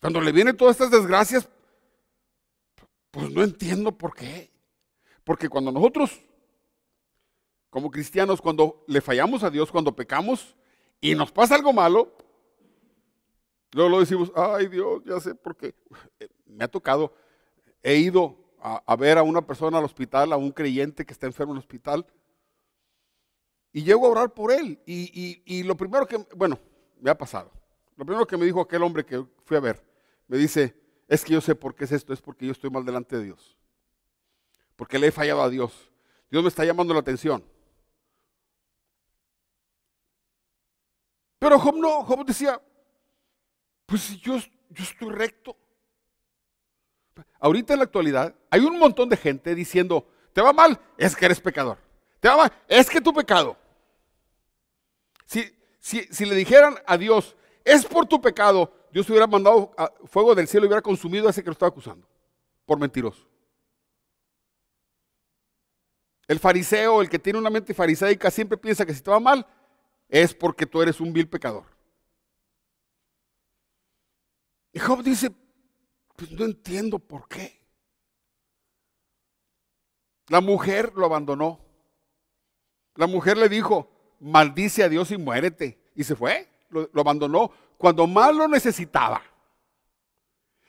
Cuando 0.00 0.20
le 0.20 0.32
vienen 0.32 0.56
todas 0.56 0.80
estas 0.80 0.90
desgracias, 0.90 1.48
pues 3.10 3.30
no 3.30 3.42
entiendo 3.42 3.92
por 3.92 4.14
qué. 4.14 4.50
Porque 5.24 5.48
cuando 5.48 5.70
nosotros, 5.70 6.20
como 7.68 7.90
cristianos, 7.90 8.40
cuando 8.40 8.82
le 8.88 9.00
fallamos 9.02 9.42
a 9.44 9.50
Dios, 9.50 9.70
cuando 9.70 9.94
pecamos 9.94 10.56
y 11.00 11.14
nos 11.14 11.30
pasa 11.30 11.54
algo 11.54 11.72
malo, 11.72 12.16
luego 13.72 13.90
lo 13.90 14.00
decimos, 14.00 14.32
ay 14.34 14.68
Dios, 14.68 15.02
ya 15.04 15.20
sé 15.20 15.34
por 15.34 15.56
qué. 15.56 15.74
Me 16.46 16.64
ha 16.64 16.68
tocado, 16.68 17.14
he 17.82 17.96
ido 17.96 18.36
a, 18.58 18.96
ver 18.96 19.18
a 19.18 19.22
una 19.22 19.46
persona 19.46 19.78
al 19.78 19.84
hospital, 19.84 20.32
a 20.32 20.36
un 20.36 20.50
creyente 20.50 21.04
que 21.04 21.12
está 21.12 21.26
enfermo 21.26 21.52
en 21.52 21.58
el 21.58 21.62
hospital, 21.62 22.06
y 23.72 23.84
llego 23.84 24.06
a 24.06 24.10
orar 24.10 24.34
por 24.34 24.50
él. 24.50 24.80
Y, 24.86 25.42
y 25.44 25.62
lo 25.62 25.76
primero 25.76 26.06
que, 26.06 26.16
bueno, 26.34 26.58
me 27.00 27.10
ha 27.10 27.16
pasado. 27.16 27.52
Lo 27.96 28.04
primero 28.04 28.26
que 28.26 28.36
me 28.36 28.46
dijo 28.46 28.60
aquel 28.62 28.82
hombre 28.82 29.04
que 29.04 29.24
fui 29.44 29.56
a 29.56 29.60
ver, 29.60 29.89
me 30.30 30.38
dice, 30.38 30.76
es 31.08 31.24
que 31.24 31.32
yo 31.32 31.40
sé 31.40 31.56
por 31.56 31.74
qué 31.74 31.82
es 31.82 31.90
esto, 31.90 32.12
es 32.12 32.22
porque 32.22 32.46
yo 32.46 32.52
estoy 32.52 32.70
mal 32.70 32.84
delante 32.84 33.16
de 33.16 33.24
Dios. 33.24 33.56
Porque 34.76 34.96
le 34.96 35.08
he 35.08 35.10
fallado 35.10 35.42
a 35.42 35.48
Dios. 35.48 35.90
Dios 36.30 36.40
me 36.44 36.48
está 36.48 36.64
llamando 36.64 36.94
la 36.94 37.00
atención. 37.00 37.44
Pero 41.40 41.58
Job 41.58 41.74
no, 41.74 42.04
Job 42.04 42.24
decía, 42.24 42.62
pues 43.86 44.20
yo, 44.20 44.36
yo 44.36 44.84
estoy 44.84 45.10
recto. 45.10 45.56
Ahorita 47.40 47.72
en 47.72 47.80
la 47.80 47.86
actualidad 47.86 48.32
hay 48.50 48.60
un 48.60 48.78
montón 48.78 49.08
de 49.08 49.16
gente 49.16 49.52
diciendo, 49.56 50.06
te 50.32 50.40
va 50.40 50.52
mal, 50.52 50.80
es 50.96 51.16
que 51.16 51.24
eres 51.24 51.40
pecador. 51.40 51.76
Te 52.20 52.28
va 52.28 52.36
mal, 52.36 52.52
es 52.68 52.88
que 52.88 53.00
tu 53.00 53.12
pecado. 53.12 53.56
Si, 55.26 55.52
si, 55.80 56.02
si 56.04 56.24
le 56.24 56.36
dijeran 56.36 56.76
a 56.86 56.96
Dios, 56.96 57.34
es 57.64 57.84
por 57.84 58.06
tu 58.06 58.20
pecado, 58.20 58.72
Dios 58.92 59.08
hubiera 59.08 59.26
mandado 59.26 59.72
fuego 60.04 60.34
del 60.34 60.48
cielo 60.48 60.66
y 60.66 60.68
hubiera 60.68 60.82
consumido 60.82 61.26
a 61.26 61.30
ese 61.30 61.42
que 61.42 61.48
lo 61.48 61.52
estaba 61.52 61.68
acusando 61.68 62.06
por 62.66 62.78
mentiroso. 62.78 63.26
El 66.26 66.38
fariseo, 66.38 67.02
el 67.02 67.08
que 67.08 67.18
tiene 67.18 67.38
una 67.38 67.50
mente 67.50 67.74
fariseica, 67.74 68.30
siempre 68.30 68.56
piensa 68.56 68.86
que 68.86 68.94
si 68.94 69.00
te 69.00 69.10
va 69.10 69.18
mal 69.18 69.46
es 70.08 70.34
porque 70.34 70.66
tú 70.66 70.80
eres 70.82 71.00
un 71.00 71.12
vil 71.12 71.28
pecador. 71.28 71.64
Y 74.72 74.78
Job 74.78 75.02
dice, 75.02 75.32
pues 76.16 76.30
no 76.32 76.44
entiendo 76.44 76.98
por 76.98 77.26
qué. 77.28 77.60
La 80.28 80.40
mujer 80.40 80.92
lo 80.94 81.06
abandonó. 81.06 81.60
La 82.94 83.08
mujer 83.08 83.36
le 83.36 83.48
dijo, 83.48 83.90
maldice 84.20 84.84
a 84.84 84.88
Dios 84.88 85.10
y 85.10 85.16
muérete. 85.16 85.80
Y 85.96 86.04
se 86.04 86.14
fue, 86.14 86.48
lo 86.70 87.00
abandonó 87.00 87.50
cuando 87.80 88.06
más 88.06 88.36
lo 88.36 88.46
necesitaba. 88.46 89.22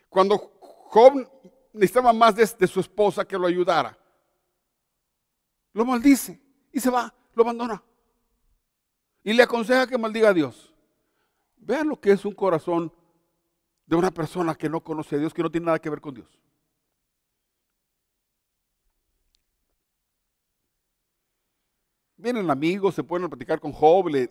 Cuando 0.07 0.37
Job 0.87 1.29
necesitaba 1.73 2.13
más 2.13 2.33
de, 2.37 2.67
su 2.67 2.79
esposa 2.79 3.25
que 3.25 3.37
lo 3.37 3.47
ayudara. 3.47 3.97
Lo 5.73 5.83
maldice 5.83 6.39
y 6.71 6.79
se 6.79 6.89
va, 6.89 7.13
lo 7.33 7.43
abandona. 7.43 7.83
Y 9.25 9.33
le 9.33 9.43
aconseja 9.43 9.87
que 9.87 9.97
maldiga 9.97 10.29
a 10.29 10.33
Dios. 10.33 10.73
Vean 11.57 11.89
lo 11.89 11.99
que 11.99 12.13
es 12.13 12.23
un 12.23 12.33
corazón 12.33 12.93
de 13.85 13.97
una 13.97 14.11
persona 14.11 14.55
que 14.55 14.69
no 14.69 14.81
conoce 14.81 15.17
a 15.17 15.19
Dios, 15.19 15.33
que 15.33 15.43
no 15.43 15.51
tiene 15.51 15.65
nada 15.65 15.79
que 15.79 15.89
ver 15.89 15.99
con 15.99 16.13
Dios. 16.13 16.39
Vienen 22.15 22.49
amigos, 22.49 22.95
se 22.95 23.03
pueden 23.03 23.27
platicar 23.27 23.59
con 23.59 23.73
Job, 23.73 24.07
le, 24.07 24.29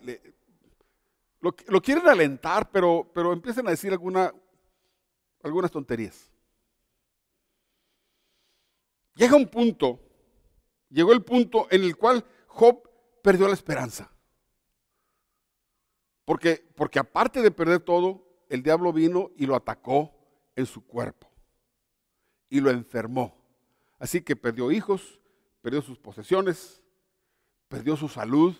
lo, 1.41 1.81
quieren 1.81 2.07
alentar, 2.07 2.69
pero, 2.71 3.09
pero 3.13 3.33
empiezan 3.33 3.67
a 3.67 3.71
decir 3.71 3.91
alguna, 3.91 4.33
algunas 5.43 5.71
tonterías. 5.71 6.31
Llega 9.15 9.35
un 9.35 9.47
punto, 9.47 9.99
llegó 10.89 11.11
el 11.13 11.23
punto 11.23 11.67
en 11.71 11.83
el 11.83 11.97
cual 11.97 12.23
Job 12.47 12.87
perdió 13.23 13.47
la 13.47 13.55
esperanza. 13.55 14.11
Porque, 16.25 16.71
porque 16.75 16.99
aparte 16.99 17.41
de 17.41 17.51
perder 17.51 17.81
todo, 17.81 18.45
el 18.47 18.61
diablo 18.61 18.93
vino 18.93 19.31
y 19.35 19.47
lo 19.47 19.55
atacó 19.55 20.13
en 20.55 20.65
su 20.65 20.85
cuerpo 20.85 21.27
y 22.49 22.59
lo 22.59 22.69
enfermó. 22.69 23.35
Así 23.97 24.21
que 24.21 24.35
perdió 24.35 24.71
hijos, 24.71 25.19
perdió 25.61 25.81
sus 25.81 25.97
posesiones, 25.97 26.83
perdió 27.67 27.97
su 27.97 28.07
salud, 28.07 28.55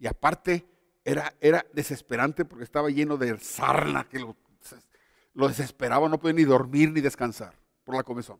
Y 0.00 0.06
aparte 0.06 0.64
era, 1.08 1.34
era 1.40 1.64
desesperante 1.72 2.44
porque 2.44 2.64
estaba 2.64 2.90
lleno 2.90 3.16
de 3.16 3.38
sarna 3.38 4.06
que 4.06 4.18
lo, 4.18 4.36
desesperaba, 5.48 6.06
no 6.06 6.18
podía 6.18 6.34
ni 6.34 6.44
dormir 6.44 6.92
ni 6.92 7.00
descansar 7.00 7.54
por 7.82 7.96
la 7.96 8.02
comezón. 8.02 8.38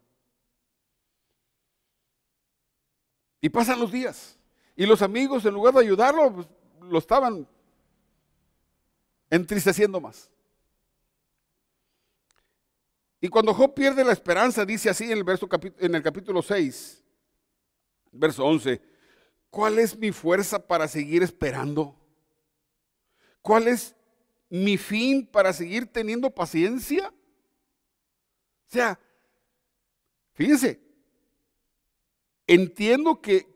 Y 3.40 3.48
pasan 3.48 3.80
los 3.80 3.90
días. 3.90 4.38
Y 4.76 4.84
los 4.84 5.00
amigos, 5.00 5.46
en 5.46 5.54
lugar 5.54 5.72
de 5.72 5.80
ayudarlo, 5.80 6.34
pues, 6.34 6.46
lo 6.82 6.98
estaban 6.98 7.48
entristeciendo 9.30 9.98
más. 9.98 10.30
Y 13.18 13.28
cuando 13.28 13.54
Job 13.54 13.72
pierde 13.72 14.04
la 14.04 14.12
esperanza, 14.12 14.66
dice 14.66 14.90
así 14.90 15.04
en 15.04 15.16
el, 15.18 15.24
verso, 15.24 15.48
en 15.78 15.94
el 15.94 16.02
capítulo 16.02 16.42
6, 16.42 17.02
verso 18.12 18.44
11, 18.44 18.82
¿cuál 19.48 19.78
es 19.78 19.96
mi 19.96 20.12
fuerza 20.12 20.58
para 20.58 20.86
seguir 20.86 21.22
esperando? 21.22 21.98
¿Cuál 23.42 23.68
es 23.68 23.94
mi 24.48 24.76
fin 24.76 25.26
para 25.26 25.52
seguir 25.52 25.86
teniendo 25.86 26.30
paciencia? 26.30 27.08
O 27.08 28.70
sea, 28.70 28.98
fíjense, 30.34 30.80
entiendo 32.46 33.20
que, 33.20 33.52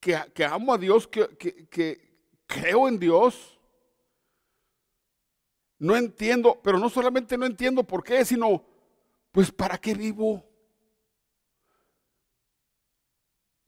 que, 0.00 0.44
amo 0.44 0.74
a 0.74 0.78
Dios, 0.78 1.06
que 1.08 2.06
creo 2.46 2.88
en 2.88 2.98
Dios, 2.98 3.56
no 5.78 5.96
entiendo, 5.96 6.60
pero 6.62 6.78
no 6.78 6.88
solamente 6.88 7.36
no 7.36 7.44
entiendo 7.44 7.84
por 7.84 8.02
qué, 8.02 8.24
sino, 8.24 8.64
pues, 9.30 9.52
¿para 9.52 9.76
qué 9.78 9.94
vivo? 9.94 10.44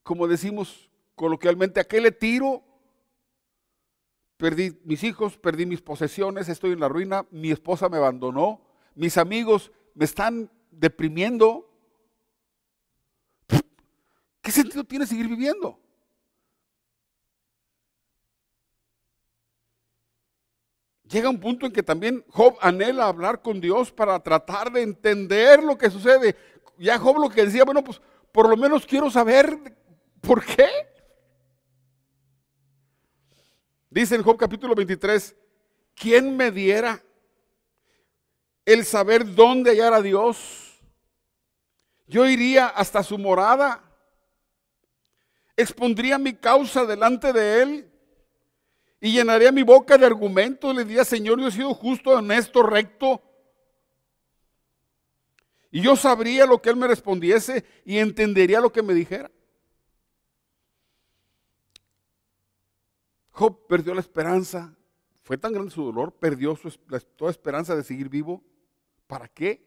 Como 0.03 0.27
decimos 0.27 0.91
coloquialmente, 1.15 1.81
¿a 1.81 1.85
qué 1.85 2.01
le 2.01 2.13
tiro? 2.13 2.65
Perdí 4.39 4.79
mis 4.85 5.03
hijos, 5.03 5.37
perdí 5.37 5.67
mis 5.67 5.83
posesiones, 5.83 6.49
estoy 6.49 6.71
en 6.71 6.81
la 6.81 6.89
ruina, 6.89 7.27
mi 7.33 7.51
esposa 7.51 7.89
me 7.89 7.97
abandonó, 7.97 8.63
mis 8.95 9.19
amigos 9.19 9.73
me 9.95 10.05
están 10.05 10.49
deprimiendo. 10.71 11.69
¿Qué 14.41 14.53
sentido 14.53 14.85
tiene 14.85 15.07
seguir 15.07 15.29
viviendo? 15.29 15.81
Llega 21.11 21.29
un 21.29 21.41
punto 21.41 21.67
en 21.67 21.73
que 21.73 21.83
también 21.83 22.25
Job 22.29 22.57
anhela 22.61 23.09
hablar 23.09 23.43
con 23.43 23.61
Dios 23.61 23.91
para 23.91 24.23
tratar 24.23 24.71
de 24.71 24.83
entender 24.83 25.65
lo 25.65 25.77
que 25.77 25.91
sucede. 25.91 26.37
Ya 26.79 26.97
Job 26.97 27.19
lo 27.19 27.29
que 27.29 27.45
decía, 27.45 27.65
bueno, 27.65 27.83
pues 27.83 28.01
por 28.31 28.49
lo 28.49 28.57
menos 28.57 28.87
quiero 28.87 29.11
saber 29.11 29.77
por 30.21 30.45
qué. 30.45 30.69
Dice 33.91 34.15
en 34.15 34.23
Job 34.23 34.37
capítulo 34.37 34.75
23, 34.75 35.35
¿quién 35.95 36.37
me 36.37 36.51
diera 36.51 37.03
el 38.67 38.85
saber 38.85 39.35
dónde 39.35 39.71
hallar 39.71 39.95
a 39.95 40.03
Dios? 40.03 40.79
Yo 42.07 42.27
iría 42.27 42.67
hasta 42.67 43.03
su 43.03 43.17
morada, 43.17 43.83
expondría 45.57 46.19
mi 46.19 46.35
causa 46.35 46.85
delante 46.85 47.33
de 47.33 47.63
él 47.63 47.91
y 49.01 49.13
llenaría 49.13 49.53
mi 49.53 49.63
boca 49.63 49.97
de 49.97 50.07
argumentos. 50.07 50.75
Le 50.75 50.85
diría, 50.85 51.05
Señor, 51.05 51.41
yo 51.41 51.49
he 51.49 51.53
sido 51.53 51.73
justo, 51.73 52.11
honesto, 52.11 52.63
recto. 52.63 53.23
Y 55.71 55.83
yo 55.83 55.97
sabría 55.97 56.47
lo 56.47 56.61
que 56.61 56.71
Él 56.71 56.77
me 56.77 56.87
respondiese 56.87 57.65
y 57.85 57.99
entendería 57.99 58.61
lo 58.61 58.73
que 58.73 58.83
me 58.83 58.95
dijera. 58.95 59.31
Perdió 63.69 63.95
la 63.95 64.01
esperanza. 64.01 64.75
Fue 65.23 65.37
tan 65.37 65.53
grande 65.53 65.71
su 65.71 65.85
dolor, 65.85 66.13
perdió 66.13 66.59
toda 67.17 67.31
esperanza 67.31 67.77
de 67.77 67.85
seguir 67.85 68.09
vivo. 68.09 68.43
¿Para 69.07 69.29
qué? 69.29 69.67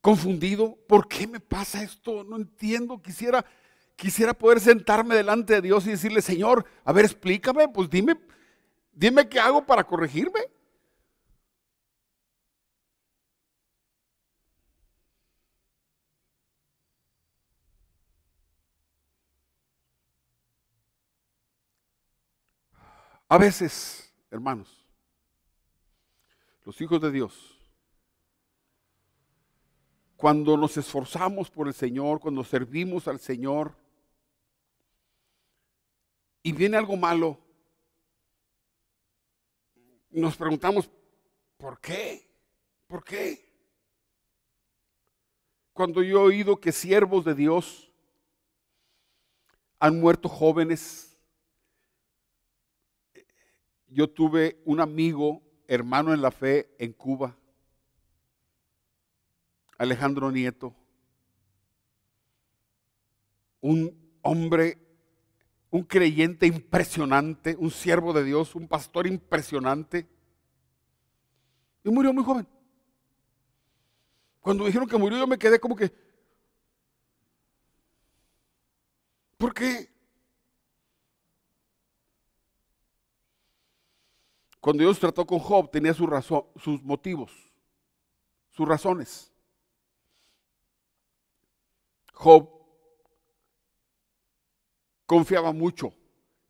Confundido. 0.00 0.76
¿Por 0.86 1.08
qué 1.08 1.26
me 1.26 1.40
pasa 1.40 1.82
esto? 1.82 2.24
No 2.24 2.36
entiendo. 2.36 3.00
Quisiera 3.00 3.44
quisiera 3.96 4.34
poder 4.34 4.58
sentarme 4.58 5.14
delante 5.14 5.54
de 5.54 5.62
Dios 5.62 5.86
y 5.86 5.90
decirle, 5.90 6.22
Señor, 6.22 6.66
a 6.84 6.92
ver, 6.92 7.04
explícame, 7.04 7.68
pues 7.68 7.88
dime, 7.88 8.16
dime 8.92 9.28
qué 9.28 9.38
hago 9.38 9.64
para 9.64 9.84
corregirme. 9.84 10.40
A 23.32 23.38
veces, 23.38 24.12
hermanos, 24.30 24.68
los 26.66 26.78
hijos 26.82 27.00
de 27.00 27.10
Dios, 27.10 27.58
cuando 30.18 30.54
nos 30.58 30.76
esforzamos 30.76 31.50
por 31.50 31.66
el 31.66 31.72
Señor, 31.72 32.20
cuando 32.20 32.44
servimos 32.44 33.08
al 33.08 33.18
Señor, 33.18 33.74
y 36.42 36.52
viene 36.52 36.76
algo 36.76 36.94
malo, 36.94 37.38
nos 40.10 40.36
preguntamos, 40.36 40.90
¿por 41.56 41.80
qué? 41.80 42.30
¿Por 42.86 43.02
qué? 43.02 43.50
Cuando 45.72 46.02
yo 46.02 46.18
he 46.18 46.24
oído 46.24 46.60
que 46.60 46.70
siervos 46.70 47.24
de 47.24 47.34
Dios 47.34 47.90
han 49.78 49.98
muerto 49.98 50.28
jóvenes, 50.28 51.11
yo 53.92 54.08
tuve 54.08 54.60
un 54.64 54.80
amigo, 54.80 55.42
hermano 55.68 56.12
en 56.12 56.22
la 56.22 56.30
fe, 56.30 56.74
en 56.78 56.92
Cuba, 56.92 57.36
Alejandro 59.78 60.30
Nieto, 60.30 60.74
un 63.60 63.96
hombre 64.22 64.82
un 65.72 65.84
creyente 65.84 66.46
impresionante, 66.46 67.56
un 67.58 67.70
siervo 67.70 68.12
de 68.12 68.22
Dios, 68.22 68.54
un 68.54 68.68
pastor 68.68 69.06
impresionante. 69.06 70.06
Y 71.82 71.88
murió 71.88 72.12
muy 72.12 72.22
joven. 72.22 72.46
Cuando 74.42 74.66
dijeron 74.66 74.86
que 74.86 74.98
murió, 74.98 75.18
yo 75.18 75.26
me 75.26 75.38
quedé 75.38 75.58
como 75.58 75.74
que, 75.74 75.90
¿por 79.38 79.54
qué? 79.54 79.90
Cuando 84.62 84.84
Dios 84.84 85.00
trató 85.00 85.26
con 85.26 85.40
Job, 85.40 85.72
tenía 85.72 85.92
sus 85.92 86.82
motivos, 86.84 87.32
sus 88.48 88.68
razones. 88.68 89.32
Job 92.12 92.48
confiaba 95.04 95.52
mucho 95.52 95.92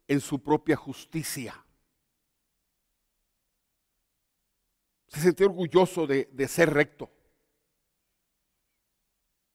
en 0.06 0.20
su 0.20 0.38
propia 0.42 0.76
justicia. 0.76 1.64
Se 5.06 5.20
sentía 5.20 5.46
orgulloso 5.46 6.06
de, 6.06 6.48
ser 6.48 6.68
recto. 6.68 7.10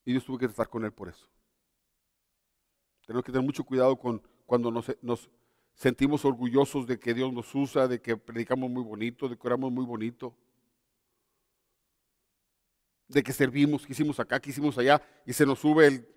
Y 0.04 0.14
Dios 0.14 0.26
tuvo 0.26 0.40
que 0.40 0.48
estar 0.48 0.68
con 0.68 0.84
él 0.84 0.92
por 0.92 1.10
eso. 1.10 1.28
Tenemos 3.06 3.24
que 3.24 3.32
tener 3.32 3.46
mucho 3.46 3.64
cuidado 3.64 3.96
con 4.00 4.20
cuando 4.48 4.72
nos, 4.72 5.30
sentimos 5.78 6.26
orgullosos 6.26 6.88
de 6.88 7.00
que 7.00 7.14
Dios 7.14 7.32
nos 7.32 7.54
usa, 7.54 7.88
de 7.88 8.02
que 8.02 8.18
predicamos 8.18 8.70
muy 8.70 8.84
bonito, 8.84 9.30
de 9.30 9.38
que 9.38 9.48
oramos 9.48 9.72
muy 9.72 9.86
bonito, 9.86 10.36
de 13.08 13.24
que 13.24 13.32
servimos, 13.32 13.86
que 13.86 13.94
hicimos 13.94 14.20
acá, 14.20 14.40
que 14.40 14.50
hicimos 14.50 14.78
allá, 14.78 15.02
y 15.26 15.34
se 15.34 15.46
nos 15.46 15.60
sube 15.60 15.88
el, 15.88 16.08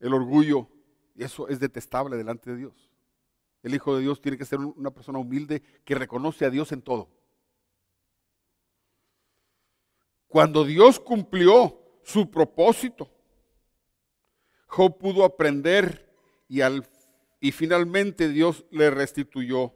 el 0.00 0.14
orgullo. 0.14 0.66
Y 1.14 1.22
eso 1.24 1.46
es 1.48 1.60
detestable 1.60 2.16
delante 2.16 2.50
de 2.50 2.56
Dios. 2.56 2.90
El 3.62 3.74
Hijo 3.74 3.94
de 3.94 4.02
Dios 4.02 4.20
tiene 4.20 4.38
que 4.38 4.46
ser 4.46 4.58
una 4.58 4.90
persona 4.90 5.18
humilde 5.18 5.62
que 5.84 5.94
reconoce 5.94 6.46
a 6.46 6.50
Dios 6.50 6.72
en 6.72 6.80
todo. 6.82 7.08
Cuando 10.26 10.64
Dios 10.64 10.98
cumplió 10.98 11.78
su 12.02 12.30
propósito, 12.30 13.10
Job 14.66 14.96
pudo 14.96 15.22
aprender 15.22 16.10
y, 16.48 16.62
al, 16.62 16.82
y 17.42 17.50
finalmente 17.50 18.28
Dios 18.28 18.64
le 18.70 18.88
restituyó. 18.88 19.74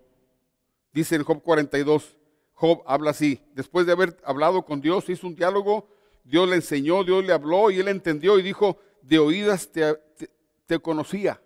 Dice 0.93 1.17
en 1.17 1.25
Job 1.25 1.43
42, 1.43 2.17
Job 2.53 2.83
habla 2.87 3.11
así, 3.11 3.43
después 3.55 3.87
de 3.87 3.93
haber 3.93 4.17
hablado 4.25 4.65
con 4.65 4.81
Dios, 4.81 5.09
hizo 5.09 5.27
un 5.27 5.35
diálogo, 5.35 5.89
Dios 6.23 6.49
le 6.49 6.55
enseñó, 6.55 7.03
Dios 7.03 7.25
le 7.25 7.33
habló 7.33 7.73
y 7.73 7.81
él 7.81 7.89
entendió 7.89 8.39
y 8.39 8.43
dijo, 8.43 8.79
de 9.03 9.19
oídas 9.19 9.69
te, 9.73 10.79
conocía, 10.79 11.43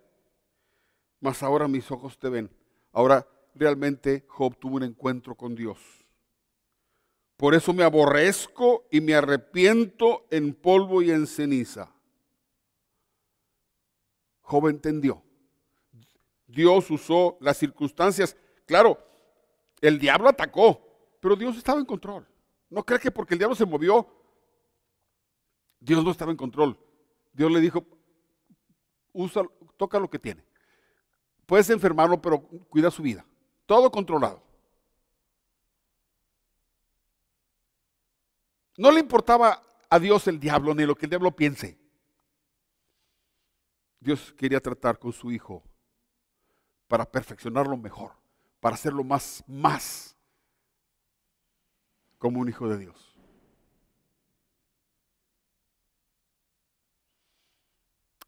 mas 1.20 1.42
ahora 1.42 1.66
mis 1.68 1.90
ojos 1.90 2.18
te 2.18 2.28
ven. 2.28 2.50
Ahora 2.92 3.26
realmente 3.54 4.26
Job 4.28 4.58
tuvo 4.58 4.76
un 4.76 4.82
encuentro 4.82 5.34
con 5.34 5.54
Dios. 5.54 5.78
Por 7.38 7.54
eso 7.54 7.72
me 7.72 7.82
aborrezco 7.82 8.86
y 8.90 9.00
me 9.00 9.14
arrepiento 9.14 10.26
en 10.30 10.52
polvo 10.52 11.00
y 11.00 11.12
en 11.12 11.26
ceniza. 11.26 11.90
Job 14.42 14.68
entendió 14.68 15.22
Dios 16.50 16.90
usó 16.90 17.38
las 17.40 17.56
circunstancias. 17.56 18.36
Claro, 18.66 18.98
el 19.80 19.98
diablo 19.98 20.28
atacó, 20.28 20.80
pero 21.20 21.36
Dios 21.36 21.56
estaba 21.56 21.78
en 21.78 21.86
control. 21.86 22.26
No 22.68 22.84
cree 22.84 22.98
que 23.00 23.10
porque 23.10 23.34
el 23.34 23.38
diablo 23.38 23.56
se 23.56 23.66
movió, 23.66 24.06
Dios 25.78 26.04
no 26.04 26.10
estaba 26.10 26.30
en 26.30 26.36
control. 26.36 26.78
Dios 27.32 27.50
le 27.50 27.60
dijo, 27.60 27.86
usa, 29.12 29.42
toca 29.76 29.98
lo 29.98 30.10
que 30.10 30.18
tiene. 30.18 30.44
Puedes 31.46 31.70
enfermarlo, 31.70 32.20
pero 32.20 32.42
cuida 32.42 32.90
su 32.90 33.02
vida. 33.02 33.24
Todo 33.66 33.90
controlado. 33.90 34.42
No 38.76 38.90
le 38.90 39.00
importaba 39.00 39.62
a 39.88 39.98
Dios 39.98 40.26
el 40.28 40.40
diablo 40.40 40.74
ni 40.74 40.84
lo 40.84 40.94
que 40.94 41.06
el 41.06 41.10
diablo 41.10 41.34
piense. 41.34 41.78
Dios 44.00 44.32
quería 44.32 44.60
tratar 44.60 44.98
con 44.98 45.12
su 45.12 45.30
hijo 45.30 45.62
para 46.90 47.04
perfeccionarlo 47.04 47.76
mejor, 47.76 48.10
para 48.58 48.74
hacerlo 48.74 49.04
más, 49.04 49.44
más 49.46 50.16
como 52.18 52.40
un 52.40 52.48
hijo 52.48 52.68
de 52.68 52.78
Dios. 52.78 53.14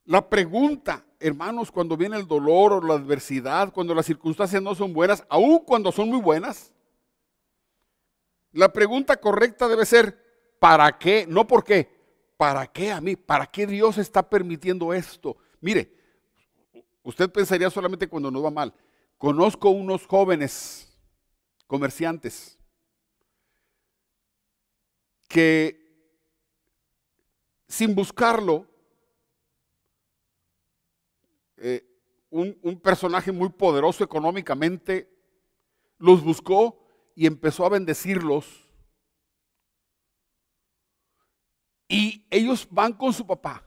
La 0.04 0.28
pregunta, 0.28 1.04
hermanos, 1.18 1.72
cuando 1.72 1.96
viene 1.96 2.16
el 2.16 2.28
dolor 2.28 2.74
o 2.74 2.80
la 2.80 2.94
adversidad, 2.94 3.72
cuando 3.72 3.96
las 3.96 4.06
circunstancias 4.06 4.62
no 4.62 4.76
son 4.76 4.92
buenas, 4.92 5.26
aun 5.28 5.58
cuando 5.64 5.90
son 5.90 6.08
muy 6.08 6.20
buenas, 6.20 6.72
la 8.52 8.72
pregunta 8.72 9.16
correcta 9.16 9.66
debe 9.66 9.84
ser, 9.84 10.56
¿para 10.60 10.96
qué? 11.00 11.26
No 11.28 11.48
por 11.48 11.64
qué, 11.64 11.90
¿para 12.36 12.68
qué 12.68 12.92
a 12.92 13.00
mí? 13.00 13.16
¿Para 13.16 13.44
qué 13.44 13.66
Dios 13.66 13.98
está 13.98 14.22
permitiendo 14.22 14.94
esto? 14.94 15.36
Mire, 15.60 16.01
usted 17.02 17.30
pensaría 17.30 17.70
solamente 17.70 18.08
cuando 18.08 18.30
nos 18.30 18.44
va 18.44 18.50
mal. 18.50 18.74
Conozco 19.18 19.70
unos 19.70 20.06
jóvenes 20.06 20.88
comerciantes 21.66 22.58
que 25.28 25.82
sin 27.68 27.94
buscarlo, 27.94 28.66
eh, 31.56 31.82
un, 32.28 32.58
un 32.62 32.78
personaje 32.78 33.32
muy 33.32 33.48
poderoso 33.48 34.04
económicamente 34.04 35.10
los 35.96 36.22
buscó 36.22 36.84
y 37.14 37.26
empezó 37.26 37.64
a 37.64 37.70
bendecirlos. 37.70 38.68
Y 41.88 42.26
ellos 42.30 42.68
van 42.70 42.92
con 42.92 43.12
su 43.12 43.26
papá 43.26 43.64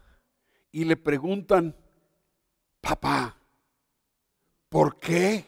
y 0.72 0.84
le 0.84 0.98
preguntan, 0.98 1.76
papá, 2.86 3.36
¿por 4.70 5.00
qué? 5.00 5.44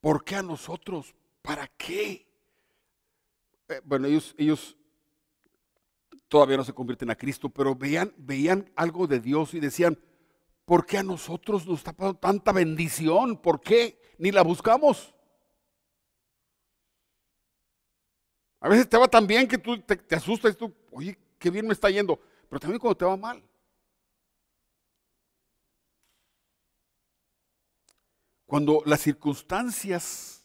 ¿Por 0.00 0.24
qué 0.24 0.34
a 0.34 0.42
nosotros? 0.42 1.14
¿Para 1.40 1.68
qué? 1.68 2.26
Eh, 3.68 3.80
bueno, 3.84 4.08
ellos, 4.08 4.34
ellos 4.36 4.76
todavía 6.26 6.56
no 6.56 6.64
se 6.64 6.72
convierten 6.72 7.10
a 7.10 7.14
Cristo, 7.14 7.48
pero 7.48 7.76
veían, 7.76 8.12
veían 8.16 8.68
algo 8.74 9.06
de 9.06 9.20
Dios 9.20 9.54
y 9.54 9.60
decían, 9.60 9.96
¿por 10.64 10.84
qué 10.84 10.98
a 10.98 11.04
nosotros 11.04 11.64
nos 11.64 11.78
está 11.78 11.92
pasando 11.92 12.18
tanta 12.18 12.50
bendición? 12.50 13.36
¿Por 13.40 13.60
qué? 13.60 14.00
Ni 14.18 14.32
la 14.32 14.42
buscamos. 14.42 15.14
A 18.58 18.68
veces 18.68 18.88
te 18.88 18.96
va 18.96 19.06
tan 19.06 19.28
bien 19.28 19.46
que 19.46 19.58
tú 19.58 19.80
te, 19.80 19.94
te 19.94 20.16
asustas 20.16 20.54
y 20.54 20.56
tú, 20.56 20.74
oye, 20.90 21.16
qué 21.38 21.50
bien 21.50 21.68
me 21.68 21.72
está 21.72 21.88
yendo, 21.88 22.18
pero 22.48 22.58
también 22.58 22.80
cuando 22.80 22.96
te 22.96 23.04
va 23.04 23.16
mal. 23.16 23.40
Cuando 28.46 28.82
las 28.86 29.00
circunstancias 29.00 30.44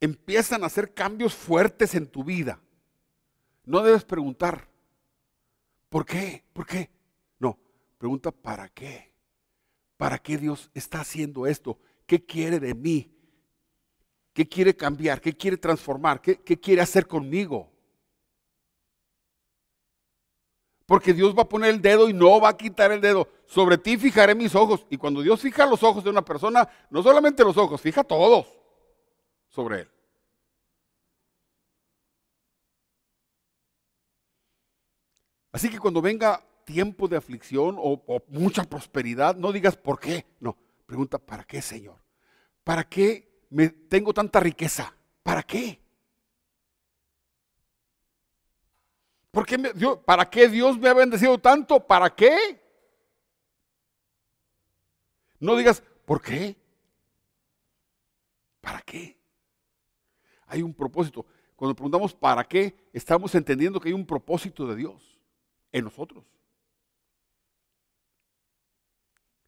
empiezan 0.00 0.62
a 0.62 0.66
hacer 0.66 0.94
cambios 0.94 1.34
fuertes 1.34 1.94
en 1.94 2.06
tu 2.06 2.24
vida, 2.24 2.60
no 3.64 3.82
debes 3.82 4.04
preguntar, 4.04 4.68
¿Por 5.94 6.04
qué? 6.04 6.42
¿Por 6.52 6.66
qué? 6.66 6.90
No, 7.38 7.56
pregunta 7.98 8.32
¿para 8.32 8.68
qué? 8.68 9.12
¿Para 9.96 10.18
qué 10.18 10.36
Dios 10.38 10.68
está 10.74 11.02
haciendo 11.02 11.46
esto? 11.46 11.78
¿Qué 12.04 12.26
quiere 12.26 12.58
de 12.58 12.74
mí? 12.74 13.16
¿Qué 14.32 14.48
quiere 14.48 14.74
cambiar? 14.74 15.20
¿Qué 15.20 15.36
quiere 15.36 15.56
transformar? 15.56 16.20
¿Qué, 16.20 16.40
qué 16.40 16.58
quiere 16.58 16.82
hacer 16.82 17.06
conmigo? 17.06 17.70
Porque 20.86 21.14
Dios 21.14 21.34
va 21.36 21.42
a 21.42 21.48
poner 21.48 21.70
el 21.70 21.80
dedo 21.80 22.08
y 22.08 22.12
no 22.12 22.40
va 22.40 22.50
a 22.50 22.56
quitar 22.56 22.92
el 22.92 23.00
dedo. 23.00 23.28
Sobre 23.46 23.78
ti 23.78 23.96
fijaré 23.96 24.34
mis 24.34 24.54
ojos. 24.54 24.86
Y 24.90 24.96
cuando 24.96 25.22
Dios 25.22 25.40
fija 25.40 25.66
los 25.66 25.82
ojos 25.82 26.04
de 26.04 26.10
una 26.10 26.24
persona, 26.24 26.68
no 26.90 27.02
solamente 27.02 27.42
los 27.42 27.56
ojos, 27.56 27.80
fija 27.80 28.04
todos 28.04 28.46
sobre 29.48 29.80
él. 29.80 29.88
Así 35.52 35.70
que 35.70 35.78
cuando 35.78 36.02
venga 36.02 36.44
tiempo 36.64 37.06
de 37.06 37.16
aflicción 37.16 37.76
o, 37.78 38.02
mucha 38.28 38.64
prosperidad, 38.64 39.36
no 39.36 39.52
digas 39.52 39.76
por 39.76 40.00
qué. 40.00 40.26
No, 40.40 40.56
pregunta, 40.84 41.16
¿para 41.16 41.44
qué, 41.44 41.62
Señor? 41.62 42.02
¿Para 42.64 42.82
qué 42.82 43.46
me 43.50 43.68
tengo 43.68 44.12
tanta 44.12 44.40
riqueza? 44.40 44.92
¿Para 45.22 45.44
qué? 45.44 45.80
¿Por 49.34 49.44
qué 49.44 49.58
¿Para 50.06 50.30
qué 50.30 50.48
Dios 50.48 50.78
me 50.78 50.88
ha 50.88 50.94
bendecido 50.94 51.36
tanto? 51.38 51.84
¿Para 51.84 52.14
qué? 52.14 52.62
No 55.40 55.56
digas, 55.56 55.82
¿por 56.04 56.22
qué? 56.22 56.56
¿Para 58.60 58.80
qué? 58.82 59.18
Hay 60.46 60.62
un 60.62 60.72
propósito. 60.72 61.26
Cuando 61.56 61.74
preguntamos 61.74 62.14
para 62.14 62.44
qué, 62.44 62.76
estamos 62.92 63.34
entendiendo 63.34 63.80
que 63.80 63.88
hay 63.88 63.92
un 63.92 64.06
propósito 64.06 64.68
de 64.68 64.76
Dios 64.76 65.18
en 65.72 65.84
nosotros. 65.84 66.24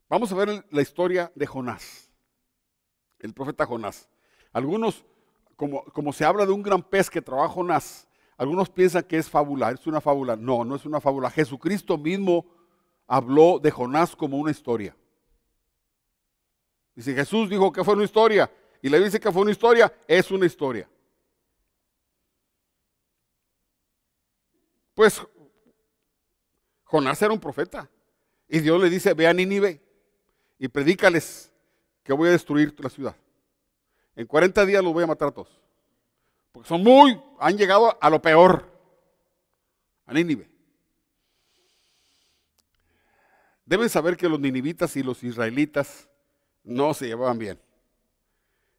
Vamos 0.09 0.33
a 0.33 0.35
ver 0.35 0.67
la 0.69 0.83
historia 0.83 1.31
de 1.37 1.47
Jonás, 1.47 2.11
el 3.21 3.33
profeta 3.33 3.65
Jonás. 3.65 4.09
Algunos, 4.53 5.05
como, 5.55 5.85
como 5.85 6.13
se 6.13 6.25
habla 6.25 6.45
de 6.45 6.53
un 6.53 6.63
gran 6.65 6.83
pez 6.83 7.09
que 7.09 7.23
trabaja 7.23 7.55
Jonás, 7.55 8.06
algunos 8.37 8.69
piensan 8.69 9.03
que 9.05 9.17
es 9.17 9.29
fábula, 9.31 9.71
es 9.71 9.87
una 9.87 10.01
fábula. 10.01 10.37
No, 10.37 10.65
no 10.65 10.77
es 10.77 10.85
una 10.85 11.01
fábula. 11.01 11.31
Jesucristo 11.31 11.97
mismo 11.97 12.47
habló 13.07 13.59
de 13.59 13.71
Jonás 13.71 14.15
como 14.15 14.37
una 14.37 14.51
historia. 14.51 14.95
Dice, 16.95 17.15
Jesús 17.15 17.49
dijo 17.49 17.73
que 17.73 17.83
fue 17.83 17.95
una 17.95 18.05
historia. 18.05 18.51
Y 18.83 18.89
le 18.89 19.01
dice 19.01 19.19
que 19.19 19.33
fue 19.33 19.43
una 19.43 19.51
historia, 19.51 19.93
es 20.07 20.31
una 20.31 20.47
historia. 20.47 20.89
Pues 24.95 25.21
Jonás 26.85 27.21
era 27.21 27.33
un 27.33 27.41
profeta. 27.41 27.89
Y 28.49 28.61
Dios 28.61 28.81
le 28.81 28.91
dice, 28.91 29.15
ve 29.15 29.27
a 29.27 29.33
Nínive 29.33 29.81
y 30.59 30.69
predícales 30.69 31.53
que 32.03 32.13
voy 32.13 32.29
a 32.29 32.33
destruir 32.33 32.75
la 32.79 32.89
ciudad. 32.89 33.17
En 34.15 34.27
40 34.27 34.65
días 34.67 34.85
los 34.85 34.93
voy 34.93 35.05
a 35.05 35.07
matar 35.07 35.29
a 35.29 35.33
todos. 35.33 35.66
Porque 36.57 36.71
son 36.71 36.83
muy, 36.83 37.21
han 37.39 37.59
llegado 37.59 37.99
a 38.01 38.09
lo 38.09 38.23
peor. 38.23 38.67
A 40.07 40.15
Nínive. 40.15 40.49
Deben 43.67 43.91
saber 43.91 44.17
que 44.17 44.27
los 44.27 44.41
ninivitas 44.41 44.97
y 44.97 45.03
los 45.03 45.23
israelitas 45.23 46.09
no 46.65 46.95
se 46.95 47.09
llevaban 47.09 47.37
bien. 47.37 47.61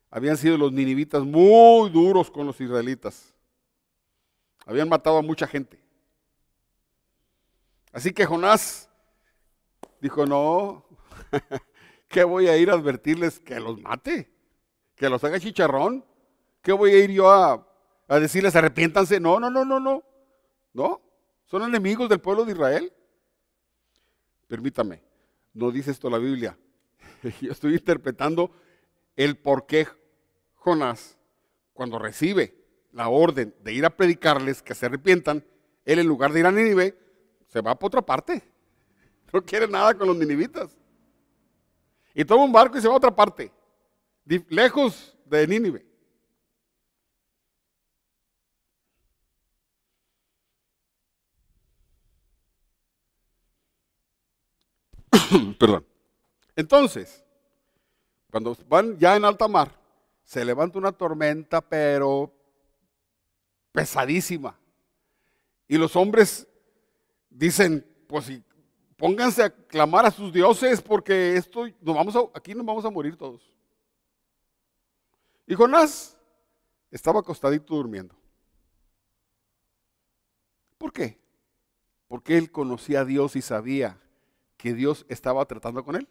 Habían 0.10 0.38
sido 0.38 0.58
los 0.58 0.72
ninivitas 0.72 1.24
muy 1.24 1.92
duros 1.92 2.32
con 2.32 2.48
los 2.48 2.60
israelitas. 2.60 3.32
Habían 4.66 4.90
matado 4.90 5.20
a 5.20 5.22
mucha 5.22 5.46
gente. 5.46 5.80
Así 7.92 8.12
que 8.12 8.26
Jonás 8.26 8.90
dijo, 10.02 10.26
no, 10.26 10.84
¿qué 12.08 12.24
voy 12.24 12.48
a 12.48 12.58
ir 12.58 12.72
a 12.72 12.74
advertirles 12.74 13.40
que 13.40 13.60
los 13.60 13.80
mate? 13.80 14.34
¿Que 14.96 15.10
los 15.10 15.24
haga 15.24 15.40
chicharrón? 15.40 16.04
¿Qué 16.64 16.72
voy 16.72 16.92
a 16.92 17.04
ir 17.04 17.12
yo 17.12 17.32
a, 17.32 17.67
a 18.08 18.20
decirles 18.20 18.56
arrepiéntanse? 18.56 19.20
No, 19.20 19.40
no, 19.40 19.50
no, 19.50 19.66
no, 19.66 19.80
no. 19.80 20.04
No, 20.74 21.02
son 21.46 21.64
enemigos 21.64 22.10
del 22.10 22.20
pueblo 22.20 22.46
de 22.46 22.52
Israel. 22.52 22.94
Permítame, 24.48 25.02
no 25.54 25.72
dice 25.72 25.92
esto 25.92 26.10
la 26.10 26.18
Biblia. 26.18 26.58
Yo 27.42 27.52
estoy 27.52 27.74
interpretando 27.74 28.52
el 29.16 29.38
por 29.38 29.66
qué 29.66 29.88
Jonás, 30.56 31.18
cuando 31.74 31.98
recibe 32.00 32.56
la 32.92 33.10
orden 33.10 33.56
de 33.64 33.74
ir 33.74 33.86
a 33.86 33.90
predicarles 33.90 34.62
que 34.62 34.76
se 34.76 34.86
arrepientan, 34.86 35.44
él 35.86 36.00
en 36.00 36.08
lugar 36.08 36.32
de 36.32 36.42
ir 36.42 36.46
a 36.46 36.52
Nínive, 36.52 36.98
se 37.48 37.62
va 37.62 37.78
por 37.78 37.88
otra 37.88 38.02
parte. 38.02 38.44
No 39.34 39.42
quiere 39.44 39.68
nada 39.68 39.94
con 39.94 40.08
los 40.08 40.16
ninivitas. 40.16 40.78
Y 42.14 42.24
toma 42.24 42.46
un 42.46 42.52
barco 42.52 42.78
y 42.78 42.82
se 42.82 42.88
va 42.88 42.94
a 42.94 42.98
otra 42.98 43.14
parte, 43.14 43.52
lejos 44.48 45.18
de 45.26 45.46
Nínive. 45.46 45.87
Perdón. 55.60 55.86
Entonces, 56.56 57.24
cuando 58.32 58.58
van 58.68 58.98
ya 58.98 59.16
en 59.16 59.26
alta 59.26 59.48
mar, 59.48 59.72
se 60.24 60.44
levanta 60.44 60.78
una 60.78 60.92
tormenta, 60.92 61.62
pero 61.62 62.34
pesadísima. 63.72 64.58
Y 65.68 65.78
los 65.78 65.96
hombres 65.96 66.48
dicen, 67.30 67.86
pues 68.08 68.32
pónganse 68.98 69.44
a 69.44 69.50
clamar 69.50 70.06
a 70.06 70.12
sus 70.12 70.34
dioses 70.34 70.82
porque 70.82 71.36
esto, 71.38 71.68
nos 71.82 71.96
vamos 71.96 72.16
aquí 72.34 72.56
nos 72.56 72.66
vamos 72.66 72.86
a 72.86 72.90
morir 72.90 73.16
todos. 73.16 73.54
Y 75.46 75.56
Jonás 75.56 76.18
estaba 76.92 77.20
acostadito 77.20 77.76
durmiendo. 77.76 78.16
¿Por 80.78 80.92
qué? 80.92 81.20
Porque 82.08 82.38
él 82.38 82.52
conocía 82.52 83.02
a 83.02 83.06
Dios 83.06 83.36
y 83.36 83.42
sabía 83.42 84.00
que 84.58 84.74
Dios 84.74 85.06
estaba 85.08 85.46
tratando 85.46 85.84
con 85.84 85.96
él. 85.96 86.08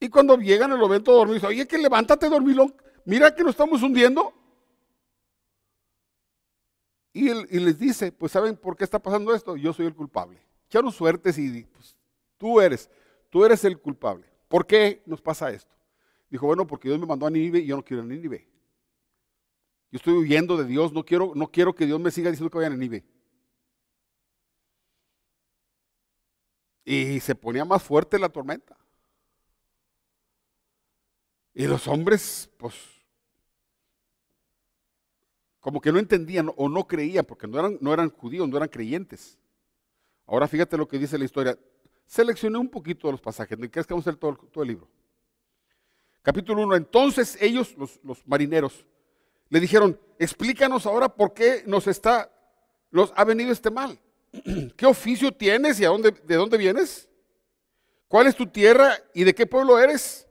Y 0.00 0.08
cuando 0.08 0.36
llegan 0.36 0.72
el 0.72 0.78
momento 0.78 1.10
de 1.10 1.18
dormir, 1.18 1.34
dice, 1.34 1.46
oye, 1.46 1.66
que 1.66 1.78
levántate, 1.78 2.28
dormilón, 2.28 2.74
mira 3.04 3.34
que 3.34 3.42
nos 3.42 3.50
estamos 3.50 3.82
hundiendo. 3.82 4.32
Y, 7.12 7.32
les 7.60 7.78
dice, 7.78 8.10
pues 8.10 8.32
¿saben 8.32 8.56
por 8.56 8.76
qué 8.76 8.84
está 8.84 8.98
pasando 8.98 9.34
esto? 9.34 9.56
Yo 9.56 9.72
soy 9.72 9.86
el 9.86 9.94
culpable. 9.94 10.40
Echaron 10.66 10.90
suertes 10.90 11.38
y 11.38 11.64
pues, 11.64 11.96
tú 12.36 12.60
eres, 12.60 12.90
tú 13.30 13.44
eres 13.44 13.64
el 13.64 13.78
culpable. 13.78 14.26
¿Por 14.48 14.66
qué 14.66 15.02
nos 15.06 15.20
pasa 15.20 15.50
esto? 15.50 15.72
Dijo, 16.28 16.46
bueno, 16.46 16.66
porque 16.66 16.88
Dios 16.88 16.98
me 16.98 17.06
mandó 17.06 17.26
a 17.26 17.30
Nínive 17.30 17.60
y 17.60 17.66
yo 17.66 17.76
no 17.76 17.84
quiero 17.84 18.02
a 18.02 18.06
Nínive. 18.06 18.48
Yo 19.92 19.98
estoy 19.98 20.14
huyendo 20.14 20.56
de 20.56 20.64
Dios, 20.64 20.92
no 20.92 21.04
quiero, 21.04 21.32
no 21.36 21.46
quiero 21.46 21.72
que 21.72 21.86
Dios 21.86 22.00
me 22.00 22.10
siga 22.10 22.30
diciendo 22.30 22.50
que 22.50 22.58
vaya 22.58 22.66
a 22.66 22.70
Nínive. 22.70 23.04
Y 26.84 27.20
se 27.20 27.34
ponía 27.34 27.64
más 27.64 27.82
fuerte 27.82 28.18
la 28.18 28.28
tormenta. 28.28 28.76
Y 31.54 31.66
los 31.66 31.86
hombres, 31.86 32.50
pues, 32.58 32.74
como 35.60 35.80
que 35.80 35.92
no 35.92 35.98
entendían 35.98 36.50
o 36.56 36.68
no 36.68 36.86
creían, 36.86 37.24
porque 37.24 37.46
no 37.46 37.58
eran, 37.58 37.78
no 37.80 37.94
eran 37.94 38.10
judíos, 38.10 38.48
no 38.48 38.56
eran 38.56 38.68
creyentes. 38.68 39.38
Ahora 40.26 40.48
fíjate 40.48 40.76
lo 40.76 40.88
que 40.88 40.98
dice 40.98 41.16
la 41.16 41.24
historia. 41.24 41.58
Seleccioné 42.06 42.58
un 42.58 42.68
poquito 42.68 43.08
de 43.08 43.12
los 43.12 43.20
pasajes, 43.20 43.58
¿no 43.58 43.70
crees 43.70 43.86
que 43.86 43.94
vamos 43.94 44.06
a 44.06 44.10
hacer 44.10 44.20
todo, 44.20 44.62
el 44.62 44.68
libro? 44.68 44.88
Capítulo 46.22 46.62
1. 46.62 46.76
Entonces 46.76 47.38
ellos, 47.40 47.74
los, 47.78 48.00
los, 48.02 48.26
marineros, 48.26 48.84
le 49.48 49.60
dijeron, 49.60 49.98
explícanos 50.18 50.86
ahora 50.86 51.08
por 51.08 51.32
qué 51.32 51.62
nos 51.66 51.86
está, 51.86 52.30
nos 52.90 53.12
ha 53.16 53.24
venido 53.24 53.52
este 53.52 53.70
mal. 53.70 53.98
¿Qué 54.76 54.86
oficio 54.86 55.30
tienes 55.32 55.78
y 55.80 55.84
a 55.84 55.88
dónde, 55.88 56.10
de 56.10 56.34
dónde 56.34 56.56
vienes? 56.58 57.08
¿Cuál 58.08 58.26
es 58.26 58.34
tu 58.36 58.46
tierra 58.46 58.96
y 59.12 59.24
de 59.24 59.34
qué 59.34 59.46
pueblo 59.46 59.78
eres? 59.78 60.26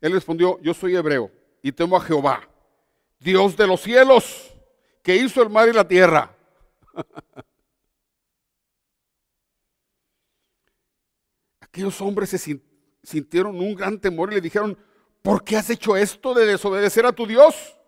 Él 0.00 0.12
respondió, 0.12 0.58
yo 0.60 0.74
soy 0.74 0.96
hebreo 0.96 1.30
y 1.62 1.72
temo 1.72 1.96
a 1.96 2.00
Jehová, 2.00 2.48
Dios 3.20 3.56
de 3.56 3.66
los 3.66 3.80
cielos, 3.80 4.52
que 5.02 5.16
hizo 5.16 5.42
el 5.42 5.50
mar 5.50 5.68
y 5.68 5.72
la 5.72 5.86
tierra. 5.86 6.36
Aquellos 11.60 12.00
hombres 12.00 12.30
se 12.30 12.60
sintieron 13.02 13.56
un 13.56 13.74
gran 13.74 13.98
temor 13.98 14.32
y 14.32 14.36
le 14.36 14.40
dijeron, 14.40 14.76
¿por 15.22 15.44
qué 15.44 15.56
has 15.56 15.70
hecho 15.70 15.96
esto 15.96 16.34
de 16.34 16.46
desobedecer 16.46 17.06
a 17.06 17.12
tu 17.12 17.26
Dios? 17.26 17.78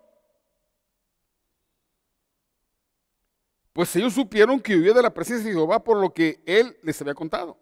Pues 3.74 3.94
ellos 3.96 4.14
supieron 4.14 4.58
que 4.58 4.74
huía 4.76 4.94
de 4.94 5.02
la 5.02 5.12
presencia 5.12 5.46
de 5.46 5.52
Jehová 5.52 5.84
por 5.84 5.98
lo 5.98 6.14
que 6.14 6.42
él 6.46 6.78
les 6.82 6.98
había 7.02 7.12
contado. 7.12 7.58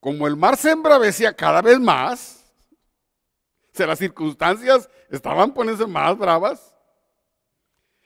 Como 0.00 0.26
el 0.26 0.36
mar 0.36 0.58
se 0.58 0.72
embravecía 0.72 1.32
cada 1.32 1.62
vez 1.62 1.80
más, 1.80 2.46
sea, 3.76 3.86
las 3.86 3.98
circunstancias 3.98 4.88
estaban 5.10 5.52
poniéndose 5.52 5.88
más 5.88 6.16
bravas. 6.18 6.74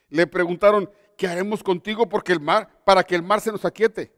Le 0.08 0.26
preguntaron, 0.26 0.90
¿qué 1.16 1.26
haremos 1.26 1.62
contigo 1.62 2.08
porque 2.08 2.32
el 2.32 2.40
mar, 2.40 2.68
para 2.84 3.04
que 3.04 3.14
el 3.14 3.22
mar 3.22 3.40
se 3.40 3.52
nos 3.52 3.64
aquiete? 3.64 4.12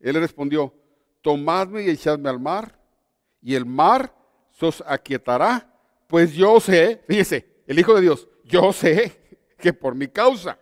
Él 0.00 0.14
respondió, 0.16 0.74
tomadme 1.20 1.82
y 1.82 1.90
echadme 1.90 2.28
al 2.28 2.40
mar, 2.40 2.80
y 3.40 3.54
el 3.54 3.66
mar 3.66 4.14
se 4.50 4.66
os 4.66 4.82
aquietará, 4.86 5.68
pues 6.08 6.32
yo 6.32 6.58
sé, 6.58 7.04
fíjese, 7.06 7.62
el 7.66 7.78
Hijo 7.78 7.94
de 7.94 8.00
Dios, 8.00 8.28
yo 8.44 8.72
sé 8.72 9.21
que 9.62 9.72
por 9.72 9.94
mi 9.94 10.08
causa 10.08 10.58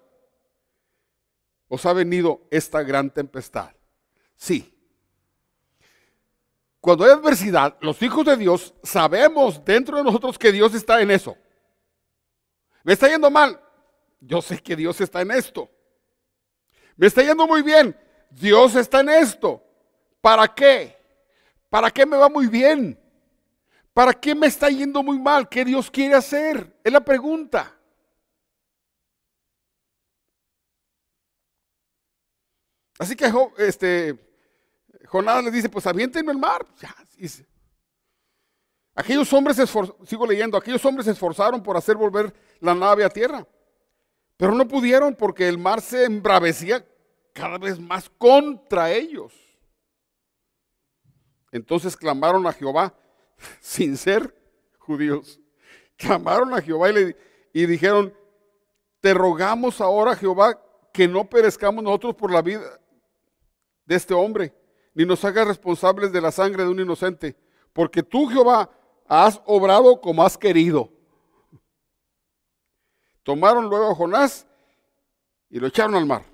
os 1.68 1.86
ha 1.86 1.92
venido 1.94 2.46
esta 2.50 2.82
gran 2.82 3.08
tempestad. 3.08 3.70
Sí, 4.36 4.76
cuando 6.80 7.04
hay 7.04 7.12
adversidad, 7.12 7.78
los 7.80 8.00
hijos 8.02 8.26
de 8.26 8.36
Dios 8.36 8.74
sabemos 8.82 9.64
dentro 9.64 9.96
de 9.96 10.04
nosotros 10.04 10.38
que 10.38 10.52
Dios 10.52 10.74
está 10.74 11.00
en 11.00 11.10
eso. 11.10 11.36
Me 12.84 12.92
está 12.92 13.08
yendo 13.08 13.30
mal. 13.30 13.58
Yo 14.20 14.42
sé 14.42 14.58
que 14.58 14.76
Dios 14.76 15.00
está 15.00 15.22
en 15.22 15.30
esto. 15.30 15.70
Me 16.96 17.06
está 17.06 17.22
yendo 17.22 17.46
muy 17.46 17.62
bien. 17.62 17.98
Dios 18.30 18.76
está 18.76 19.00
en 19.00 19.08
esto. 19.08 19.62
¿Para 20.20 20.46
qué? 20.48 20.96
¿Para 21.70 21.90
qué 21.90 22.04
me 22.04 22.18
va 22.18 22.28
muy 22.28 22.48
bien? 22.48 22.98
¿Para 23.94 24.12
qué 24.12 24.34
me 24.34 24.46
está 24.46 24.68
yendo 24.68 25.02
muy 25.02 25.18
mal? 25.18 25.48
¿Qué 25.48 25.64
Dios 25.64 25.90
quiere 25.90 26.14
hacer? 26.14 26.78
Es 26.84 26.92
la 26.92 27.00
pregunta. 27.00 27.79
Así 33.00 33.16
que 33.16 33.32
este, 33.56 34.14
Jonás 35.06 35.42
le 35.42 35.50
dice, 35.50 35.70
pues 35.70 35.86
aviéntenme 35.86 36.32
el 36.32 36.38
mar. 36.38 36.66
Aquellos 38.94 39.32
hombres 39.32 39.56
sigo 40.04 40.26
leyendo, 40.26 40.58
aquellos 40.58 40.84
hombres 40.84 41.06
se 41.06 41.12
esforzaron 41.12 41.62
por 41.62 41.78
hacer 41.78 41.96
volver 41.96 42.30
la 42.58 42.74
nave 42.74 43.02
a 43.02 43.08
tierra, 43.08 43.46
pero 44.36 44.52
no 44.52 44.68
pudieron 44.68 45.14
porque 45.14 45.48
el 45.48 45.56
mar 45.56 45.80
se 45.80 46.04
embravecía 46.04 46.84
cada 47.32 47.56
vez 47.56 47.80
más 47.80 48.10
contra 48.10 48.90
ellos. 48.92 49.32
Entonces 51.52 51.96
clamaron 51.96 52.46
a 52.46 52.52
Jehová 52.52 52.94
sin 53.60 53.96
ser 53.96 54.36
judíos. 54.78 55.40
Clamaron 55.96 56.52
a 56.52 56.60
Jehová 56.60 56.90
y, 56.90 56.92
le, 56.92 57.16
y 57.54 57.64
dijeron, 57.64 58.14
te 59.00 59.14
rogamos 59.14 59.80
ahora, 59.80 60.14
Jehová, 60.14 60.62
que 60.92 61.08
no 61.08 61.30
perezcamos 61.30 61.82
nosotros 61.82 62.14
por 62.14 62.30
la 62.30 62.42
vida 62.42 62.76
de 63.90 63.96
este 63.96 64.14
hombre 64.14 64.54
ni 64.94 65.04
nos 65.04 65.24
hagas 65.24 65.48
responsables 65.48 66.12
de 66.12 66.20
la 66.20 66.30
sangre 66.30 66.62
de 66.62 66.68
un 66.68 66.78
inocente, 66.78 67.36
porque 67.72 68.04
tú, 68.04 68.28
Jehová, 68.28 68.70
has 69.08 69.42
obrado 69.46 70.00
como 70.00 70.22
has 70.22 70.38
querido. 70.38 70.92
Tomaron 73.24 73.68
luego 73.68 73.90
a 73.90 73.94
Jonás 73.96 74.46
y 75.48 75.58
lo 75.58 75.66
echaron 75.66 75.96
al 75.96 76.06
mar. 76.06 76.24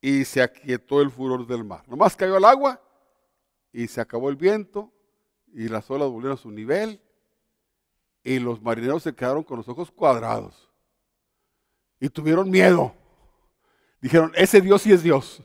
Y 0.00 0.24
se 0.24 0.40
aquietó 0.40 1.02
el 1.02 1.10
furor 1.10 1.46
del 1.46 1.64
mar. 1.64 1.84
Nomás 1.86 2.16
cayó 2.16 2.36
al 2.36 2.44
agua 2.46 2.80
y 3.70 3.86
se 3.86 4.00
acabó 4.00 4.30
el 4.30 4.36
viento 4.36 4.90
y 5.52 5.68
las 5.68 5.90
olas 5.90 6.08
volvieron 6.08 6.38
a 6.38 6.40
su 6.40 6.50
nivel. 6.50 6.98
Y 8.22 8.38
los 8.38 8.62
marineros 8.62 9.02
se 9.02 9.14
quedaron 9.14 9.42
con 9.42 9.58
los 9.58 9.68
ojos 9.68 9.90
cuadrados. 9.90 10.70
Y 12.00 12.08
tuvieron 12.08 12.50
miedo. 12.50 12.94
Dijeron, 14.00 14.32
ese 14.34 14.62
Dios 14.62 14.80
sí 14.80 14.92
es 14.92 15.02
Dios. 15.02 15.42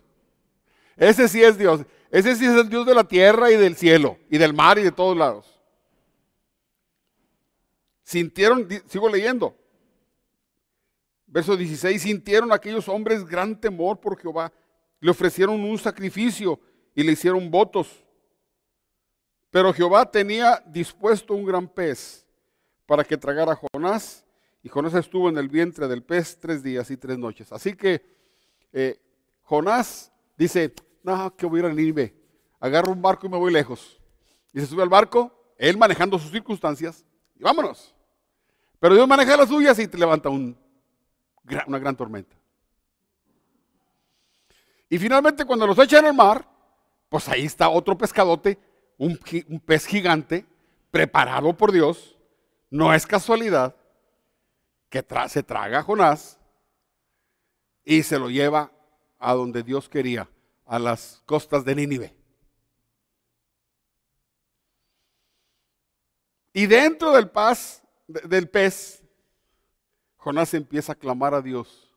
Ese 1.00 1.30
sí 1.30 1.41
es 1.41 1.58
Dios. 1.58 1.86
Ese 2.12 2.36
sí 2.36 2.45
es 2.45 2.54
el 2.54 2.68
Dios 2.68 2.86
de 2.86 2.93
la 2.93 3.06
tierra 3.06 3.50
y 3.52 3.56
del 3.56 3.76
cielo, 3.76 4.18
y 4.30 4.38
del 4.38 4.54
mar 4.54 4.78
y 4.78 4.84
de 4.84 4.91
todos 4.91 5.16
lados. 5.16 5.60
Sintieron, 8.04 8.68
sigo 8.88 9.08
leyendo, 9.08 9.56
verso 11.28 11.56
16, 11.56 12.02
sintieron 12.02 12.52
aquellos 12.52 12.89
hombres 12.89 13.24
gran 13.26 13.60
temor 13.60 14.00
por 14.00 14.20
Jehová, 14.20 14.52
le 15.00 15.12
ofrecieron 15.12 15.62
un 15.62 15.78
sacrificio 15.78 16.60
y 16.95 17.04
le 17.04 17.12
hicieron 17.14 17.50
votos. 17.50 18.04
Pero 19.52 19.72
Jehová 19.72 20.10
tenía 20.10 20.62
dispuesto 20.66 21.34
un 21.34 21.45
gran 21.45 21.68
pez 21.68 22.26
para 22.86 23.04
que 23.04 23.18
tragara 23.18 23.54
a 23.54 23.60
Jonás, 23.72 24.26
y 24.64 24.70
Jonás 24.70 24.95
estuvo 24.95 25.30
en 25.30 25.38
el 25.38 25.47
vientre 25.47 25.88
del 25.88 26.04
pez 26.04 26.38
tres 26.39 26.62
días 26.62 26.89
y 26.91 26.97
tres 26.97 27.18
noches. 27.18 27.54
Así 27.54 27.74
que 27.76 28.04
eh, 28.74 29.00
Jonás 29.43 30.12
dice, 30.36 30.74
que 31.36 31.45
voy 31.45 31.60
a 31.60 31.64
ir 31.64 31.66
a 31.70 31.74
Nínive. 31.74 32.14
Agarro 32.60 32.91
un 32.91 33.01
barco 33.01 33.26
y 33.26 33.30
me 33.30 33.38
voy 33.38 33.51
lejos. 33.51 33.99
Y 34.53 34.60
se 34.60 34.66
sube 34.66 34.84
al 34.84 34.89
barco, 34.89 35.32
él 35.57 35.78
manejando 35.78 36.18
sus 36.18 36.32
circunstancias, 36.32 37.05
y 37.38 37.43
vámonos. 37.43 37.93
Pero 38.80 38.95
Dios 38.95 39.07
maneja 39.07 39.38
las 39.38 39.49
suyas 39.49 39.78
y 39.80 39.88
te 39.88 39.97
levanta 39.97 40.30
una 40.30 40.55
gran 41.80 41.95
tormenta. 41.95 42.36
Y 44.89 44.97
finalmente 44.97 45.45
cuando 45.45 45.68
los 45.68 45.78
echan 45.78 46.05
al 46.05 46.14
mar, 46.14 46.47
pues 47.10 47.28
ahí 47.30 47.45
está 47.45 47.70
otro 47.70 47.97
pescadote, 47.97 48.57
un 48.97 49.18
pez 49.66 49.86
gigante, 49.86 50.45
preparado 50.91 51.55
por 51.55 51.72
Dios. 51.72 52.18
No 52.70 52.93
es 52.93 53.05
casualidad 53.05 53.76
que 54.89 55.05
se 55.28 55.43
traga 55.43 55.80
a 55.80 55.84
Jonás 55.84 56.39
y 57.84 58.03
se 58.03 58.18
lo 58.18 58.30
lleva 58.30 58.72
a 59.20 59.34
donde 59.34 59.64
Dios 59.64 59.88
quería 59.89 60.28
a 60.70 60.78
las 60.78 61.24
costas 61.26 61.65
de 61.65 61.74
Nínive. 61.74 62.15
Y 66.53 66.67
dentro 66.67 67.11
del 67.11 67.28
paz, 67.28 67.82
del 68.07 68.47
pez, 68.47 69.03
Jonás 70.17 70.53
empieza 70.53 70.91
a 70.91 70.95
clamar 70.95 71.34
a 71.34 71.41
Dios. 71.41 71.91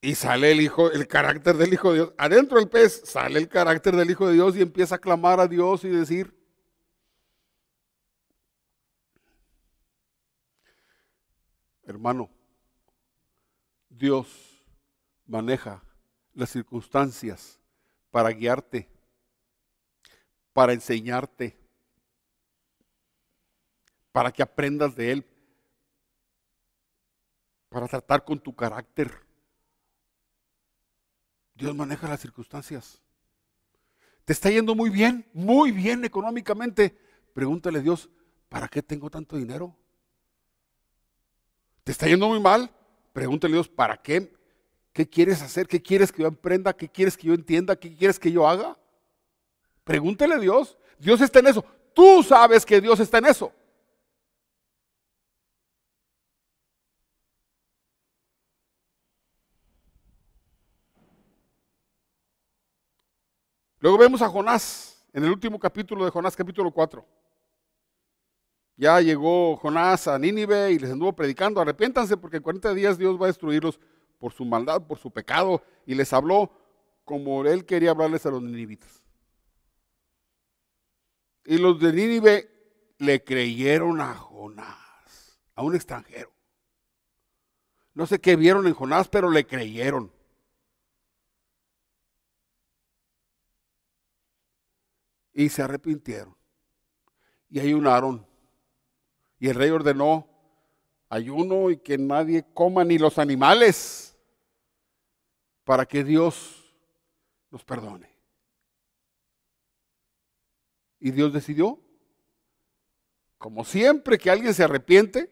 Y 0.00 0.14
sale 0.14 0.52
el 0.52 0.62
hijo, 0.62 0.90
el 0.90 1.06
carácter 1.06 1.58
del 1.58 1.74
hijo 1.74 1.90
de 1.90 1.96
Dios. 1.96 2.14
Adentro 2.16 2.58
del 2.58 2.70
pez 2.70 3.02
sale 3.04 3.38
el 3.38 3.48
carácter 3.48 3.94
del 3.94 4.10
hijo 4.10 4.26
de 4.26 4.32
Dios 4.32 4.56
y 4.56 4.62
empieza 4.62 4.94
a 4.94 4.98
clamar 4.98 5.38
a 5.38 5.46
Dios 5.46 5.84
y 5.84 5.90
decir, 5.90 6.34
hermano, 11.84 12.30
Dios 13.90 14.64
maneja 15.26 15.82
las 16.38 16.50
circunstancias 16.50 17.58
para 18.12 18.30
guiarte, 18.30 18.88
para 20.52 20.72
enseñarte, 20.72 21.58
para 24.12 24.30
que 24.30 24.40
aprendas 24.40 24.94
de 24.94 25.10
Él, 25.10 25.26
para 27.68 27.88
tratar 27.88 28.24
con 28.24 28.38
tu 28.38 28.54
carácter. 28.54 29.12
Dios 31.54 31.74
maneja 31.74 32.08
las 32.08 32.20
circunstancias. 32.20 33.02
Te 34.24 34.32
está 34.32 34.48
yendo 34.48 34.76
muy 34.76 34.90
bien, 34.90 35.28
muy 35.32 35.72
bien 35.72 36.04
económicamente. 36.04 36.96
Pregúntale 37.34 37.80
a 37.80 37.82
Dios, 37.82 38.08
¿para 38.48 38.68
qué 38.68 38.80
tengo 38.80 39.10
tanto 39.10 39.36
dinero? 39.36 39.76
¿Te 41.82 41.90
está 41.90 42.06
yendo 42.06 42.28
muy 42.28 42.38
mal? 42.38 42.70
Pregúntale 43.12 43.54
a 43.54 43.56
Dios, 43.56 43.68
¿para 43.68 44.00
qué? 44.00 44.37
¿Qué 44.92 45.08
quieres 45.08 45.42
hacer? 45.42 45.66
¿Qué 45.66 45.80
quieres 45.80 46.10
que 46.10 46.22
yo 46.22 46.28
emprenda? 46.28 46.72
¿Qué 46.72 46.88
quieres 46.88 47.16
que 47.16 47.28
yo 47.28 47.34
entienda? 47.34 47.76
¿Qué 47.76 47.94
quieres 47.94 48.18
que 48.18 48.32
yo 48.32 48.48
haga? 48.48 48.76
Pregúntale 49.84 50.34
a 50.34 50.38
Dios. 50.38 50.76
Dios 50.98 51.20
está 51.20 51.38
en 51.38 51.48
eso. 51.48 51.64
Tú 51.94 52.22
sabes 52.22 52.66
que 52.66 52.80
Dios 52.80 53.00
está 53.00 53.18
en 53.18 53.26
eso. 53.26 53.52
Luego 63.80 63.96
vemos 63.96 64.20
a 64.22 64.28
Jonás, 64.28 65.06
en 65.12 65.22
el 65.24 65.30
último 65.30 65.58
capítulo 65.58 66.04
de 66.04 66.10
Jonás, 66.10 66.34
capítulo 66.34 66.72
4. 66.72 67.06
Ya 68.76 69.00
llegó 69.00 69.56
Jonás 69.56 70.08
a 70.08 70.18
Nínive 70.18 70.72
y 70.72 70.78
les 70.78 70.90
anduvo 70.90 71.12
predicando, 71.12 71.60
arrepiéntanse 71.60 72.16
porque 72.16 72.38
en 72.38 72.42
40 72.42 72.74
días 72.74 72.98
Dios 72.98 73.20
va 73.20 73.26
a 73.26 73.28
destruirlos 73.28 73.78
por 74.18 74.32
su 74.32 74.44
maldad, 74.44 74.86
por 74.86 74.98
su 74.98 75.10
pecado, 75.10 75.62
y 75.86 75.94
les 75.94 76.12
habló 76.12 76.50
como 77.04 77.44
él 77.46 77.64
quería 77.64 77.90
hablarles 77.90 78.26
a 78.26 78.30
los 78.30 78.42
ninivitas. 78.42 79.02
Y 81.44 81.56
los 81.56 81.80
de 81.80 81.92
Nínive 81.92 82.50
le 82.98 83.24
creyeron 83.24 84.00
a 84.00 84.14
Jonás, 84.14 85.38
a 85.54 85.62
un 85.62 85.74
extranjero. 85.74 86.30
No 87.94 88.06
sé 88.06 88.20
qué 88.20 88.36
vieron 88.36 88.66
en 88.66 88.74
Jonás, 88.74 89.08
pero 89.08 89.30
le 89.30 89.46
creyeron. 89.46 90.12
y 95.38 95.50
se 95.50 95.62
arrepintieron 95.62 96.36
y 97.48 97.60
ayunaron. 97.60 98.26
Y 99.38 99.48
el 99.48 99.54
rey 99.54 99.70
ordenó 99.70 100.26
ayuno 101.08 101.70
y 101.70 101.76
que 101.76 101.96
nadie 101.96 102.44
coma 102.54 102.82
ni 102.82 102.98
los 102.98 103.18
animales 103.18 104.07
para 105.68 105.84
que 105.84 106.02
Dios 106.02 106.64
nos 107.50 107.62
perdone. 107.62 108.10
Y 110.98 111.10
Dios 111.10 111.30
decidió, 111.30 111.78
como 113.36 113.66
siempre 113.66 114.16
que 114.16 114.30
alguien 114.30 114.54
se 114.54 114.64
arrepiente, 114.64 115.30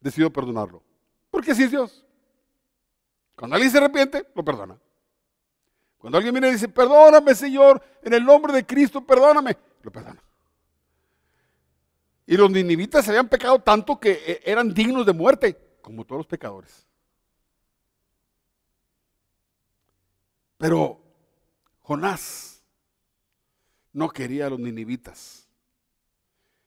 decidió 0.00 0.32
perdonarlo. 0.32 0.82
Porque 1.30 1.50
así 1.50 1.64
es 1.64 1.70
Dios. 1.70 2.06
Cuando 3.36 3.56
alguien 3.56 3.70
se 3.70 3.76
arrepiente, 3.76 4.26
lo 4.34 4.42
perdona. 4.42 4.80
Cuando 5.98 6.16
alguien 6.16 6.32
viene 6.32 6.48
y 6.48 6.52
dice, 6.52 6.68
perdóname 6.68 7.34
Señor, 7.34 7.84
en 8.02 8.14
el 8.14 8.24
nombre 8.24 8.50
de 8.50 8.64
Cristo, 8.64 9.04
perdóname, 9.04 9.58
lo 9.82 9.92
perdona. 9.92 10.24
Y 12.26 12.34
los 12.38 12.50
ninivitas 12.50 13.06
habían 13.10 13.28
pecado 13.28 13.58
tanto 13.58 14.00
que 14.00 14.12
eh, 14.26 14.40
eran 14.46 14.72
dignos 14.72 15.04
de 15.04 15.12
muerte, 15.12 15.76
como 15.82 16.06
todos 16.06 16.20
los 16.20 16.26
pecadores. 16.26 16.86
Pero 20.64 20.98
Jonás 21.82 22.62
no 23.92 24.08
quería 24.08 24.46
a 24.46 24.48
los 24.48 24.58
ninivitas. 24.58 25.46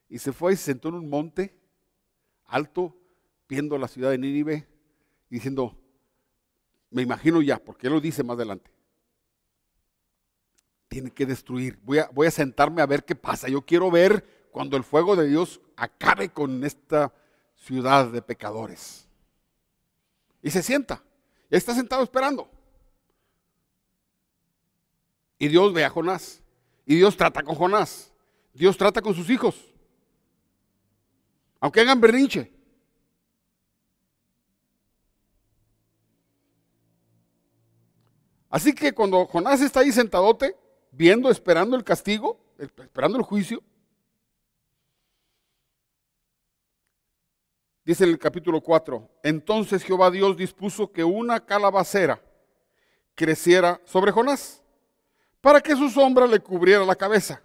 Y 0.08 0.20
se 0.20 0.32
fue 0.34 0.54
y 0.54 0.56
se 0.56 0.66
sentó 0.66 0.90
en 0.90 0.94
un 0.94 1.10
monte 1.10 1.60
alto, 2.46 2.96
viendo 3.50 3.76
la 3.80 3.88
ciudad 3.88 4.12
de 4.12 4.20
Nínive, 4.20 4.68
diciendo, 5.32 5.76
me 6.92 7.02
imagino 7.02 7.42
ya, 7.42 7.58
porque 7.58 7.88
él 7.88 7.94
lo 7.94 8.00
dice 8.00 8.24
más 8.24 8.36
adelante 8.36 8.70
tiene 10.90 11.10
que 11.10 11.26
destruir. 11.26 11.80
Voy 11.82 11.98
a, 11.98 12.08
voy 12.14 12.28
a 12.28 12.32
sentarme 12.32 12.84
a 12.84 12.86
ver 12.86 13.04
qué 13.04 13.16
pasa. 13.16 13.48
Yo 13.48 13.64
quiero 13.64 13.90
ver 13.90 14.48
cuando 14.52 14.78
el 14.78 14.84
fuego 14.84 15.16
de 15.16 15.28
Dios 15.28 15.60
acabe 15.76 16.30
con 16.30 16.64
esta 16.64 17.12
ciudad 17.56 18.12
de 18.12 18.22
pecadores. 18.22 19.08
Y 20.44 20.52
se 20.52 20.62
sienta. 20.62 21.04
Y 21.50 21.56
está 21.56 21.74
sentado 21.74 22.04
esperando. 22.04 22.57
Y 25.40 25.48
Dios 25.48 25.74
ve 25.74 25.86
a 25.86 25.90
Jonás. 25.90 26.42
Y 26.86 26.96
Dios 26.96 27.16
trata 27.16 27.44
con 27.44 27.56
Jonás. 27.56 28.12
Dios 28.54 28.78
trata 28.78 29.02
con 29.02 29.14
sus 29.14 29.30
hijos. 29.30 29.56
Aunque 31.60 31.82
hagan 31.82 32.00
berrinche. 32.00 32.52
Así 38.50 38.74
que 38.74 38.94
cuando 38.94 39.26
Jonás 39.26 39.62
está 39.62 39.82
ahí 39.82 39.92
sentadote, 39.92 40.56
viendo, 40.92 41.30
esperando 41.30 41.76
el 41.76 41.84
castigo, 41.84 42.40
esperando 42.58 43.18
el 43.18 43.24
juicio. 43.24 43.62
Dice 47.86 48.04
en 48.04 48.10
el 48.10 48.20
capítulo 48.20 48.60
4, 48.62 49.10
entonces 49.24 49.84
Jehová 49.84 50.12
Dios 50.12 50.36
dispuso 50.36 50.92
que 50.92 51.04
una 51.04 51.46
calabacera 51.46 52.22
creciera 53.16 53.80
sobre 53.86 54.12
Jonás, 54.12 54.62
para 55.48 55.62
que 55.62 55.78
su 55.78 55.90
sombra 55.90 56.28
le 56.28 56.42
cubriera 56.42 56.84
la 56.84 56.94
cabeza 56.94 57.42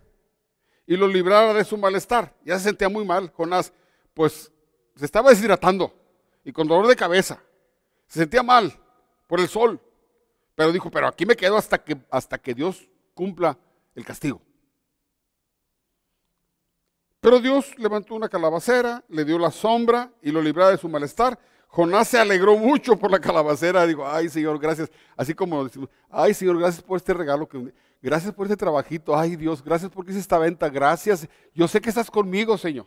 y 0.85 0.97
lo 0.97 1.07
librara 1.07 1.55
de 1.55 1.63
su 1.63 1.79
malestar. 1.79 2.35
Ya 2.45 2.59
se 2.59 2.65
sentía 2.65 2.89
muy 2.89 3.05
mal, 3.05 3.31
Jonás, 3.31 3.73
pues 4.13 4.51
se 4.97 5.05
estaba 5.05 5.31
deshidratando 5.31 5.95
y 6.45 6.51
con 6.51 6.67
dolor 6.67 6.89
de 6.89 6.97
cabeza. 6.97 7.41
Se 8.09 8.19
sentía 8.19 8.43
mal 8.43 8.77
por 9.29 9.39
el 9.39 9.47
sol, 9.47 9.81
pero 10.57 10.73
dijo, 10.73 10.91
pero 10.91 11.07
aquí 11.07 11.25
me 11.25 11.37
quedo 11.37 11.57
hasta 11.57 11.79
que, 11.79 11.97
hasta 12.11 12.39
que 12.39 12.55
Dios 12.55 12.89
cumpla 13.15 13.57
el 13.95 14.05
castigo. 14.05 14.43
Pero 17.21 17.39
Dios 17.39 17.79
levantó 17.79 18.17
una 18.17 18.29
calabacera, 18.29 19.05
le 19.11 19.25
dio 19.25 19.39
la 19.39 19.53
sombra 19.53 20.11
y 20.23 20.33
lo 20.33 20.43
libró 20.43 20.67
de 20.67 20.77
su 20.77 20.89
malestar. 20.89 21.39
Jonás 21.69 22.09
se 22.09 22.19
alegró 22.19 22.59
mucho 22.59 22.97
por 22.97 23.13
la 23.13 23.21
calabacera. 23.21 23.87
Digo, 23.87 24.09
ay 24.09 24.29
Señor, 24.29 24.59
gracias. 24.59 24.91
Así 25.17 25.35
como 25.35 25.63
decimos, 25.63 25.89
ay 26.11 26.35
Señor, 26.35 26.59
gracias 26.59 26.83
por 26.83 26.97
este 26.97 27.15
regalo. 27.15 27.49
Que, 27.49 27.73
gracias 28.03 28.35
por 28.35 28.47
este 28.47 28.57
trabajito. 28.57 29.17
Ay 29.17 29.37
Dios, 29.37 29.63
gracias 29.63 29.91
porque 29.91 30.11
hice 30.11 30.21
esta 30.21 30.39
venta. 30.39 30.69
Gracias. 30.69 31.27
Yo 31.55 31.67
sé 31.67 31.81
que 31.81 31.89
estás 31.89 32.11
conmigo, 32.11 32.59
Señor. 32.59 32.87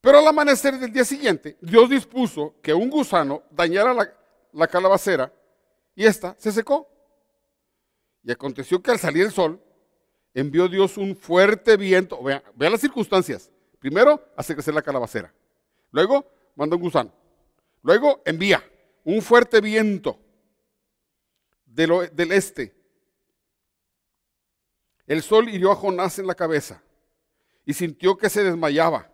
Pero 0.00 0.18
al 0.18 0.26
amanecer 0.26 0.78
del 0.78 0.92
día 0.92 1.04
siguiente, 1.04 1.56
Dios 1.60 1.90
dispuso 1.90 2.54
que 2.62 2.74
un 2.74 2.90
gusano 2.90 3.42
dañara 3.50 3.94
la, 3.94 4.12
la 4.52 4.66
calabacera 4.66 5.32
y 5.94 6.04
esta 6.04 6.34
se 6.38 6.52
secó. 6.52 6.88
Y 8.22 8.32
aconteció 8.32 8.82
que 8.82 8.90
al 8.90 8.98
salir 8.98 9.24
el 9.24 9.32
sol, 9.32 9.60
envió 10.32 10.68
Dios 10.68 10.98
un 10.98 11.14
fuerte 11.16 11.76
viento. 11.76 12.22
Vean, 12.22 12.42
las 12.58 12.80
circunstancias. 12.80 13.50
Primero, 13.78 14.22
hace 14.36 14.54
crecer 14.54 14.74
la 14.74 14.82
calabacera. 14.82 15.32
Luego, 15.90 16.26
manda 16.56 16.76
un 16.76 16.82
gusano. 16.82 17.12
Luego, 17.82 18.22
envía 18.24 18.62
un 19.04 19.20
fuerte 19.22 19.60
viento 19.60 20.18
del, 21.74 22.32
este. 22.32 22.72
El 25.06 25.22
sol 25.22 25.48
hirió 25.48 25.72
a 25.72 25.76
Jonás 25.76 26.18
en 26.18 26.26
la 26.26 26.34
cabeza 26.34 26.82
y 27.64 27.74
sintió 27.74 28.16
que 28.16 28.30
se 28.30 28.44
desmayaba. 28.44 29.10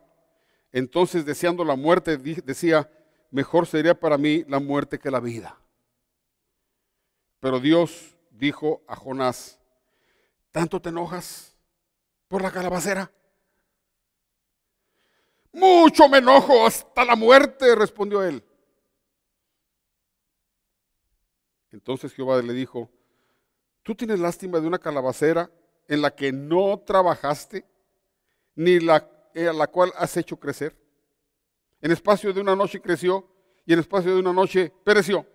Entonces, 0.72 1.24
deseando 1.24 1.64
la 1.64 1.74
muerte, 1.74 2.16
decía, 2.16 2.88
mejor 3.30 3.66
sería 3.66 3.98
para 3.98 4.18
mí 4.18 4.44
la 4.46 4.60
muerte 4.60 4.98
que 4.98 5.10
la 5.10 5.20
vida. 5.20 5.58
Pero 7.40 7.58
Dios 7.58 8.14
dijo 8.30 8.82
a 8.86 8.94
Jonás, 8.94 9.58
¿tanto 10.52 10.80
te 10.80 10.90
enojas 10.90 11.56
por 12.28 12.42
la 12.42 12.52
calabacera? 12.52 13.10
Mucho 15.52 16.08
me 16.08 16.18
enojo 16.18 16.64
hasta 16.64 17.04
la 17.04 17.16
muerte, 17.16 17.74
respondió 17.74 18.22
él. 18.22 18.44
Entonces 21.72 22.12
Jehová 22.12 22.40
le 22.42 22.52
dijo, 22.52 22.90
tú 23.82 23.94
tienes 23.94 24.20
lástima 24.20 24.60
de 24.60 24.66
una 24.66 24.78
calabacera 24.78 25.50
en 25.88 26.02
la 26.02 26.14
que 26.14 26.32
no 26.32 26.78
trabajaste, 26.84 27.64
ni 28.54 28.80
la, 28.80 29.08
eh, 29.34 29.52
la 29.52 29.66
cual 29.66 29.92
has 29.96 30.16
hecho 30.16 30.38
crecer. 30.38 30.76
En 31.80 31.90
espacio 31.90 32.32
de 32.32 32.40
una 32.40 32.54
noche 32.54 32.80
creció 32.80 33.26
y 33.64 33.72
en 33.72 33.78
espacio 33.78 34.12
de 34.12 34.20
una 34.20 34.32
noche 34.32 34.72
pereció. 34.84 35.26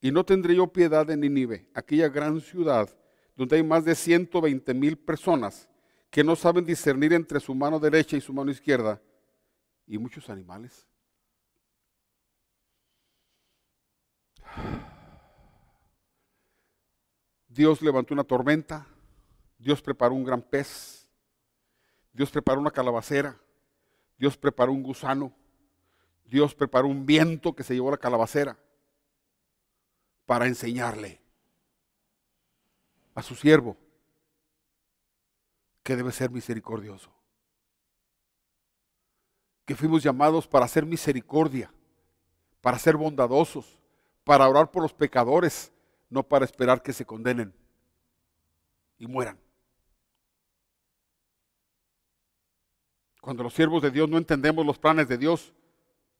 Y 0.00 0.10
no 0.12 0.24
tendré 0.24 0.54
yo 0.54 0.66
piedad 0.66 1.06
de 1.06 1.16
Nínive, 1.16 1.68
aquella 1.74 2.08
gran 2.08 2.40
ciudad 2.40 2.88
donde 3.36 3.56
hay 3.56 3.62
más 3.62 3.84
de 3.84 3.94
120 3.94 4.74
mil 4.74 4.96
personas 4.96 5.68
que 6.10 6.22
no 6.22 6.36
saben 6.36 6.64
discernir 6.64 7.12
entre 7.12 7.40
su 7.40 7.54
mano 7.54 7.80
derecha 7.80 8.16
y 8.16 8.20
su 8.20 8.32
mano 8.32 8.50
izquierda, 8.50 9.00
y 9.86 9.98
muchos 9.98 10.30
animales. 10.30 10.86
Dios 17.54 17.82
levantó 17.82 18.14
una 18.14 18.24
tormenta, 18.24 18.84
Dios 19.58 19.80
preparó 19.80 20.16
un 20.16 20.24
gran 20.24 20.42
pez, 20.42 21.08
Dios 22.12 22.28
preparó 22.32 22.60
una 22.60 22.72
calabacera, 22.72 23.40
Dios 24.18 24.36
preparó 24.36 24.72
un 24.72 24.82
gusano, 24.82 25.32
Dios 26.24 26.52
preparó 26.52 26.88
un 26.88 27.06
viento 27.06 27.54
que 27.54 27.62
se 27.62 27.74
llevó 27.74 27.88
a 27.88 27.92
la 27.92 27.98
calabacera 27.98 28.58
para 30.26 30.48
enseñarle 30.48 31.20
a 33.14 33.22
su 33.22 33.36
siervo 33.36 33.76
que 35.84 35.94
debe 35.94 36.10
ser 36.10 36.30
misericordioso. 36.30 37.12
Que 39.64 39.76
fuimos 39.76 40.02
llamados 40.02 40.48
para 40.48 40.64
hacer 40.64 40.84
misericordia, 40.84 41.72
para 42.60 42.80
ser 42.80 42.96
bondadosos, 42.96 43.78
para 44.24 44.48
orar 44.48 44.72
por 44.72 44.82
los 44.82 44.92
pecadores, 44.92 45.70
no 46.14 46.22
para 46.22 46.44
esperar 46.44 46.80
que 46.80 46.92
se 46.92 47.04
condenen 47.04 47.52
y 48.98 49.08
mueran. 49.08 49.36
Cuando 53.20 53.42
los 53.42 53.52
siervos 53.52 53.82
de 53.82 53.90
Dios 53.90 54.08
no 54.08 54.16
entendemos 54.16 54.64
los 54.64 54.78
planes 54.78 55.08
de 55.08 55.18
Dios, 55.18 55.52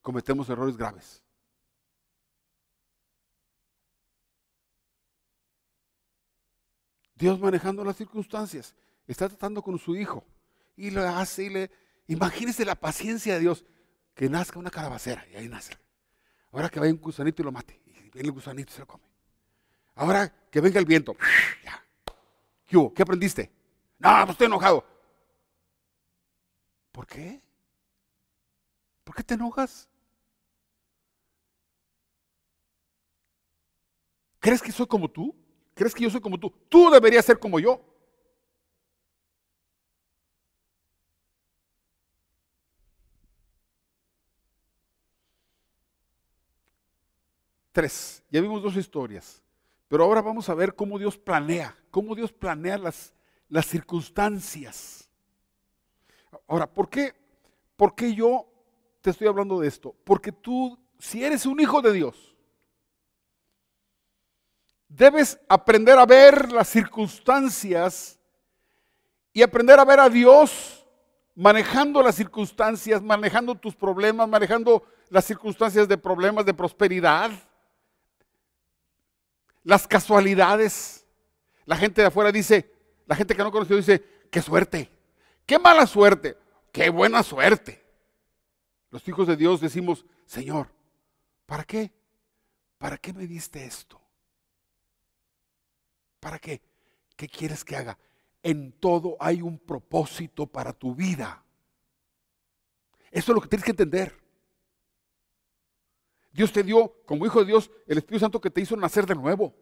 cometemos 0.01 0.49
errores 0.49 0.75
graves. 0.75 1.23
Dios 7.15 7.39
manejando 7.39 7.85
las 7.85 7.95
circunstancias, 7.95 8.75
está 9.07 9.29
tratando 9.29 9.61
con 9.61 9.79
su 9.79 9.95
hijo 9.95 10.25
y 10.75 10.89
le 10.89 11.07
hace 11.07 11.45
y 11.45 11.49
le... 11.51 11.71
Imagínese 12.07 12.65
la 12.65 12.75
paciencia 12.75 13.35
de 13.35 13.39
Dios, 13.39 13.63
que 14.13 14.29
nazca 14.29 14.59
una 14.59 14.69
calabacera 14.69 15.25
y 15.31 15.37
ahí 15.37 15.47
nace. 15.47 15.73
Ahora 16.51 16.67
que 16.67 16.81
vaya 16.81 16.91
un 16.91 16.99
gusanito 16.99 17.41
y 17.41 17.45
lo 17.45 17.53
mate, 17.53 17.81
y 17.85 17.93
viene 17.93 18.27
el 18.27 18.31
gusanito 18.31 18.71
y 18.71 18.73
se 18.73 18.79
lo 18.81 18.87
come. 18.87 19.14
Ahora 19.95 20.31
que 20.51 20.61
venga 20.61 20.79
el 20.79 20.85
viento. 20.85 21.15
¿Qué, 22.67 22.91
¿Qué 22.95 23.01
aprendiste? 23.01 23.51
No, 23.99 24.09
pues 24.21 24.31
estoy 24.31 24.47
enojado. 24.47 24.85
¿Por 26.91 27.07
qué? 27.07 27.41
¿Por 29.03 29.15
qué 29.15 29.23
te 29.23 29.33
enojas? 29.35 29.87
¿Crees 34.39 34.61
que 34.61 34.71
soy 34.71 34.87
como 34.87 35.09
tú? 35.09 35.35
¿Crees 35.73 35.93
que 35.93 36.03
yo 36.03 36.09
soy 36.09 36.21
como 36.21 36.39
tú? 36.39 36.49
Tú 36.69 36.89
deberías 36.89 37.25
ser 37.25 37.39
como 37.39 37.59
yo. 37.59 37.81
Tres. 47.71 48.23
Ya 48.31 48.39
vimos 48.41 48.63
dos 48.63 48.75
historias. 48.77 49.44
Pero 49.87 50.03
ahora 50.03 50.21
vamos 50.21 50.49
a 50.49 50.55
ver 50.55 50.75
cómo 50.75 50.97
Dios 50.97 51.17
planea, 51.17 51.75
cómo 51.91 52.15
Dios 52.15 52.31
planea 52.33 52.77
las, 52.77 53.13
las 53.49 53.65
circunstancias. 53.67 55.09
Ahora, 56.47 56.67
¿por 56.67 56.89
qué, 56.89 57.13
¿por 57.75 57.95
qué 57.95 58.13
yo 58.13 58.47
te 59.01 59.11
estoy 59.11 59.27
hablando 59.27 59.59
de 59.59 59.67
esto? 59.67 59.95
Porque 60.03 60.31
tú, 60.31 60.77
si 60.99 61.23
eres 61.23 61.45
un 61.45 61.59
hijo 61.59 61.81
de 61.81 61.93
Dios, 61.93 62.35
debes 64.87 65.39
aprender 65.47 65.97
a 65.97 66.05
ver 66.05 66.51
las 66.51 66.69
circunstancias 66.69 68.19
y 69.33 69.41
aprender 69.41 69.79
a 69.79 69.85
ver 69.85 69.99
a 69.99 70.09
Dios 70.09 70.85
manejando 71.35 72.01
las 72.01 72.15
circunstancias, 72.15 73.01
manejando 73.01 73.55
tus 73.55 73.75
problemas, 73.75 74.27
manejando 74.27 74.83
las 75.09 75.25
circunstancias 75.25 75.87
de 75.87 75.97
problemas 75.97 76.45
de 76.45 76.53
prosperidad 76.53 77.31
las 79.65 79.87
casualidades. 79.87 81.05
La 81.65 81.75
gente 81.75 81.99
de 81.99 82.07
afuera 82.07 82.31
dice, 82.31 82.71
la 83.05 83.15
gente 83.15 83.35
que 83.35 83.43
no 83.43 83.51
conoció 83.51 83.75
dice, 83.75 84.01
qué 84.31 84.41
suerte, 84.41 84.89
qué 85.45 85.59
mala 85.59 85.85
suerte, 85.85 86.37
qué 86.71 86.89
buena 86.89 87.21
suerte. 87.23 87.83
Los 88.91 89.05
hijos 89.09 89.27
de 89.27 89.35
Dios 89.35 89.59
decimos, 89.59 90.05
Señor, 90.25 90.69
¿para 91.45 91.65
qué? 91.65 91.91
¿Para 92.77 92.97
qué 92.97 93.11
me 93.11 93.27
diste 93.27 93.65
esto? 93.65 93.99
¿Para 96.19 96.39
qué? 96.39 96.61
¿Qué 97.17 97.27
quieres 97.27 97.65
que 97.65 97.75
haga? 97.75 97.97
En 98.43 98.71
todo 98.71 99.17
hay 99.19 99.41
un 99.41 99.57
propósito 99.57 100.45
para 100.45 100.71
tu 100.71 100.93
vida. 100.93 101.43
Eso 103.09 103.31
es 103.31 103.35
lo 103.35 103.41
que 103.41 103.47
tienes 103.47 103.65
que 103.65 103.71
entender. 103.71 104.24
Dios 106.35 106.51
te 106.51 106.63
dio, 106.63 106.93
como 107.05 107.25
hijo 107.25 107.39
de 107.39 107.45
Dios, 107.45 107.71
el 107.87 107.97
Espíritu 107.97 108.25
Santo 108.25 108.41
que 108.41 108.49
te 108.49 108.59
hizo 108.59 108.75
nacer 108.75 109.05
de 109.05 109.15
nuevo. 109.15 109.55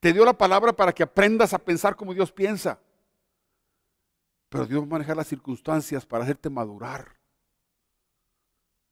Te 0.00 0.12
dio 0.12 0.22
la 0.22 0.36
palabra 0.36 0.74
para 0.74 0.92
que 0.92 1.02
aprendas 1.02 1.54
a 1.54 1.58
pensar 1.58 1.96
como 1.96 2.12
Dios 2.12 2.30
piensa. 2.30 2.78
Pero 4.50 4.66
Dios 4.66 4.82
va 4.82 4.84
a 4.84 4.90
manejar 4.90 5.16
las 5.16 5.28
circunstancias 5.28 6.04
para 6.04 6.24
hacerte 6.24 6.50
madurar. 6.50 7.16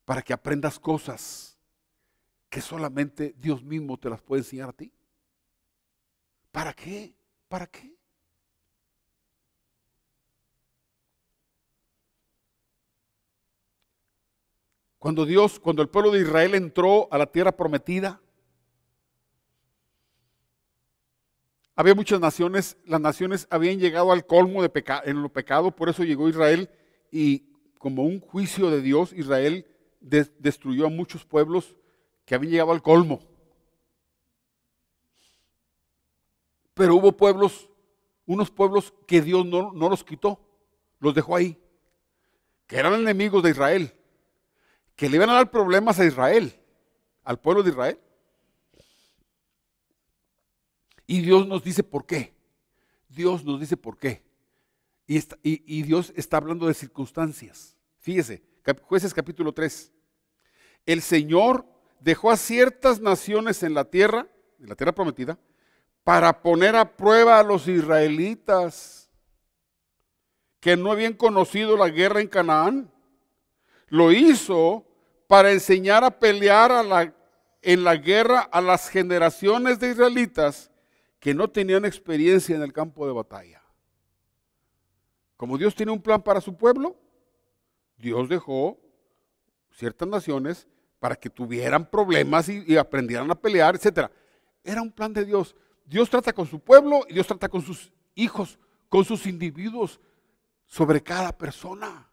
Para 0.07 0.23
que 0.23 0.33
aprendas 0.33 0.79
cosas 0.79 1.59
que 2.49 2.63
solamente 2.63 3.35
Dios 3.37 3.63
mismo 3.63 3.99
te 3.99 4.09
las 4.09 4.23
puede 4.23 4.41
enseñar 4.41 4.71
a 4.71 4.73
ti. 4.73 4.91
¿Para 6.51 6.73
qué? 6.73 7.15
¿Para 7.47 7.67
qué? 7.67 7.95
Cuando 15.07 15.25
Dios, 15.25 15.61
cuando 15.61 15.83
el 15.83 15.89
pueblo 15.89 16.11
de 16.11 16.23
Israel 16.23 16.57
entró 16.57 17.07
a 17.13 17.19
la 17.19 17.27
tierra 17.27 17.53
prometida, 17.53 18.21
había 21.77 21.95
muchas 21.95 22.19
naciones, 22.19 22.77
las 22.85 23.01
naciones 23.01 23.47
habían 23.49 23.79
llegado 23.79 24.11
al 24.11 24.27
colmo 24.27 24.65
de 24.65 24.85
en 25.05 25.23
lo 25.23 25.29
pecado, 25.29 25.71
por 25.71 25.89
eso 25.89 26.03
llegó 26.03 26.29
Israel 26.29 26.69
y 27.13 27.45
como 27.79 28.03
un 28.03 28.19
juicio 28.19 28.69
de 28.69 28.83
Dios, 28.83 29.13
Israel 29.13 29.65
destruyó 30.01 30.87
a 30.87 30.91
muchos 30.91 31.25
pueblos 31.25 31.77
que 32.25 32.35
habían 32.35 32.51
llegado 32.51 32.73
al 32.73 32.83
colmo. 32.83 33.23
Pero 36.75 36.97
hubo 36.97 37.13
pueblos, 37.13 37.71
unos 38.27 38.51
pueblos 38.51 38.93
que 39.07 39.23
Dios 39.23 39.47
no 39.47 39.89
los 39.89 40.03
quitó, 40.03 40.41
los 40.99 41.15
dejó 41.15 41.37
ahí, 41.37 41.57
que 42.67 42.77
eran 42.77 42.95
enemigos 42.95 43.45
de 43.45 43.51
Israel 43.51 43.96
que 44.97 45.09
le 45.09 45.17
iban 45.17 45.31
a 45.31 45.35
dar 45.35 45.51
problemas 45.51 46.01
a 46.01 46.07
Israel, 46.07 46.59
al 47.23 47.39
pueblo 47.39 47.63
de 47.63 47.71
Israel. 47.71 48.01
Y 51.07 51.21
Dios 51.21 51.47
nos 51.47 51.63
dice 51.63 51.83
por 51.83 52.07
qué. 52.07 52.35
Dios 53.09 53.45
nos 53.45 53.61
dice 53.61 53.77
por 53.77 53.97
qué. 53.97 54.25
Y, 55.07 55.83
Dios 55.83 56.13
está 56.17 56.39
hablando 56.39 56.67
de 56.67 56.75
circunstancias. 56.75 57.77
Fíjese, 57.99 58.43
jueces 58.83 59.15
capítulo 59.15 59.53
3. 59.53 59.93
El 60.85 61.01
Señor 61.01 61.65
dejó 62.01 62.31
a 62.31 62.37
ciertas 62.37 63.01
naciones 63.01 63.63
en 63.63 63.75
la 63.75 63.85
tierra, 63.85 64.27
en 64.59 64.69
la 64.69 64.75
tierra 64.75 64.93
prometida, 64.93 65.39
para 66.03 66.43
poner 66.43 66.75
a 66.75 66.97
prueba 66.97 67.39
a 67.39 67.45
los 67.45 67.69
israelitas 67.69 69.09
que 70.61 70.77
no 70.77 70.91
habían 70.91 71.15
conocido 71.15 71.77
la 71.77 71.89
guerra 71.89 72.21
en 72.21 72.29
Canaán. 72.29 72.93
Lo 73.89 74.13
hizo 74.13 74.85
para 75.27 75.53
enseñar 75.53 76.05
a 76.05 76.11
pelear 76.11 77.15
en 77.63 77.85
la 77.85 77.97
guerra 77.97 78.41
a 78.41 78.61
las 78.61 78.89
generaciones 78.89 79.79
de 79.79 79.91
israelitas 79.91 80.71
que 81.21 81.35
no 81.35 81.49
tenían 81.49 81.85
experiencia 81.85 82.55
en 82.55 82.63
el 82.63 82.73
campo 82.73 83.07
de 83.07 83.13
batalla. 83.13 83.63
Como 85.37 85.59
Dios 85.59 85.75
tiene 85.75 85.93
un 85.93 86.01
plan 86.01 86.23
para 86.23 86.41
su 86.41 86.57
pueblo, 86.57 86.97
Dios 87.99 88.29
dejó 88.29 88.79
ciertas 89.71 90.09
naciones 90.09 90.67
para 90.99 91.17
que 91.17 91.29
tuvieran 91.29 91.91
problemas 91.91 92.49
y, 92.49 92.65
y 92.67 92.77
aprendieran 92.77 93.31
a 93.31 93.35
pelear, 93.35 93.77
etc. 93.77 94.11
Era 94.65 94.83
un 94.83 94.91
plan 94.91 95.13
de 95.13 95.25
Dios. 95.25 95.55
Dios 95.85 96.09
trata 96.11 96.33
con 96.33 96.47
su 96.47 96.59
pueblo 96.61 97.01
y 97.09 97.15
Dios 97.15 97.27
trata 97.27 97.49
con 97.49 97.63
sus 97.63 97.93
hijos, 98.15 98.59
con 98.89 99.05
sus 99.05 99.27
individuos, 99.27 100.01
sobre 100.65 101.03
cada 101.03 101.37
persona. 101.37 102.11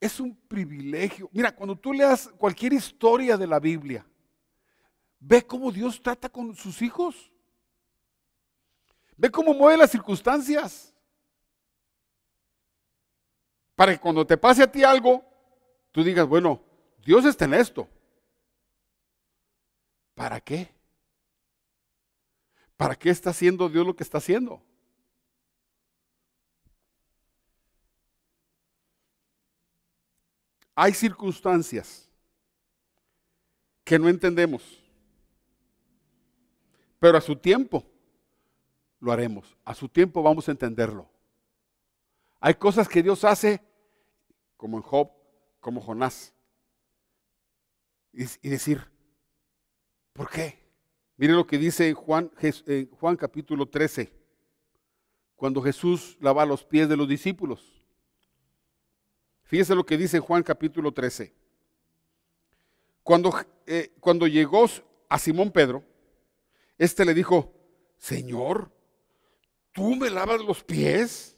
Es 0.00 0.18
un 0.18 0.34
privilegio. 0.34 1.28
Mira, 1.32 1.54
cuando 1.54 1.76
tú 1.76 1.92
leas 1.92 2.28
cualquier 2.38 2.72
historia 2.72 3.36
de 3.36 3.46
la 3.46 3.60
Biblia, 3.60 4.04
Ve 5.20 5.46
cómo 5.46 5.70
Dios 5.70 6.02
trata 6.02 6.30
con 6.30 6.56
sus 6.56 6.80
hijos. 6.80 7.30
Ve 9.18 9.30
cómo 9.30 9.52
mueve 9.52 9.76
las 9.76 9.90
circunstancias. 9.90 10.94
Para 13.74 13.92
que 13.92 14.00
cuando 14.00 14.26
te 14.26 14.38
pase 14.38 14.62
a 14.62 14.72
ti 14.72 14.82
algo, 14.82 15.22
tú 15.92 16.02
digas, 16.02 16.26
bueno, 16.26 16.62
Dios 17.04 17.26
está 17.26 17.44
en 17.44 17.54
esto. 17.54 17.86
¿Para 20.14 20.40
qué? 20.40 20.74
¿Para 22.78 22.94
qué 22.94 23.10
está 23.10 23.28
haciendo 23.30 23.68
Dios 23.68 23.86
lo 23.86 23.94
que 23.94 24.02
está 24.02 24.18
haciendo? 24.18 24.62
Hay 30.82 30.94
circunstancias 30.94 32.10
que 33.84 33.98
no 33.98 34.08
entendemos, 34.08 34.82
pero 36.98 37.18
a 37.18 37.20
su 37.20 37.36
tiempo 37.36 37.84
lo 38.98 39.12
haremos, 39.12 39.58
a 39.62 39.74
su 39.74 39.90
tiempo 39.90 40.22
vamos 40.22 40.48
a 40.48 40.52
entenderlo. 40.52 41.06
Hay 42.40 42.54
cosas 42.54 42.88
que 42.88 43.02
Dios 43.02 43.24
hace, 43.24 43.60
como 44.56 44.78
en 44.78 44.82
Job, 44.82 45.10
como 45.60 45.82
Jonás, 45.82 46.32
y, 48.14 48.48
decir, 48.48 48.80
¿por 50.14 50.30
qué? 50.30 50.64
Mire 51.18 51.34
lo 51.34 51.46
que 51.46 51.58
dice 51.58 51.92
Juan, 51.92 52.30
Juan 52.92 53.16
capítulo 53.18 53.68
13, 53.68 54.10
cuando 55.36 55.60
Jesús 55.60 56.16
lava 56.22 56.46
los 56.46 56.64
pies 56.64 56.88
de 56.88 56.96
los 56.96 57.06
discípulos. 57.06 57.79
Fíjese 59.50 59.74
lo 59.74 59.84
que 59.84 59.98
dice 59.98 60.20
Juan 60.20 60.44
capítulo 60.44 60.92
13. 60.92 61.34
Cuando, 63.02 63.34
eh, 63.66 63.92
cuando 63.98 64.28
llegó 64.28 64.64
a 65.08 65.18
Simón 65.18 65.50
Pedro, 65.50 65.82
este 66.78 67.04
le 67.04 67.14
dijo, 67.14 67.52
Señor, 67.98 68.70
¿tú 69.72 69.96
me 69.96 70.08
lavas 70.08 70.40
los 70.40 70.62
pies? 70.62 71.36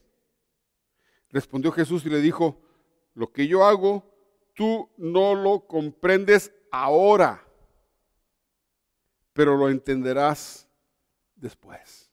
Respondió 1.30 1.72
Jesús 1.72 2.04
y 2.04 2.10
le 2.10 2.20
dijo, 2.20 2.60
lo 3.14 3.32
que 3.32 3.48
yo 3.48 3.64
hago, 3.64 4.04
tú 4.52 4.90
no 4.98 5.34
lo 5.34 5.66
comprendes 5.66 6.52
ahora, 6.70 7.42
pero 9.32 9.56
lo 9.56 9.70
entenderás 9.70 10.68
después. 11.34 12.10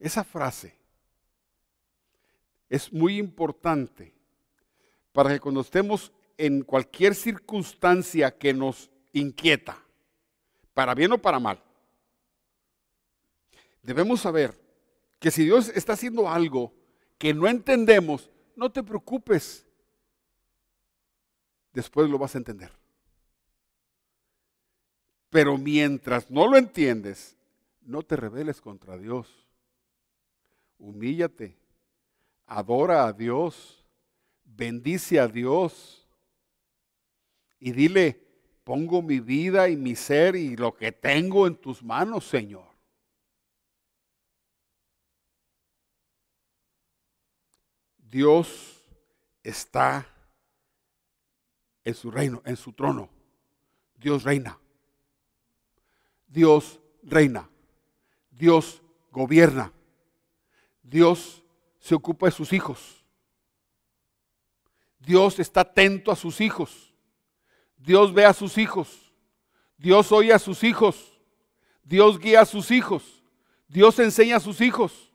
Esa 0.00 0.24
frase 0.24 0.76
es 2.68 2.92
muy 2.92 3.18
importante 3.18 4.11
para 5.12 5.30
que 5.30 5.40
cuando 5.40 5.60
estemos 5.60 6.12
en 6.38 6.62
cualquier 6.62 7.14
circunstancia 7.14 8.36
que 8.36 8.52
nos 8.52 8.90
inquieta, 9.12 9.78
para 10.74 10.94
bien 10.94 11.12
o 11.12 11.18
para 11.18 11.38
mal, 11.38 11.62
debemos 13.82 14.20
saber 14.20 14.58
que 15.18 15.30
si 15.30 15.44
Dios 15.44 15.68
está 15.68 15.92
haciendo 15.92 16.28
algo 16.28 16.72
que 17.18 17.34
no 17.34 17.46
entendemos, 17.46 18.30
no 18.56 18.72
te 18.72 18.82
preocupes, 18.82 19.66
después 21.72 22.08
lo 22.08 22.18
vas 22.18 22.34
a 22.34 22.38
entender. 22.38 22.72
Pero 25.30 25.56
mientras 25.56 26.30
no 26.30 26.46
lo 26.46 26.56
entiendes, 26.56 27.36
no 27.82 28.02
te 28.02 28.16
rebeles 28.16 28.60
contra 28.60 28.98
Dios. 28.98 29.28
Humíllate, 30.78 31.56
adora 32.46 33.06
a 33.06 33.12
Dios 33.12 33.81
bendice 34.56 35.18
a 35.18 35.28
Dios 35.28 36.06
y 37.58 37.72
dile, 37.72 38.20
pongo 38.64 39.02
mi 39.02 39.20
vida 39.20 39.68
y 39.68 39.76
mi 39.76 39.96
ser 39.96 40.36
y 40.36 40.56
lo 40.56 40.74
que 40.74 40.92
tengo 40.92 41.46
en 41.46 41.56
tus 41.56 41.82
manos, 41.82 42.26
Señor. 42.26 42.72
Dios 47.98 48.84
está 49.42 50.06
en 51.84 51.94
su 51.94 52.10
reino, 52.10 52.42
en 52.44 52.56
su 52.56 52.72
trono. 52.72 53.08
Dios 53.96 54.22
reina. 54.22 54.58
Dios 56.26 56.78
reina. 57.02 57.48
Dios 58.30 58.82
gobierna. 59.10 59.72
Dios 60.82 61.42
se 61.78 61.94
ocupa 61.94 62.26
de 62.26 62.32
sus 62.32 62.52
hijos. 62.52 63.01
Dios 65.02 65.40
está 65.40 65.62
atento 65.62 66.12
a 66.12 66.16
sus 66.16 66.40
hijos. 66.40 66.94
Dios 67.76 68.14
ve 68.14 68.24
a 68.24 68.32
sus 68.32 68.56
hijos. 68.56 69.12
Dios 69.76 70.12
oye 70.12 70.32
a 70.32 70.38
sus 70.38 70.62
hijos. 70.62 71.20
Dios 71.82 72.18
guía 72.18 72.42
a 72.42 72.46
sus 72.46 72.70
hijos. 72.70 73.24
Dios 73.66 73.98
enseña 73.98 74.36
a 74.36 74.40
sus 74.40 74.60
hijos. 74.60 75.12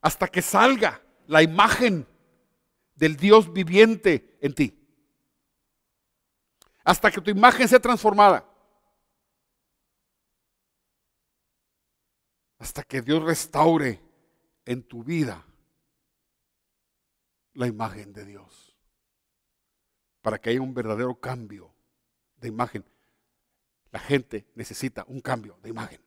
Hasta 0.00 0.26
que 0.26 0.42
salga 0.42 1.00
la 1.28 1.42
imagen 1.42 2.06
del 2.96 3.16
Dios 3.16 3.52
viviente 3.52 4.36
en 4.40 4.54
ti. 4.54 4.76
Hasta 6.82 7.12
que 7.12 7.20
tu 7.20 7.30
imagen 7.30 7.68
sea 7.68 7.78
transformada. 7.78 8.44
Hasta 12.58 12.82
que 12.82 13.00
Dios 13.00 13.22
restaure 13.22 14.02
en 14.64 14.82
tu 14.82 15.04
vida 15.04 15.46
la 17.60 17.66
imagen 17.66 18.14
de 18.14 18.24
Dios. 18.24 18.74
Para 20.22 20.40
que 20.40 20.48
haya 20.48 20.62
un 20.62 20.72
verdadero 20.72 21.14
cambio 21.20 21.70
de 22.40 22.48
imagen. 22.48 22.84
La 23.92 23.98
gente 23.98 24.46
necesita 24.54 25.04
un 25.06 25.20
cambio 25.20 25.58
de 25.62 25.68
imagen. 25.68 26.00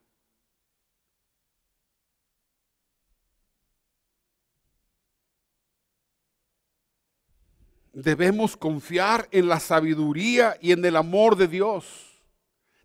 Debemos 7.94 8.58
confiar 8.58 9.28
en 9.30 9.48
la 9.48 9.60
sabiduría 9.60 10.58
y 10.60 10.72
en 10.72 10.84
el 10.84 10.96
amor 10.96 11.36
de 11.36 11.48
Dios. 11.48 12.20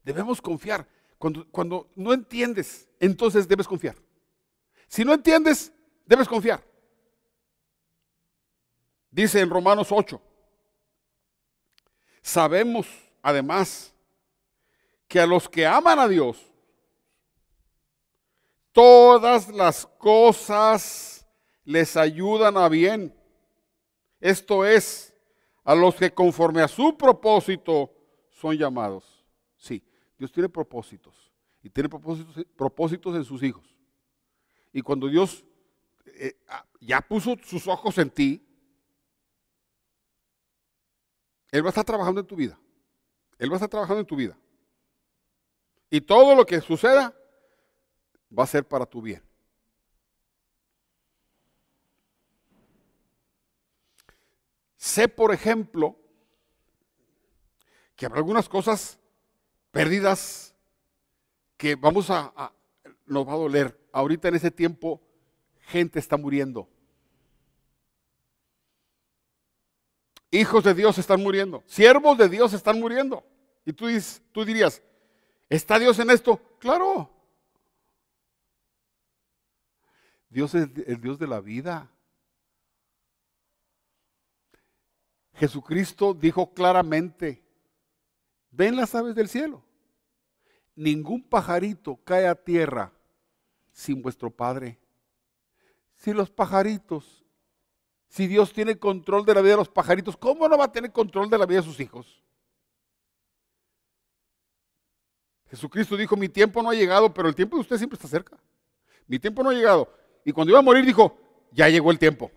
Debemos 0.04 0.42
confiar. 0.42 0.86
Cuando, 1.16 1.48
cuando 1.50 1.90
no 1.96 2.12
entiendes, 2.12 2.86
entonces 3.00 3.48
debes 3.48 3.66
confiar. 3.66 3.96
Si 4.88 5.06
no 5.06 5.14
entiendes, 5.14 5.72
debes 6.04 6.28
confiar. 6.28 6.67
Dice 9.18 9.40
en 9.40 9.50
Romanos 9.50 9.88
8, 9.90 10.22
sabemos 12.22 12.86
además 13.20 13.92
que 15.08 15.18
a 15.18 15.26
los 15.26 15.48
que 15.48 15.66
aman 15.66 15.98
a 15.98 16.06
Dios, 16.06 16.40
todas 18.70 19.48
las 19.48 19.86
cosas 19.98 21.26
les 21.64 21.96
ayudan 21.96 22.56
a 22.56 22.68
bien. 22.68 23.12
Esto 24.20 24.64
es, 24.64 25.12
a 25.64 25.74
los 25.74 25.96
que 25.96 26.14
conforme 26.14 26.62
a 26.62 26.68
su 26.68 26.96
propósito 26.96 27.92
son 28.30 28.56
llamados. 28.56 29.26
Sí, 29.56 29.82
Dios 30.16 30.30
tiene 30.30 30.48
propósitos 30.48 31.32
y 31.60 31.68
tiene 31.68 31.88
propósitos, 31.88 32.46
propósitos 32.54 33.16
en 33.16 33.24
sus 33.24 33.42
hijos. 33.42 33.66
Y 34.72 34.80
cuando 34.80 35.08
Dios 35.08 35.44
eh, 36.06 36.38
ah, 36.46 36.64
ya 36.80 37.00
puso 37.00 37.34
sus 37.42 37.66
ojos 37.66 37.98
en 37.98 38.10
ti, 38.10 38.47
él 41.50 41.62
va 41.62 41.68
a 41.68 41.70
estar 41.70 41.84
trabajando 41.84 42.20
en 42.20 42.26
tu 42.26 42.36
vida. 42.36 42.58
Él 43.38 43.50
va 43.50 43.54
a 43.54 43.58
estar 43.58 43.68
trabajando 43.68 44.00
en 44.00 44.06
tu 44.06 44.16
vida. 44.16 44.36
Y 45.90 46.00
todo 46.00 46.34
lo 46.34 46.44
que 46.44 46.60
suceda 46.60 47.14
va 48.36 48.44
a 48.44 48.48
ser 48.48 48.66
para 48.66 48.84
tu 48.84 49.00
bien. 49.00 49.22
Sé, 54.76 55.08
por 55.08 55.32
ejemplo, 55.32 55.96
que 57.96 58.06
habrá 58.06 58.18
algunas 58.18 58.48
cosas 58.48 58.98
perdidas 59.70 60.54
que 61.56 61.74
vamos 61.74 62.10
a, 62.10 62.52
nos 63.06 63.26
va 63.26 63.32
a 63.32 63.36
doler. 63.36 63.88
Ahorita 63.92 64.28
en 64.28 64.36
ese 64.36 64.50
tiempo, 64.50 65.02
gente 65.62 65.98
está 65.98 66.16
muriendo. 66.16 66.68
Hijos 70.30 70.64
de 70.64 70.74
Dios 70.74 70.98
están 70.98 71.22
muriendo. 71.22 71.62
Siervos 71.66 72.18
de 72.18 72.28
Dios 72.28 72.52
están 72.52 72.78
muriendo. 72.78 73.24
Y 73.64 73.72
tú, 73.72 73.86
tú 74.32 74.44
dirías, 74.44 74.82
¿está 75.48 75.78
Dios 75.78 75.98
en 75.98 76.10
esto? 76.10 76.40
Claro. 76.58 77.10
Dios 80.28 80.54
es 80.54 80.68
el 80.86 81.00
Dios 81.00 81.18
de 81.18 81.26
la 81.26 81.40
vida. 81.40 81.90
Jesucristo 85.34 86.14
dijo 86.14 86.52
claramente, 86.52 87.42
ven 88.50 88.76
las 88.76 88.94
aves 88.94 89.14
del 89.14 89.28
cielo. 89.28 89.62
Ningún 90.74 91.22
pajarito 91.22 91.96
cae 92.04 92.26
a 92.26 92.34
tierra 92.34 92.92
sin 93.72 94.02
vuestro 94.02 94.30
Padre. 94.30 94.78
Si 95.96 96.12
los 96.12 96.30
pajaritos 96.30 97.24
Si 98.08 98.26
Dios 98.26 98.52
tiene 98.52 98.78
control 98.78 99.24
de 99.24 99.34
la 99.34 99.42
vida 99.42 99.52
de 99.52 99.58
los 99.58 99.68
pajaritos, 99.68 100.16
¿cómo 100.16 100.48
no 100.48 100.56
va 100.56 100.64
a 100.64 100.72
tener 100.72 100.92
control 100.92 101.28
de 101.28 101.38
la 101.38 101.46
vida 101.46 101.60
de 101.60 101.66
sus 101.66 101.78
hijos? 101.78 102.22
Jesucristo 105.50 105.96
dijo, 105.96 106.16
mi 106.16 106.28
tiempo 106.28 106.62
no 106.62 106.70
ha 106.70 106.74
llegado, 106.74 107.12
pero 107.12 107.28
el 107.28 107.34
tiempo 107.34 107.56
de 107.56 107.62
usted 107.62 107.76
siempre 107.78 107.96
está 107.96 108.08
cerca. 108.08 108.38
Mi 109.06 109.18
tiempo 109.18 109.42
no 109.42 109.50
ha 109.50 109.54
llegado. 109.54 109.92
Y 110.24 110.32
cuando 110.32 110.50
iba 110.50 110.58
a 110.58 110.62
morir 110.62 110.84
dijo, 110.84 111.18
ya 111.52 111.68
llegó 111.68 111.90
el 111.90 111.98
tiempo. 111.98 112.30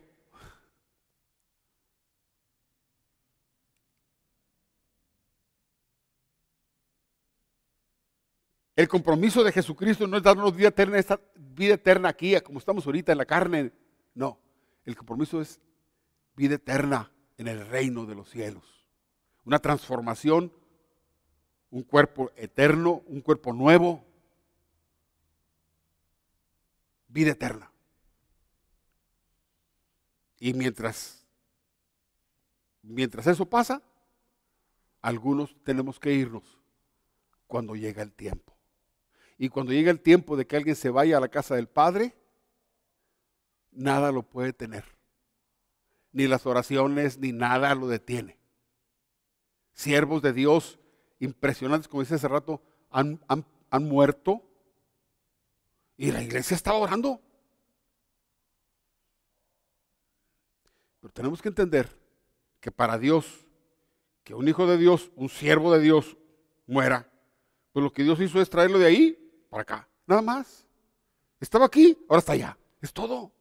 El 8.75 8.87
compromiso 8.87 9.43
de 9.43 9.51
Jesucristo 9.51 10.07
no 10.07 10.17
es 10.17 10.23
darnos 10.23 10.55
vida 10.55 10.69
eterna, 10.69 10.97
esta 10.97 11.19
vida 11.35 11.75
eterna 11.75 12.09
aquí, 12.09 12.39
como 12.41 12.59
estamos 12.59 12.85
ahorita 12.85 13.11
en 13.11 13.17
la 13.17 13.25
carne. 13.25 13.71
No, 14.13 14.39
el 14.85 14.95
compromiso 14.95 15.41
es 15.41 15.59
vida 16.35 16.55
eterna 16.55 17.11
en 17.37 17.47
el 17.47 17.65
reino 17.67 18.05
de 18.05 18.15
los 18.15 18.29
cielos. 18.29 18.63
Una 19.45 19.59
transformación, 19.59 20.53
un 21.69 21.83
cuerpo 21.83 22.31
eterno, 22.35 23.03
un 23.07 23.21
cuerpo 23.21 23.53
nuevo. 23.53 24.03
Vida 27.07 27.31
eterna. 27.31 27.71
Y 30.39 30.53
mientras, 30.53 31.25
mientras 32.81 33.27
eso 33.27 33.45
pasa, 33.45 33.81
algunos 35.01 35.55
tenemos 35.63 35.99
que 35.99 36.13
irnos 36.13 36.59
cuando 37.47 37.75
llega 37.75 38.01
el 38.01 38.13
tiempo. 38.13 38.55
Y 39.37 39.49
cuando 39.49 39.71
llega 39.71 39.91
el 39.91 39.99
tiempo 39.99 40.37
de 40.37 40.45
que 40.45 40.55
alguien 40.55 40.75
se 40.75 40.89
vaya 40.89 41.17
a 41.17 41.19
la 41.19 41.29
casa 41.29 41.55
del 41.55 41.67
Padre, 41.67 42.15
nada 43.71 44.11
lo 44.11 44.23
puede 44.23 44.53
tener. 44.53 44.83
Ni 46.11 46.27
las 46.27 46.45
oraciones, 46.45 47.17
ni 47.17 47.31
nada 47.31 47.73
lo 47.75 47.87
detiene. 47.87 48.37
Siervos 49.73 50.21
de 50.21 50.33
Dios 50.33 50.79
impresionantes, 51.19 51.87
como 51.87 52.01
dice 52.01 52.15
hace 52.15 52.27
rato, 52.27 52.61
han, 52.89 53.21
han 53.27 53.83
muerto. 53.83 54.43
Y 55.97 56.11
la 56.11 56.21
iglesia 56.21 56.55
estaba 56.55 56.79
orando. 56.79 57.21
Pero 60.99 61.13
tenemos 61.13 61.41
que 61.41 61.49
entender 61.49 61.97
que 62.59 62.71
para 62.71 62.97
Dios, 62.97 63.45
que 64.23 64.35
un 64.35 64.47
hijo 64.47 64.67
de 64.67 64.77
Dios, 64.77 65.11
un 65.15 65.29
siervo 65.29 65.73
de 65.73 65.79
Dios, 65.79 66.17
muera, 66.67 67.11
pues 67.73 67.83
lo 67.83 67.91
que 67.91 68.03
Dios 68.03 68.19
hizo 68.19 68.41
es 68.41 68.49
traerlo 68.49 68.77
de 68.79 68.85
ahí 68.85 69.45
para 69.49 69.63
acá, 69.63 69.89
nada 70.05 70.21
más. 70.21 70.67
Estaba 71.39 71.65
aquí, 71.65 71.97
ahora 72.07 72.19
está 72.19 72.33
allá. 72.33 72.57
Es 72.81 72.93
todo. 72.93 73.31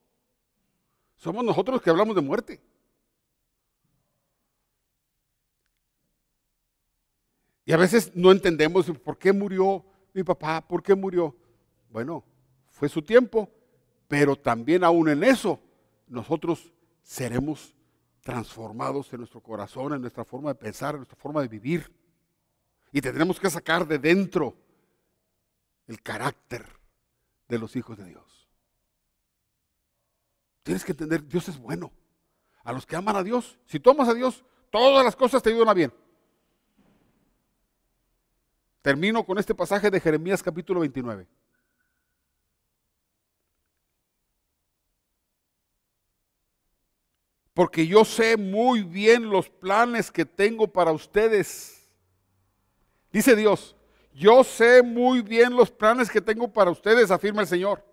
Somos 1.20 1.44
nosotros 1.44 1.74
los 1.74 1.82
que 1.82 1.90
hablamos 1.90 2.16
de 2.16 2.22
muerte. 2.22 2.62
Y 7.66 7.72
a 7.72 7.76
veces 7.76 8.10
no 8.14 8.32
entendemos 8.32 8.90
por 9.04 9.18
qué 9.18 9.30
murió 9.30 9.84
mi 10.14 10.24
papá, 10.24 10.66
por 10.66 10.82
qué 10.82 10.94
murió. 10.94 11.36
Bueno, 11.90 12.24
fue 12.70 12.88
su 12.88 13.02
tiempo, 13.02 13.50
pero 14.08 14.34
también 14.34 14.82
aún 14.82 15.10
en 15.10 15.22
eso 15.22 15.60
nosotros 16.08 16.72
seremos 17.02 17.74
transformados 18.22 19.12
en 19.12 19.18
nuestro 19.18 19.42
corazón, 19.42 19.92
en 19.92 20.00
nuestra 20.00 20.24
forma 20.24 20.54
de 20.54 20.54
pensar, 20.54 20.94
en 20.94 21.00
nuestra 21.00 21.18
forma 21.18 21.42
de 21.42 21.48
vivir. 21.48 21.94
Y 22.92 23.02
tendremos 23.02 23.38
que 23.38 23.50
sacar 23.50 23.86
de 23.86 23.98
dentro 23.98 24.56
el 25.86 26.00
carácter 26.00 26.64
de 27.46 27.58
los 27.58 27.76
hijos 27.76 27.98
de 27.98 28.06
Dios. 28.06 28.39
Tienes 30.62 30.84
que 30.84 30.92
entender, 30.92 31.26
Dios 31.26 31.48
es 31.48 31.58
bueno. 31.58 31.92
A 32.62 32.72
los 32.72 32.84
que 32.84 32.96
aman 32.96 33.16
a 33.16 33.22
Dios, 33.22 33.58
si 33.64 33.80
tú 33.80 33.90
amas 33.90 34.08
a 34.08 34.14
Dios, 34.14 34.44
todas 34.70 35.04
las 35.04 35.16
cosas 35.16 35.42
te 35.42 35.50
ayudan 35.50 35.68
a 35.68 35.74
bien. 35.74 35.92
Termino 38.82 39.24
con 39.24 39.38
este 39.38 39.54
pasaje 39.54 39.90
de 39.90 40.00
Jeremías 40.00 40.42
capítulo 40.42 40.80
29. 40.80 41.26
Porque 47.52 47.86
yo 47.86 48.04
sé 48.04 48.36
muy 48.36 48.82
bien 48.82 49.28
los 49.28 49.50
planes 49.50 50.10
que 50.10 50.24
tengo 50.24 50.66
para 50.66 50.92
ustedes. 50.92 51.90
Dice 53.12 53.36
Dios, 53.36 53.76
yo 54.14 54.44
sé 54.44 54.82
muy 54.82 55.20
bien 55.20 55.54
los 55.54 55.70
planes 55.70 56.08
que 56.08 56.20
tengo 56.20 56.48
para 56.48 56.70
ustedes, 56.70 57.10
afirma 57.10 57.42
el 57.42 57.48
Señor. 57.48 57.84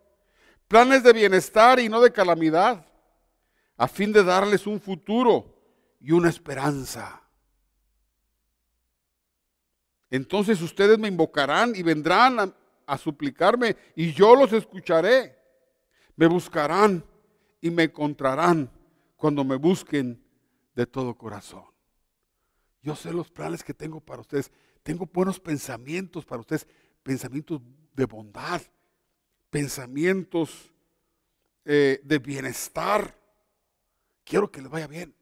Planes 0.68 1.04
de 1.04 1.14
bienestar 1.14 1.80
y 1.80 1.88
no 1.88 2.02
de 2.02 2.12
calamidad, 2.12 2.86
a 3.78 3.88
fin 3.88 4.12
de 4.12 4.24
darles 4.24 4.68
un 4.68 4.82
futuro 4.82 5.56
y 6.00 6.12
una 6.12 6.30
esperanza. 6.30 7.22
Entonces 10.10 10.62
ustedes 10.62 10.98
me 10.98 11.08
invocarán 11.08 11.74
y 11.76 11.84
vendrán 11.84 12.54
a, 12.86 12.98
suplicarme 12.98 13.76
y 13.96 14.14
yo 14.14 14.36
los 14.36 14.54
escucharé. 14.54 15.38
Me 16.16 16.28
buscarán 16.28 17.04
y 17.62 17.70
me 17.70 17.84
encontrarán 17.84 18.72
cuando 19.16 19.44
me 19.44 19.56
busquen 19.56 20.24
de 20.76 20.86
todo 20.86 21.16
corazón. 21.16 21.66
Yo 22.82 22.96
sé 22.96 23.12
los 23.12 23.30
planes 23.30 23.64
que 23.64 23.74
tengo 23.74 24.00
para 24.00 24.22
ustedes. 24.22 24.52
Tengo 24.84 25.06
buenos 25.06 25.40
pensamientos 25.40 26.26
para 26.26 26.40
ustedes, 26.40 26.66
pensamientos 27.04 27.62
de 27.94 28.06
bondad, 28.06 28.62
pensamientos 29.50 30.72
eh, 31.66 32.00
de 32.04 32.20
bienestar. 32.20 33.16
Quiero 34.24 34.52
que 34.52 34.62
les 34.62 34.70
vaya 34.70 34.88
bien. 34.88 35.14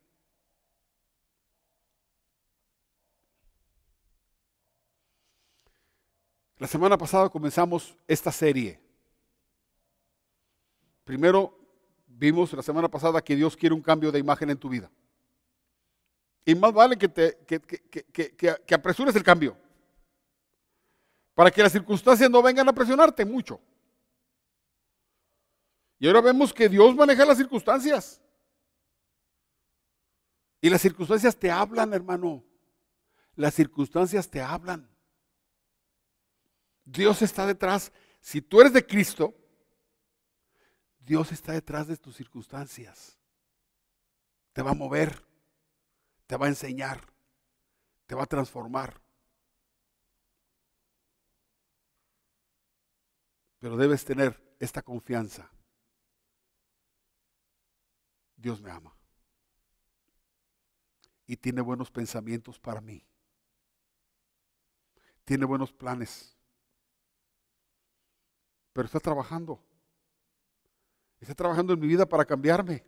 La 6.58 6.68
semana 6.68 6.98
pasada 6.98 7.30
comenzamos 7.30 7.96
esta 8.08 8.32
serie. 8.32 8.80
Primero 11.04 11.58
vimos 12.08 12.54
la 12.54 12.64
semana 12.64 12.88
pasada 12.90 13.22
que 13.22 13.36
Dios 13.36 13.58
quiere 13.58 13.76
un 13.76 13.82
cambio 13.82 14.12
de 14.12 14.20
imagen 14.20 14.50
en 14.50 14.58
tu 14.58 14.70
vida. 14.70 14.90
Y 16.46 16.56
más 16.56 16.72
vale 16.74 16.98
que, 16.98 17.10
te, 17.10 17.38
que, 17.46 18.74
apresures 18.74 19.16
el 19.16 19.24
cambio. 19.24 19.58
Para 21.34 21.52
que 21.52 21.62
las 21.62 21.72
circunstancias 21.72 22.30
no 22.30 22.42
vengan 22.42 22.70
a 22.70 22.74
presionarte 22.74 23.26
mucho. 23.26 23.60
Y 26.06 26.08
ahora 26.08 26.22
vemos 26.22 26.54
que 26.54 26.70
Dios 26.70 26.96
maneja 26.96 27.26
las 27.26 27.40
circunstancias. 27.40 28.22
Y 30.62 30.70
las 30.70 30.80
circunstancias 30.80 31.36
te 31.36 31.50
hablan, 31.50 31.96
hermano. 31.96 32.46
Las 33.34 33.56
circunstancias 33.56 34.30
te 34.30 34.40
hablan. 34.40 34.88
Dios 36.84 37.24
está 37.24 37.48
detrás. 37.48 37.92
Si 38.22 38.40
tú 38.40 38.62
eres 38.62 38.74
de 38.74 38.86
Cristo, 38.86 39.34
Dios 41.00 41.32
está 41.32 41.54
detrás 41.54 41.88
de 41.88 41.98
tus 41.98 42.16
circunstancias. 42.16 43.18
Te 44.54 44.62
va 44.62 44.70
a 44.70 44.76
mover 44.76 45.26
te 46.28 46.38
va 46.38 46.46
a 46.46 46.50
enseñar, 46.50 47.02
te 48.06 48.14
va 48.14 48.26
a 48.26 48.28
transformar. 48.28 49.02
Pero 53.58 53.76
debes 53.76 54.06
tener 54.06 54.56
esta 54.60 54.84
confianza. 54.84 55.55
Dios 58.36 58.62
me 58.62 58.72
ama. 58.72 58.96
Y 61.28 61.38
tiene 61.38 61.62
buenos 61.62 61.90
pensamientos 61.90 62.60
para 62.60 62.82
mí. 62.82 63.04
Tiene 65.24 65.46
buenos 65.46 65.74
planes. 65.74 66.38
Pero 68.74 68.86
está 68.86 69.00
trabajando. 69.00 69.64
Está 71.20 71.34
trabajando 71.34 71.74
en 71.74 71.80
mi 71.80 71.88
vida 71.88 72.06
para 72.06 72.26
cambiarme. 72.26 72.86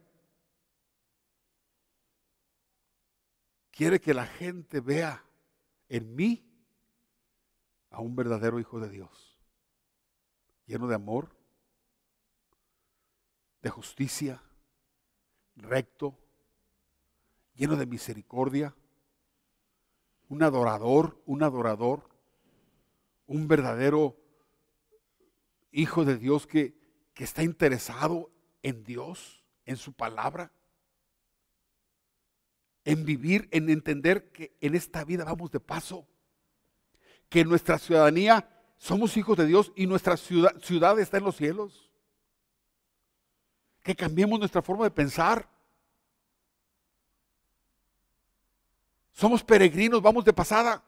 quiere 3.78 4.02
que 4.02 4.12
la 4.12 4.26
gente 4.26 4.80
vea 4.80 5.24
en 5.88 6.16
mí 6.16 6.43
a 7.91 8.02
un 8.02 8.16
verdadero 8.16 8.60
hijo 8.60 8.80
de 8.80 8.89
Dios, 8.89 9.38
lleno 10.66 10.88
de 10.88 10.95
amor, 10.95 11.30
de 13.62 13.70
justicia, 13.70 14.41
recto, 15.58 16.18
lleno 17.55 17.76
de 17.76 17.86
misericordia, 17.86 18.76
un 20.30 20.43
adorador, 20.43 21.22
un 21.26 21.43
adorador, 21.43 22.10
un 23.28 23.47
verdadero 23.47 24.18
hijo 25.72 26.05
de 26.05 26.18
Dios 26.18 26.47
que, 26.47 26.76
que 27.14 27.24
está 27.24 27.43
interesado 27.43 28.32
en 28.64 28.84
Dios, 28.84 29.43
en 29.66 29.78
su 29.78 29.93
palabra 29.93 30.51
en 32.88 33.03
vivir, 33.03 33.49
en 33.51 33.70
entender 33.70 34.32
que 34.32 34.55
en 34.62 34.74
esta 34.74 35.03
vida 35.03 35.26
vamos 35.26 35.51
de 35.51 35.60
paso, 35.60 36.08
que 37.28 37.43
nuestra 37.43 37.78
ciudadanía 37.78 38.49
somos 38.78 39.18
hijos 39.18 39.38
de 39.38 39.45
Dios 39.45 39.74
y 39.76 39.88
nuestra 39.88 40.16
ciudad, 40.16 40.58
ciudad 40.62 40.97
está 40.97 41.18
en 41.18 41.26
los 41.26 41.36
cielos 41.36 41.86
que 43.88 43.95
cambiemos 43.95 44.38
nuestra 44.38 44.61
forma 44.61 44.83
de 44.83 44.91
pensar. 44.91 45.49
Somos 49.13 49.41
peregrinos, 49.41 50.01
vamos 50.01 50.25
de 50.25 50.33
pasada. 50.33 50.83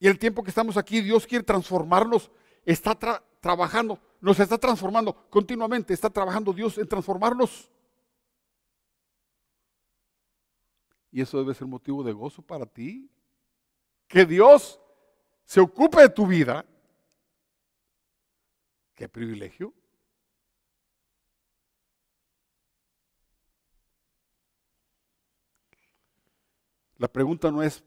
Y 0.00 0.08
el 0.08 0.18
tiempo 0.18 0.42
que 0.42 0.48
estamos 0.48 0.78
aquí, 0.78 1.02
Dios 1.02 1.26
quiere 1.26 1.44
transformarnos, 1.44 2.30
está 2.64 2.94
trabajando, 3.38 4.00
nos 4.18 4.40
está 4.40 4.56
transformando 4.56 5.14
continuamente, 5.28 5.92
está 5.92 6.08
trabajando 6.08 6.54
Dios 6.54 6.78
en 6.78 6.88
transformarnos. 6.88 7.70
Y 11.10 11.20
eso 11.20 11.36
debe 11.36 11.52
ser 11.52 11.66
motivo 11.66 12.02
de 12.02 12.12
gozo 12.12 12.40
para 12.40 12.64
ti. 12.64 13.10
Que 14.08 14.24
Dios 14.24 14.80
se 15.44 15.60
ocupe 15.60 16.00
de 16.00 16.08
tu 16.08 16.26
vida 16.26 16.64
Qué 18.94 19.08
privilegio. 19.08 19.72
La 26.98 27.08
pregunta 27.08 27.50
no 27.50 27.62
es, 27.62 27.82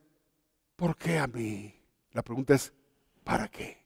¿por 0.76 0.98
qué 0.98 1.20
a 1.20 1.28
mí? 1.28 1.74
La 2.12 2.22
pregunta 2.22 2.54
es, 2.54 2.74
¿para 3.24 3.48
qué? 3.48 3.86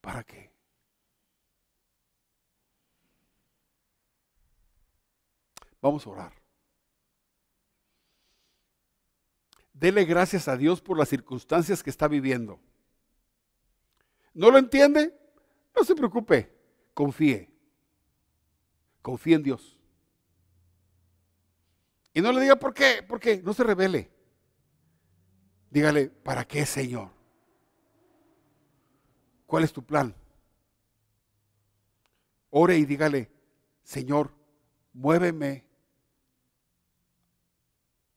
¿Para 0.00 0.24
qué? 0.24 0.52
Vamos 5.80 6.06
a 6.06 6.10
orar. 6.10 6.44
dele 9.74 10.04
gracias 10.04 10.48
a 10.48 10.56
Dios 10.56 10.80
por 10.80 10.96
las 10.96 11.08
circunstancias 11.08 11.82
que 11.82 11.90
está 11.90 12.08
viviendo. 12.08 12.58
¿No 14.32 14.50
lo 14.50 14.56
entiende? 14.56 15.12
No 15.74 15.84
se 15.84 15.94
preocupe, 15.94 16.50
confíe. 16.92 17.50
Confíe 19.02 19.34
en 19.34 19.42
Dios. 19.42 19.78
Y 22.12 22.20
no 22.20 22.32
le 22.32 22.40
diga 22.40 22.56
por 22.56 22.72
qué, 22.72 23.02
por 23.02 23.18
qué, 23.18 23.42
no 23.42 23.52
se 23.52 23.64
revele. 23.64 24.10
Dígale, 25.70 26.08
¿para 26.08 26.44
qué, 26.44 26.64
Señor? 26.64 27.10
¿Cuál 29.46 29.64
es 29.64 29.72
tu 29.72 29.84
plan? 29.84 30.14
Ore 32.50 32.78
y 32.78 32.84
dígale, 32.84 33.32
Señor, 33.82 34.32
muéveme 34.92 35.66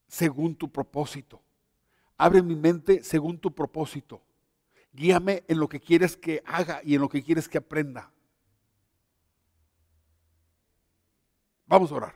según 0.08 0.56
tu 0.56 0.72
propósito. 0.72 1.42
Abre 2.18 2.44
mi 2.44 2.56
mente 2.56 3.04
según 3.04 3.40
tu 3.40 3.54
propósito. 3.54 4.22
Guíame 4.98 5.44
en 5.48 5.60
lo 5.60 5.70
que 5.70 5.80
quieres 5.80 6.18
que 6.18 6.42
haga 6.44 6.82
y 6.84 6.96
en 6.96 7.02
lo 7.02 7.08
que 7.08 7.22
quieres 7.22 7.48
que 7.48 7.60
aprenda. 7.60 8.12
Vamos 11.68 11.92
a 11.92 11.96
orar. 11.96 12.16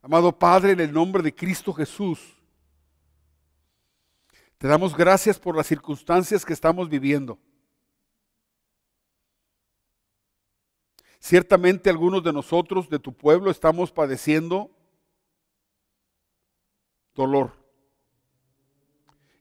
Amado 0.00 0.30
Padre, 0.38 0.70
en 0.70 0.80
el 0.80 0.92
nombre 0.92 1.24
de 1.24 1.34
Cristo 1.34 1.72
Jesús, 1.72 2.20
te 4.58 4.68
damos 4.68 4.96
gracias 4.96 5.40
por 5.40 5.56
las 5.56 5.66
circunstancias 5.66 6.44
que 6.44 6.52
estamos 6.52 6.88
viviendo. 6.88 7.36
Ciertamente 11.18 11.90
algunos 11.90 12.22
de 12.22 12.32
nosotros, 12.32 12.88
de 12.88 13.00
tu 13.00 13.12
pueblo, 13.12 13.50
estamos 13.50 13.90
padeciendo 13.90 14.70
dolor 17.16 17.58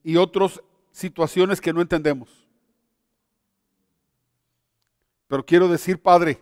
y 0.03 0.17
otras 0.17 0.59
situaciones 0.99 1.59
que 1.61 1.73
no 1.73 1.81
entendemos. 1.81 2.29
Pero 5.27 5.45
quiero 5.45 5.67
decir, 5.67 6.01
Padre, 6.01 6.41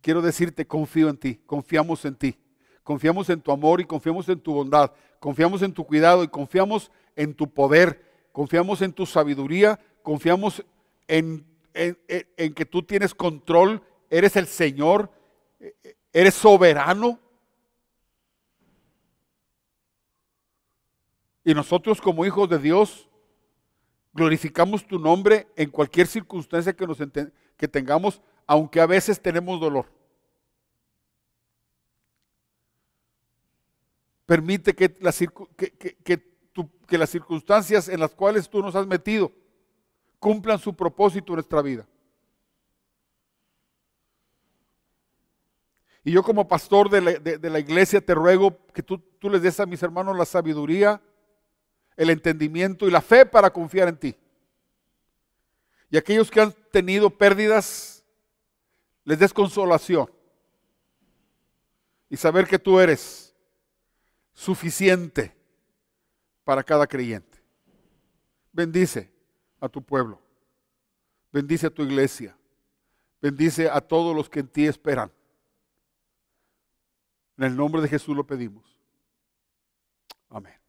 quiero 0.00 0.22
decirte, 0.22 0.66
confío 0.66 1.08
en 1.08 1.16
ti, 1.16 1.40
confiamos 1.46 2.04
en 2.04 2.16
ti, 2.16 2.38
confiamos 2.82 3.28
en 3.30 3.40
tu 3.40 3.52
amor 3.52 3.80
y 3.80 3.84
confiamos 3.84 4.28
en 4.28 4.40
tu 4.40 4.54
bondad, 4.54 4.92
confiamos 5.20 5.62
en 5.62 5.72
tu 5.72 5.84
cuidado 5.84 6.24
y 6.24 6.28
confiamos 6.28 6.90
en 7.14 7.34
tu 7.34 7.52
poder, 7.52 8.10
confiamos 8.32 8.82
en 8.82 8.92
tu 8.92 9.06
sabiduría, 9.06 9.78
confiamos 10.02 10.64
en, 11.08 11.46
en 11.74 12.54
que 12.54 12.64
tú 12.64 12.82
tienes 12.82 13.14
control, 13.14 13.82
eres 14.10 14.36
el 14.36 14.46
Señor, 14.46 15.10
eres 16.12 16.34
soberano. 16.34 17.18
Y 21.44 21.52
nosotros 21.52 22.00
como 22.00 22.24
hijos 22.24 22.48
de 22.48 22.58
Dios 22.58 23.10
glorificamos 24.14 24.86
tu 24.86 24.98
nombre 24.98 25.48
en 25.56 25.70
cualquier 25.70 26.06
circunstancia 26.06 26.72
que, 26.72 26.86
nos 26.86 26.98
que 27.56 27.68
tengamos, 27.68 28.22
aunque 28.46 28.80
a 28.80 28.86
veces 28.86 29.20
tenemos 29.20 29.60
dolor. 29.60 29.86
Permite 34.24 34.74
que, 34.74 34.94
que 36.86 36.98
las 36.98 37.10
circunstancias 37.10 37.88
en 37.88 38.00
las 38.00 38.14
cuales 38.14 38.48
tú 38.48 38.62
nos 38.62 38.74
has 38.74 38.86
metido 38.86 39.32
cumplan 40.18 40.58
su 40.58 40.74
propósito 40.74 41.32
en 41.32 41.34
nuestra 41.34 41.60
vida. 41.60 41.86
Y 46.04 46.12
yo 46.12 46.22
como 46.22 46.46
pastor 46.46 46.90
de 46.90 47.50
la, 47.50 47.58
iglesia 47.58 48.00
te 48.00 48.14
ruego 48.14 48.58
que 48.74 48.82
tú, 48.82 48.98
tú 48.98 49.30
les 49.30 49.40
des 49.40 49.58
a 49.58 49.66
mis 49.66 49.82
hermanos 49.82 50.16
la 50.16 50.26
sabiduría, 50.26 51.00
el 51.96 52.10
entendimiento 52.10 52.86
y 52.86 52.90
la 52.90 53.00
fe 53.00 53.24
para 53.24 53.52
confiar 53.52 53.88
en 53.88 53.96
ti. 53.96 54.16
Y 55.90 55.96
aquellos 55.96 56.30
que 56.30 56.40
han 56.40 56.52
tenido 56.72 57.10
pérdidas, 57.10 58.04
les 59.04 59.18
des 59.18 59.32
consolación. 59.32 60.10
Y 62.08 62.16
saber 62.16 62.46
que 62.46 62.58
tú 62.58 62.80
eres 62.80 63.34
suficiente 64.32 65.34
para 66.44 66.62
cada 66.62 66.86
creyente. 66.86 67.42
Bendice 68.52 69.10
a 69.60 69.68
tu 69.68 69.82
pueblo. 69.82 70.20
Bendice 71.32 71.66
a 71.66 71.70
tu 71.70 71.82
iglesia. 71.82 72.36
Bendice 73.20 73.68
a 73.68 73.80
todos 73.80 74.14
los 74.14 74.28
que 74.28 74.40
en 74.40 74.48
ti 74.48 74.66
esperan. 74.66 75.10
En 77.36 77.44
el 77.44 77.56
nombre 77.56 77.82
de 77.82 77.88
Jesús 77.88 78.14
lo 78.16 78.26
pedimos. 78.26 78.64
Amén. 80.28 80.63